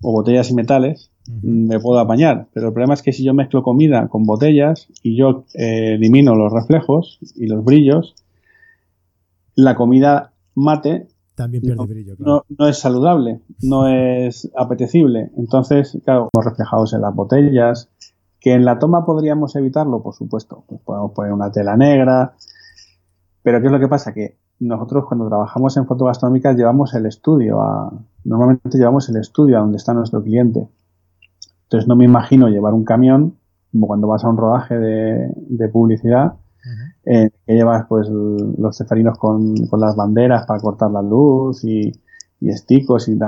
o 0.00 0.12
botellas 0.12 0.50
y 0.50 0.54
metales, 0.54 1.11
me 1.42 1.78
puedo 1.80 1.98
apañar. 1.98 2.48
Pero 2.52 2.68
el 2.68 2.72
problema 2.72 2.94
es 2.94 3.02
que 3.02 3.12
si 3.12 3.24
yo 3.24 3.34
mezclo 3.34 3.62
comida 3.62 4.08
con 4.08 4.24
botellas 4.24 4.88
y 5.02 5.16
yo 5.16 5.44
eh, 5.54 5.94
elimino 5.94 6.34
los 6.34 6.52
reflejos 6.52 7.18
y 7.36 7.46
los 7.46 7.64
brillos, 7.64 8.14
la 9.54 9.74
comida 9.74 10.32
mate 10.54 11.08
también 11.34 11.62
pierde 11.62 11.86
brillo. 11.86 12.14
No, 12.18 12.44
no, 12.58 12.68
es 12.68 12.78
saludable, 12.78 13.40
no 13.62 13.88
es 14.26 14.50
apetecible. 14.56 15.30
Entonces, 15.36 15.98
claro, 16.04 16.28
los 16.34 16.44
reflejados 16.44 16.92
en 16.92 17.00
las 17.00 17.14
botellas, 17.14 17.90
que 18.38 18.52
en 18.52 18.64
la 18.64 18.78
toma 18.78 19.06
podríamos 19.06 19.56
evitarlo, 19.56 20.02
por 20.02 20.14
supuesto. 20.14 20.64
Pues 20.66 20.80
podemos 20.82 21.12
poner 21.12 21.32
una 21.32 21.50
tela 21.50 21.76
negra. 21.76 22.34
Pero 23.42 23.60
¿qué 23.60 23.66
es 23.66 23.72
lo 23.72 23.80
que 23.80 23.88
pasa? 23.88 24.12
Que 24.12 24.36
nosotros 24.60 25.06
cuando 25.06 25.28
trabajamos 25.28 25.76
en 25.76 25.86
fotogastronómicas 25.86 26.56
llevamos 26.56 26.94
el 26.94 27.06
estudio 27.06 27.60
a, 27.60 27.92
normalmente 28.24 28.78
llevamos 28.78 29.08
el 29.08 29.16
estudio 29.16 29.58
a 29.58 29.60
donde 29.60 29.78
está 29.78 29.94
nuestro 29.94 30.22
cliente. 30.22 30.68
Entonces 31.72 31.88
no 31.88 31.96
me 31.96 32.04
imagino 32.04 32.48
llevar 32.48 32.74
un 32.74 32.84
camión, 32.84 33.38
como 33.70 33.86
cuando 33.86 34.06
vas 34.06 34.22
a 34.24 34.28
un 34.28 34.36
rodaje 34.36 34.78
de, 34.78 35.68
publicidad, 35.72 36.34
eh, 37.06 37.30
que 37.46 37.54
llevas 37.54 37.86
pues 37.88 38.08
los 38.10 38.76
cefarinos 38.76 39.16
con, 39.16 39.54
las 39.54 39.96
banderas 39.96 40.44
para 40.44 40.60
cortar 40.60 40.90
la 40.90 41.00
luz 41.00 41.64
y, 41.64 41.90
esticos 42.42 43.08
y 43.08 43.18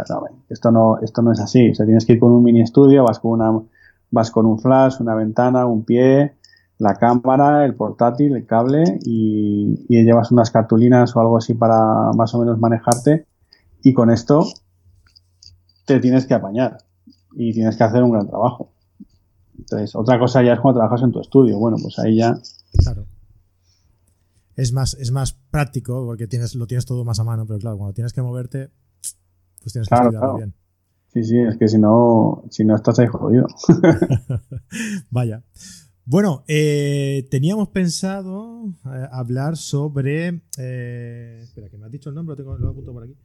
esto 0.50 0.70
no, 0.70 0.98
esto 1.00 1.22
no 1.22 1.32
es 1.32 1.40
así. 1.40 1.70
O 1.70 1.74
sea, 1.74 1.86
tienes 1.86 2.04
que 2.04 2.12
ir 2.12 2.20
con 2.20 2.32
un 2.32 2.42
mini 2.42 2.60
estudio, 2.60 3.04
vas 3.04 3.18
con 3.18 3.40
una, 3.40 3.62
vas 4.10 4.30
con 4.30 4.44
un 4.44 4.58
flash, 4.58 5.00
una 5.00 5.14
ventana, 5.14 5.64
un 5.64 5.82
pie, 5.86 6.34
la 6.76 6.96
cámara, 6.96 7.64
el 7.64 7.74
portátil, 7.74 8.36
el 8.36 8.44
cable 8.44 8.98
y, 9.06 9.86
llevas 9.88 10.32
unas 10.32 10.50
cartulinas 10.50 11.16
o 11.16 11.20
algo 11.20 11.38
así 11.38 11.54
para 11.54 12.12
más 12.14 12.34
o 12.34 12.40
menos 12.40 12.58
manejarte 12.58 13.24
y 13.82 13.94
con 13.94 14.10
esto 14.10 14.44
te 15.86 15.98
tienes 15.98 16.26
que 16.26 16.34
apañar 16.34 16.76
y 17.36 17.52
tienes 17.52 17.76
que 17.76 17.84
hacer 17.84 18.02
un 18.02 18.12
gran 18.12 18.26
trabajo. 18.26 18.72
Entonces, 19.58 19.94
otra 19.94 20.18
cosa 20.18 20.42
ya 20.42 20.54
es 20.54 20.60
cuando 20.60 20.80
trabajas 20.80 21.02
en 21.02 21.12
tu 21.12 21.20
estudio. 21.20 21.58
Bueno, 21.58 21.76
pues 21.80 21.98
ahí 21.98 22.16
ya. 22.16 22.36
Claro. 22.78 23.06
Es 24.56 24.72
más, 24.72 24.94
es 24.94 25.10
más 25.10 25.32
práctico 25.32 26.04
porque 26.06 26.26
tienes, 26.26 26.54
lo 26.54 26.66
tienes 26.66 26.86
todo 26.86 27.04
más 27.04 27.18
a 27.18 27.24
mano, 27.24 27.46
pero 27.46 27.58
claro, 27.58 27.76
cuando 27.76 27.94
tienes 27.94 28.12
que 28.12 28.22
moverte, 28.22 28.70
pues 29.60 29.72
tienes 29.72 29.88
que 29.88 29.94
estudiarlo 29.94 30.36
bien. 30.36 30.54
Sí, 31.12 31.22
sí, 31.22 31.38
es 31.38 31.56
que 31.56 31.68
si 31.68 31.78
no, 31.78 32.44
si 32.50 32.64
no 32.64 32.74
estás 32.74 32.98
ahí 32.98 33.06
jodido. 33.06 33.46
Vaya. 35.10 35.44
Bueno, 36.06 36.44
eh, 36.48 37.26
teníamos 37.30 37.68
pensado 37.68 38.66
eh, 38.84 39.08
hablar 39.10 39.56
sobre. 39.56 40.42
Eh, 40.58 41.40
espera, 41.42 41.70
que 41.70 41.78
me 41.78 41.86
has 41.86 41.92
dicho 41.92 42.10
el 42.10 42.14
nombre, 42.14 42.32
lo, 42.32 42.36
tengo, 42.36 42.58
lo 42.58 42.70
apunto 42.70 42.92
por 42.92 43.04
aquí. 43.04 43.16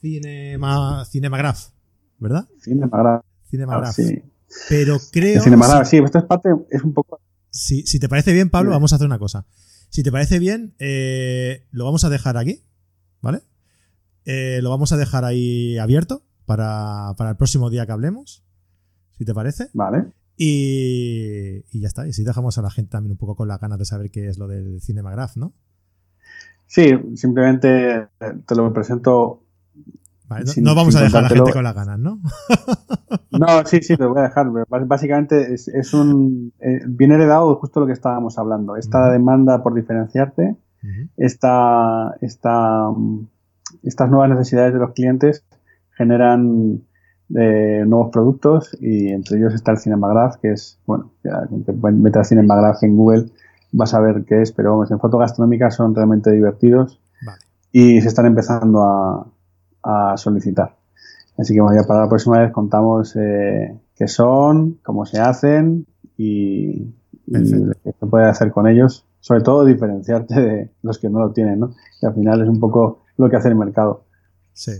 Cinema, 0.00 1.04
Cinemagraph, 1.06 1.70
¿verdad? 2.18 2.48
Cinemagraph. 2.60 3.24
Cinemagraph. 3.48 3.94
sí. 3.94 4.22
Pero 4.68 4.98
creo. 5.12 5.42
Cinemagraph, 5.42 5.86
sí, 5.86 5.98
esta 5.98 6.26
parte 6.26 6.50
es 6.70 6.82
un 6.82 6.92
poco. 6.92 7.20
Si, 7.50 7.86
si 7.86 7.98
te 7.98 8.08
parece 8.08 8.32
bien, 8.32 8.50
Pablo, 8.50 8.70
vamos 8.70 8.92
a 8.92 8.96
hacer 8.96 9.06
una 9.06 9.18
cosa. 9.18 9.46
Si 9.88 10.02
te 10.02 10.12
parece 10.12 10.38
bien, 10.38 10.74
lo 11.70 11.84
vamos 11.84 12.04
a 12.04 12.08
dejar 12.08 12.36
aquí, 12.36 12.62
¿vale? 13.20 13.42
lo 14.24 14.70
vamos 14.70 14.92
a 14.92 14.96
dejar 14.96 15.24
ahí 15.24 15.78
abierto 15.78 16.24
para, 16.46 17.14
para 17.16 17.30
el 17.30 17.36
próximo 17.36 17.70
día 17.70 17.86
que 17.86 17.92
hablemos. 17.92 18.44
Si 19.18 19.24
te 19.24 19.34
parece. 19.34 19.68
Vale. 19.72 20.12
Y, 20.36 21.62
ya 21.78 21.88
está. 21.88 22.06
Y 22.06 22.12
si 22.12 22.22
dejamos 22.24 22.58
a 22.58 22.62
la 22.62 22.70
gente 22.70 22.90
también 22.90 23.12
un 23.12 23.18
poco 23.18 23.36
con 23.36 23.48
las 23.48 23.60
ganas 23.60 23.78
de 23.78 23.84
saber 23.84 24.10
qué 24.10 24.28
es 24.28 24.38
lo 24.38 24.48
del 24.48 24.80
Cinemagraph, 24.82 25.36
¿no? 25.36 25.52
Sí, 26.66 26.98
simplemente 27.14 28.08
te 28.18 28.54
lo 28.54 28.72
presento. 28.72 29.42
No, 30.62 30.74
vamos 30.74 30.96
a 30.96 31.02
dejar 31.02 31.20
a 31.20 31.22
la 31.22 31.28
gente 31.28 31.52
con 31.52 31.64
las 31.64 31.74
ganas, 31.74 31.98
¿no? 31.98 32.20
no, 33.30 33.64
sí, 33.64 33.80
sí, 33.82 33.96
te 33.96 34.02
lo 34.02 34.10
voy 34.10 34.20
a 34.20 34.24
dejar. 34.24 34.48
Básicamente 34.86 35.54
es, 35.54 35.94
un. 35.94 36.52
Eh, 36.60 36.80
viene 36.86 37.14
heredado 37.14 37.54
justo 37.56 37.80
lo 37.80 37.86
que 37.86 37.92
estábamos 37.92 38.38
hablando. 38.38 38.76
Esta 38.76 39.10
demanda 39.10 39.62
por 39.62 39.74
diferenciarte, 39.74 40.56
esta, 41.16 42.14
esta, 42.20 42.90
estas 43.82 44.10
nuevas 44.10 44.30
necesidades 44.30 44.72
de 44.72 44.78
los 44.78 44.92
clientes 44.92 45.44
generan 45.96 46.82
de 47.28 47.84
nuevos 47.86 48.10
productos 48.12 48.76
y 48.80 49.08
entre 49.08 49.38
ellos 49.38 49.54
está 49.54 49.72
el 49.72 49.78
Cinemagraph, 49.78 50.36
que 50.36 50.52
es, 50.52 50.78
bueno, 50.86 51.12
ya 51.24 51.42
meter 51.92 52.24
Cinemagraph 52.24 52.82
en 52.84 52.96
Google 52.96 53.26
vas 53.72 53.94
a 53.94 54.00
ver 54.00 54.24
qué 54.24 54.42
es, 54.42 54.52
pero 54.52 54.70
vamos, 54.70 54.90
en 54.90 55.00
fotogastronómica 55.00 55.70
son 55.70 55.94
realmente 55.94 56.30
divertidos 56.30 57.00
y 57.72 58.00
se 58.00 58.08
están 58.08 58.26
empezando 58.26 58.82
a, 58.82 59.26
a, 59.86 60.16
solicitar. 60.16 60.76
Así 61.38 61.54
que 61.54 61.60
bueno, 61.60 61.80
ya 61.80 61.86
para 61.86 62.02
la 62.02 62.08
próxima 62.08 62.40
vez 62.40 62.52
contamos 62.52 63.14
eh, 63.16 63.78
qué 63.94 64.08
son, 64.08 64.78
cómo 64.82 65.06
se 65.06 65.20
hacen 65.20 65.86
y, 66.16 66.94
qué 67.30 67.92
se 67.98 68.06
puede 68.06 68.26
hacer 68.26 68.50
con 68.50 68.66
ellos. 68.66 69.04
Sobre 69.20 69.42
todo 69.42 69.64
diferenciarte 69.64 70.40
de 70.40 70.70
los 70.82 70.98
que 70.98 71.10
no 71.10 71.18
lo 71.18 71.32
tienen, 71.32 71.60
¿no? 71.60 71.74
Y 72.00 72.06
al 72.06 72.14
final 72.14 72.42
es 72.42 72.48
un 72.48 72.60
poco 72.60 73.02
lo 73.16 73.28
que 73.28 73.36
hace 73.36 73.48
el 73.48 73.56
mercado. 73.56 74.04
Sí. 74.52 74.72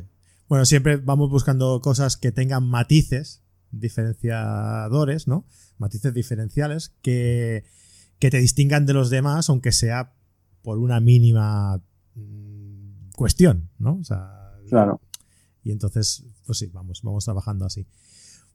Bueno, 0.49 0.65
siempre 0.65 0.97
vamos 0.97 1.31
buscando 1.31 1.81
cosas 1.81 2.17
que 2.17 2.31
tengan 2.31 2.69
matices 2.69 3.43
diferenciadores, 3.73 5.27
¿no? 5.27 5.45
Matices 5.79 6.15
diferenciales 6.15 6.95
que, 7.03 7.65
que 8.19 8.31
te 8.31 8.39
distingan 8.39 8.87
de 8.87 8.95
los 8.95 9.11
demás, 9.11 9.51
aunque 9.51 9.73
sea 9.73 10.15
por 10.63 10.79
una 10.79 11.01
mínima 11.01 11.83
mm, 12.15 13.11
cuestión, 13.17 13.71
¿no? 13.79 13.99
O 14.01 14.05
sea, 14.05 14.36
claro. 14.69 15.01
Y 15.63 15.73
entonces, 15.73 16.25
pues 16.47 16.59
sí, 16.59 16.71
vamos, 16.73 17.03
vamos 17.03 17.25
trabajando 17.25 17.65
así. 17.65 17.87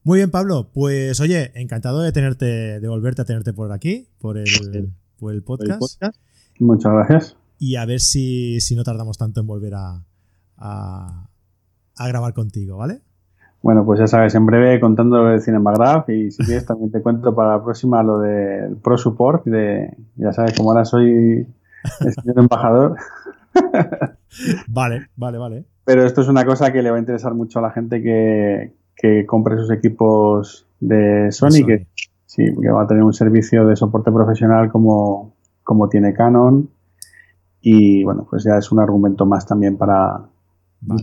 Muy 0.04 0.18
bien, 0.18 0.30
Pablo. 0.30 0.70
Pues 0.72 1.20
oye, 1.20 1.52
encantado 1.54 2.00
de 2.00 2.12
tenerte, 2.12 2.80
de 2.80 2.88
volverte 2.88 3.22
a 3.22 3.24
tenerte 3.24 3.52
por 3.52 3.70
aquí, 3.72 4.08
por 4.18 4.38
el, 4.38 4.92
por 5.18 5.32
el, 5.32 5.42
podcast. 5.42 6.16
Muchas 6.58 6.92
gracias. 6.92 7.36
Y 7.58 7.76
a 7.76 7.84
ver 7.84 8.00
si, 8.00 8.60
si 8.60 8.74
no 8.74 8.82
tardamos 8.82 9.18
tanto 9.18 9.40
en 9.40 9.46
volver 9.46 9.74
a, 9.74 10.04
a 10.58 12.08
grabar 12.08 12.34
contigo, 12.34 12.78
¿vale? 12.78 13.02
Bueno, 13.62 13.84
pues 13.84 14.00
ya 14.00 14.08
sabes, 14.08 14.34
en 14.34 14.44
breve 14.44 14.80
contando 14.80 15.22
lo 15.22 15.30
de 15.30 15.40
Cinemagraph 15.40 16.08
y 16.10 16.32
si 16.32 16.44
quieres 16.44 16.66
también 16.66 16.90
te 16.90 17.00
cuento 17.00 17.32
para 17.34 17.56
la 17.56 17.62
próxima 17.62 18.02
lo 18.02 18.18
del 18.18 18.76
Pro 18.76 18.98
Support, 18.98 19.44
de, 19.44 19.96
ya 20.16 20.32
sabes, 20.32 20.56
como 20.56 20.70
ahora 20.70 20.84
soy 20.84 21.46
el 22.00 22.12
señor 22.12 22.40
embajador. 22.40 22.96
vale, 24.68 25.06
vale, 25.14 25.38
vale. 25.38 25.66
Pero 25.84 26.06
esto 26.06 26.20
es 26.20 26.28
una 26.28 26.44
cosa 26.44 26.72
que 26.72 26.82
le 26.82 26.90
va 26.90 26.96
a 26.96 27.00
interesar 27.00 27.34
mucho 27.34 27.58
a 27.58 27.62
la 27.62 27.70
gente 27.70 28.02
que, 28.02 28.74
que 28.96 29.26
compre 29.26 29.56
sus 29.56 29.70
equipos 29.70 30.66
de 30.80 31.30
Sony, 31.32 31.66
que 31.66 31.86
sí, 32.26 32.44
que 32.60 32.70
va 32.70 32.82
a 32.82 32.86
tener 32.86 33.02
un 33.02 33.12
servicio 33.12 33.66
de 33.66 33.76
soporte 33.76 34.10
profesional 34.12 34.70
como, 34.70 35.34
como 35.62 35.88
tiene 35.88 36.14
Canon. 36.14 36.70
Y 37.60 38.02
bueno, 38.04 38.26
pues 38.28 38.44
ya 38.44 38.58
es 38.58 38.72
un 38.72 38.80
argumento 38.80 39.24
más 39.24 39.46
también 39.46 39.76
para, 39.76 40.28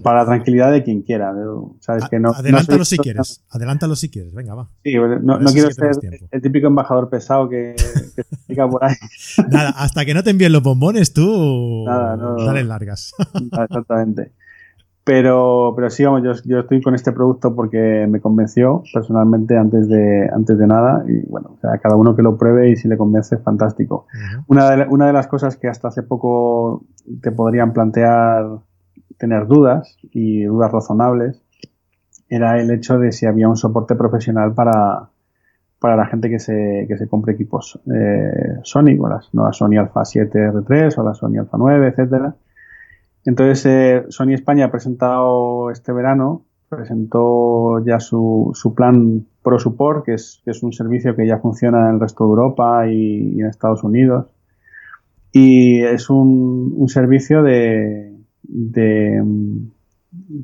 para 0.03 0.19
la 0.19 0.25
tranquilidad 0.25 0.71
de 0.71 0.83
quien 0.83 1.01
quiera. 1.01 1.33
¿sabes? 1.79 2.03
Que 2.09 2.19
no, 2.19 2.31
adelántalo 2.31 2.83
si 2.83 2.97
quieres. 2.97 3.45
Adelántalo 3.49 3.95
si 3.95 4.09
quieres. 4.09 4.33
Venga, 4.33 4.55
va. 4.55 4.69
Sí, 4.83 4.95
no, 5.21 5.39
quiero 5.53 5.71
ser 5.71 5.91
el 6.31 6.41
típico 6.41 6.67
embajador 6.67 7.09
pesado 7.09 7.47
que, 7.47 7.75
que 7.77 7.83
se 7.83 8.21
explica 8.33 8.67
por 8.67 8.83
ahí. 8.83 8.95
Nada, 9.49 9.69
hasta 9.69 10.05
que 10.05 10.13
no 10.13 10.23
te 10.23 10.31
envíen 10.31 10.51
los 10.51 10.63
bombones, 10.63 11.13
tú 11.13 11.85
Nada, 11.85 12.17
no, 12.17 12.35
dale 12.43 12.63
largas. 12.63 13.13
Exactamente. 13.33 14.33
Pero, 15.03 15.73
pero 15.75 15.89
sí, 15.89 16.03
vamos, 16.03 16.21
yo, 16.23 16.33
yo, 16.45 16.59
estoy 16.59 16.81
con 16.81 16.93
este 16.93 17.11
producto 17.11 17.55
porque 17.55 18.05
me 18.07 18.19
convenció 18.19 18.83
personalmente 18.93 19.57
antes 19.57 19.87
de, 19.87 20.29
antes 20.31 20.57
de 20.57 20.67
nada. 20.67 21.03
Y 21.07 21.25
bueno, 21.27 21.51
o 21.55 21.59
sea, 21.59 21.77
cada 21.79 21.95
uno 21.95 22.15
que 22.15 22.21
lo 22.21 22.37
pruebe 22.37 22.69
y 22.69 22.75
si 22.75 22.87
le 22.87 22.97
convence 22.97 23.35
es 23.35 23.41
fantástico. 23.41 24.05
una, 24.47 24.69
de, 24.75 24.87
una 24.87 25.07
de 25.07 25.13
las 25.13 25.27
cosas 25.27 25.57
que 25.57 25.67
hasta 25.67 25.87
hace 25.87 26.03
poco 26.03 26.83
te 27.21 27.31
podrían 27.31 27.73
plantear 27.73 28.59
tener 29.17 29.47
dudas 29.47 29.97
y 30.11 30.43
dudas 30.43 30.71
razonables 30.71 31.43
era 32.29 32.59
el 32.59 32.71
hecho 32.71 32.99
de 32.99 33.11
si 33.11 33.25
había 33.25 33.49
un 33.49 33.57
soporte 33.57 33.95
profesional 33.95 34.53
para, 34.53 35.09
para 35.79 35.95
la 35.95 36.05
gente 36.05 36.29
que 36.29 36.39
se, 36.39 36.85
que 36.87 36.97
se 36.97 37.07
compre 37.07 37.33
equipos 37.33 37.79
eh, 37.93 38.59
Sony, 38.63 38.97
o 38.99 39.09
las 39.09 39.33
nuevas 39.33 39.57
Sony 39.57 39.77
Alpha 39.77 40.05
7 40.05 40.51
R3 40.51 40.97
o 40.97 41.03
la 41.03 41.13
Sony 41.13 41.39
Alpha 41.39 41.57
9, 41.57 41.87
etcétera. 41.87 42.35
Entonces, 43.25 43.65
eh, 43.65 44.05
Sony 44.09 44.33
España 44.33 44.65
ha 44.65 44.71
presentado 44.71 45.71
este 45.71 45.91
verano, 45.91 46.45
presentó 46.69 47.83
ya 47.83 47.99
su, 47.99 48.51
su 48.53 48.73
plan 48.73 49.25
Pro 49.43 49.59
Support, 49.59 50.05
que 50.05 50.13
es, 50.13 50.41
que 50.45 50.51
es 50.51 50.63
un 50.63 50.71
servicio 50.73 51.15
que 51.15 51.27
ya 51.27 51.39
funciona 51.39 51.89
en 51.89 51.95
el 51.95 51.99
resto 51.99 52.23
de 52.23 52.29
Europa 52.29 52.87
y, 52.87 53.39
en 53.39 53.45
Estados 53.47 53.83
Unidos. 53.83 54.27
Y 55.31 55.81
es 55.81 56.09
un, 56.09 56.73
un 56.75 56.89
servicio 56.89 57.43
de, 57.43 58.15
de, 58.43 59.23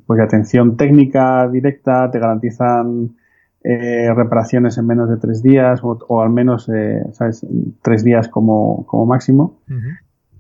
pues, 0.06 0.20
atención 0.20 0.78
técnica 0.78 1.48
directa, 1.50 2.10
te 2.12 2.20
garantizan 2.20 3.16
eh, 3.64 4.14
reparaciones 4.14 4.78
en 4.78 4.86
menos 4.86 5.10
de 5.10 5.18
tres 5.18 5.42
días 5.42 5.80
o, 5.82 6.22
al 6.22 6.30
menos 6.30 6.70
eh, 6.70 7.02
¿sabes? 7.14 7.46
tres 7.82 8.04
días 8.04 8.28
como, 8.28 8.86
como 8.86 9.08
máximo. 9.08 9.60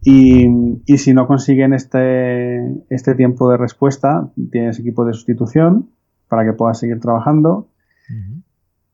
Y, 0.06 0.46
y, 0.86 0.98
si 0.98 1.14
no 1.14 1.28
consiguen 1.28 1.74
este, 1.74 2.60
este 2.90 3.16
tiempo 3.16 3.50
de 3.50 3.58
respuesta, 3.58 4.32
tienes 4.52 4.80
equipo 4.80 5.04
de 5.04 5.14
sustitución 5.14 5.90
para 6.30 6.46
que 6.46 6.54
puedas 6.54 6.80
seguir 6.80 7.00
trabajando. 7.00 7.70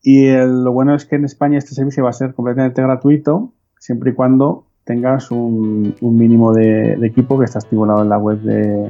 Y 0.01 0.31
lo 0.31 0.71
bueno 0.71 0.95
es 0.95 1.05
que 1.05 1.17
en 1.17 1.25
España 1.25 1.57
este 1.57 1.75
servicio 1.75 2.03
va 2.03 2.11
a 2.11 2.13
ser 2.13 2.33
completamente 2.33 2.81
gratuito, 2.81 3.53
siempre 3.77 4.11
y 4.11 4.13
cuando 4.13 4.67
tengas 4.85 5.31
un, 5.31 5.95
un 5.99 6.15
mínimo 6.17 6.53
de, 6.53 6.95
de, 6.95 7.07
equipo 7.07 7.37
que 7.37 7.45
está 7.45 7.59
estipulado 7.59 8.01
en 8.01 8.09
la 8.09 8.17
web 8.17 8.39
de, 8.39 8.89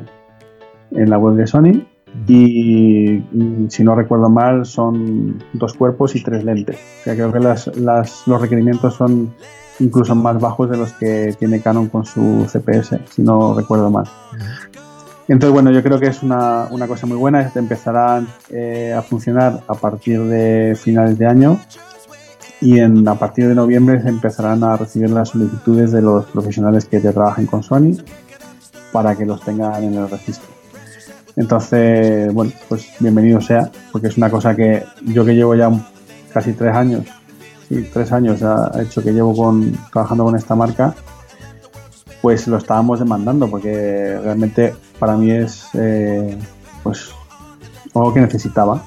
en 0.91 1.09
la 1.09 1.17
web 1.17 1.35
de 1.35 1.47
Sony 1.47 1.85
y 2.27 3.23
si 3.69 3.83
no 3.83 3.95
recuerdo 3.95 4.29
mal 4.29 4.65
son 4.65 5.41
dos 5.53 5.73
cuerpos 5.73 6.15
y 6.15 6.23
tres 6.23 6.43
lentes. 6.43 6.77
O 7.01 7.03
sea, 7.03 7.15
creo 7.15 7.31
que 7.31 7.39
las, 7.39 7.75
las, 7.77 8.27
los 8.27 8.41
requerimientos 8.41 8.95
son 8.95 9.33
incluso 9.81 10.15
más 10.15 10.39
bajos 10.39 10.69
de 10.69 10.77
los 10.77 10.93
que 10.93 11.35
tiene 11.37 11.59
Canon 11.59 11.89
con 11.89 12.05
su 12.05 12.47
CPS, 12.47 12.99
si 13.09 13.21
no 13.21 13.53
recuerdo 13.53 13.89
mal. 13.89 14.05
Entonces, 15.27 15.53
bueno, 15.53 15.71
yo 15.71 15.81
creo 15.81 15.99
que 15.99 16.07
es 16.07 16.23
una, 16.23 16.67
una 16.71 16.87
cosa 16.87 17.07
muy 17.07 17.17
buena. 17.17 17.51
Empezará 17.55 18.23
eh, 18.49 18.93
a 18.97 19.01
funcionar 19.01 19.61
a 19.67 19.73
partir 19.75 20.21
de 20.23 20.75
finales 20.75 21.17
de 21.17 21.25
año 21.25 21.59
y 22.59 22.79
en, 22.79 23.07
a 23.07 23.15
partir 23.15 23.47
de 23.47 23.55
noviembre 23.55 24.01
se 24.01 24.09
empezarán 24.09 24.63
a 24.63 24.77
recibir 24.77 25.09
las 25.09 25.29
solicitudes 25.29 25.91
de 25.91 26.01
los 26.01 26.25
profesionales 26.25 26.85
que 26.85 27.01
ya 27.01 27.11
trabajen 27.11 27.45
con 27.45 27.63
Sony 27.63 27.97
para 28.91 29.15
que 29.15 29.25
los 29.25 29.41
tengan 29.41 29.83
en 29.83 29.95
el 29.95 30.09
registro. 30.09 30.47
Entonces, 31.35 32.31
bueno, 32.33 32.51
pues 32.67 32.89
bienvenido 32.99 33.39
sea, 33.41 33.71
porque 33.91 34.07
es 34.07 34.17
una 34.17 34.29
cosa 34.29 34.55
que 34.55 34.83
yo 35.05 35.23
que 35.23 35.33
llevo 35.33 35.55
ya 35.55 35.71
casi 36.33 36.53
tres 36.53 36.75
años, 36.75 37.05
sí, 37.71 37.89
tres 37.93 38.11
años 38.11 38.43
ha 38.43 38.71
hecho 38.81 39.01
que 39.01 39.13
llevo 39.13 39.35
con, 39.35 39.71
trabajando 39.91 40.25
con 40.25 40.35
esta 40.35 40.55
marca, 40.55 40.93
pues 42.21 42.47
lo 42.47 42.57
estábamos 42.57 42.99
demandando, 42.99 43.49
porque 43.49 44.19
realmente 44.21 44.75
para 44.99 45.15
mí 45.15 45.31
es 45.31 45.69
eh, 45.73 46.37
pues 46.83 47.11
algo 47.95 48.13
que 48.13 48.21
necesitaba 48.21 48.83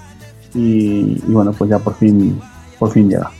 y, 0.55 1.19
bueno, 1.27 1.53
pues 1.53 1.71
ya 1.71 1.79
por 1.79 1.95
fin, 1.95 2.41
por 2.79 2.91
fin 2.93 3.09
llega. 3.09 3.31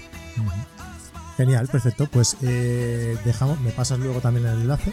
Genial, 1.37 1.69
perfecto. 1.69 2.07
Pues 2.11 2.37
eh, 2.43 3.17
dejamos, 3.25 3.61
me 3.61 3.71
pasas 3.71 3.99
luego 3.99 4.21
también 4.21 4.47
el 4.47 4.63
enlace 4.63 4.93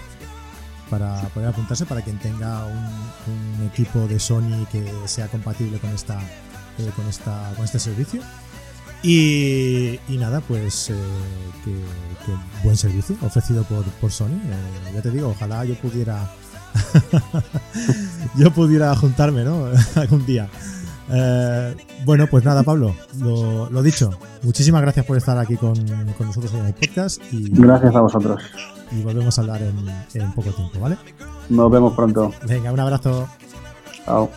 para 0.89 1.21
poder 1.29 1.49
apuntarse 1.49 1.85
para 1.85 2.01
quien 2.01 2.19
tenga 2.19 2.65
un, 2.65 3.65
equipo 3.71 3.99
de 4.07 4.19
Sony 4.19 4.65
que 4.71 4.83
sea 5.05 5.27
compatible 5.27 5.77
con 5.77 5.91
esta 5.91 6.19
eh, 6.79 6.91
con 6.95 7.07
esta 7.07 7.53
con 7.55 7.63
este 7.63 7.79
servicio 7.79 8.21
y, 9.03 9.99
nada 10.09 10.41
pues 10.41 10.89
eh, 10.89 10.95
que, 11.65 11.73
buen 12.63 12.77
servicio 12.77 13.15
ofrecido 13.21 13.63
por, 13.63 13.83
por 13.83 14.11
Sony 14.11 14.27
eh, 14.27 14.91
ya 14.93 15.01
te 15.01 15.09
digo 15.09 15.29
ojalá 15.29 15.65
yo 15.65 15.75
pudiera 15.75 16.31
yo 18.37 18.51
pudiera 18.51 18.95
juntarme 18.95 19.43
no 19.43 19.67
algún 19.95 20.25
día 20.25 20.49
bueno, 22.05 22.25
pues 22.27 22.45
nada, 22.45 22.63
Pablo, 22.63 22.95
lo, 23.19 23.83
dicho. 23.83 24.11
Muchísimas 24.43 24.81
gracias 24.81 25.05
por 25.05 25.17
estar 25.17 25.37
aquí 25.37 25.57
con, 25.57 25.75
con 26.17 26.27
nosotros 26.27 26.53
en 26.53 26.67
el 26.67 26.73
podcast. 26.73 27.21
Y, 27.33 27.49
gracias 27.49 27.93
a 27.93 27.99
vosotros 27.99 28.41
y 28.91 29.03
volvemos 29.03 29.37
a 29.37 29.41
hablar 29.41 29.61
en, 29.61 30.21
en 30.21 30.31
poco 30.33 30.51
tiempo, 30.51 30.79
¿vale? 30.79 30.97
Nos 31.49 31.71
vemos 31.71 31.93
pronto. 31.93 32.31
Venga, 32.47 32.71
un 32.71 32.79
abrazo. 32.79 33.27
Chao. 34.05 34.29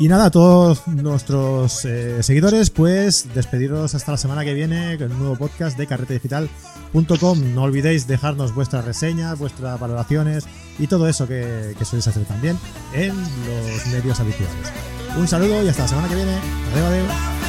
Y 0.00 0.08
nada, 0.08 0.24
a 0.24 0.30
todos 0.30 0.88
nuestros 0.88 1.84
eh, 1.84 2.22
seguidores, 2.22 2.70
pues 2.70 3.28
despediros 3.34 3.94
hasta 3.94 4.12
la 4.12 4.16
semana 4.16 4.46
que 4.46 4.54
viene 4.54 4.96
con 4.96 5.12
un 5.12 5.18
nuevo 5.18 5.36
podcast 5.36 5.76
de 5.76 5.86
carretedigital.com. 5.86 7.54
No 7.54 7.64
olvidéis 7.64 8.06
dejarnos 8.06 8.54
vuestras 8.54 8.86
reseñas, 8.86 9.38
vuestras 9.38 9.78
valoraciones 9.78 10.46
y 10.78 10.86
todo 10.86 11.06
eso 11.06 11.28
que, 11.28 11.74
que 11.78 11.84
soléis 11.84 12.08
hacer 12.08 12.24
también 12.24 12.58
en 12.94 13.14
los 13.14 13.86
medios 13.92 14.18
habituales. 14.20 14.72
Un 15.18 15.28
saludo 15.28 15.62
y 15.62 15.68
hasta 15.68 15.82
la 15.82 15.88
semana 15.88 16.08
que 16.08 16.14
viene. 16.14 16.38
Adiós, 16.72 16.88
adiós. 16.88 17.39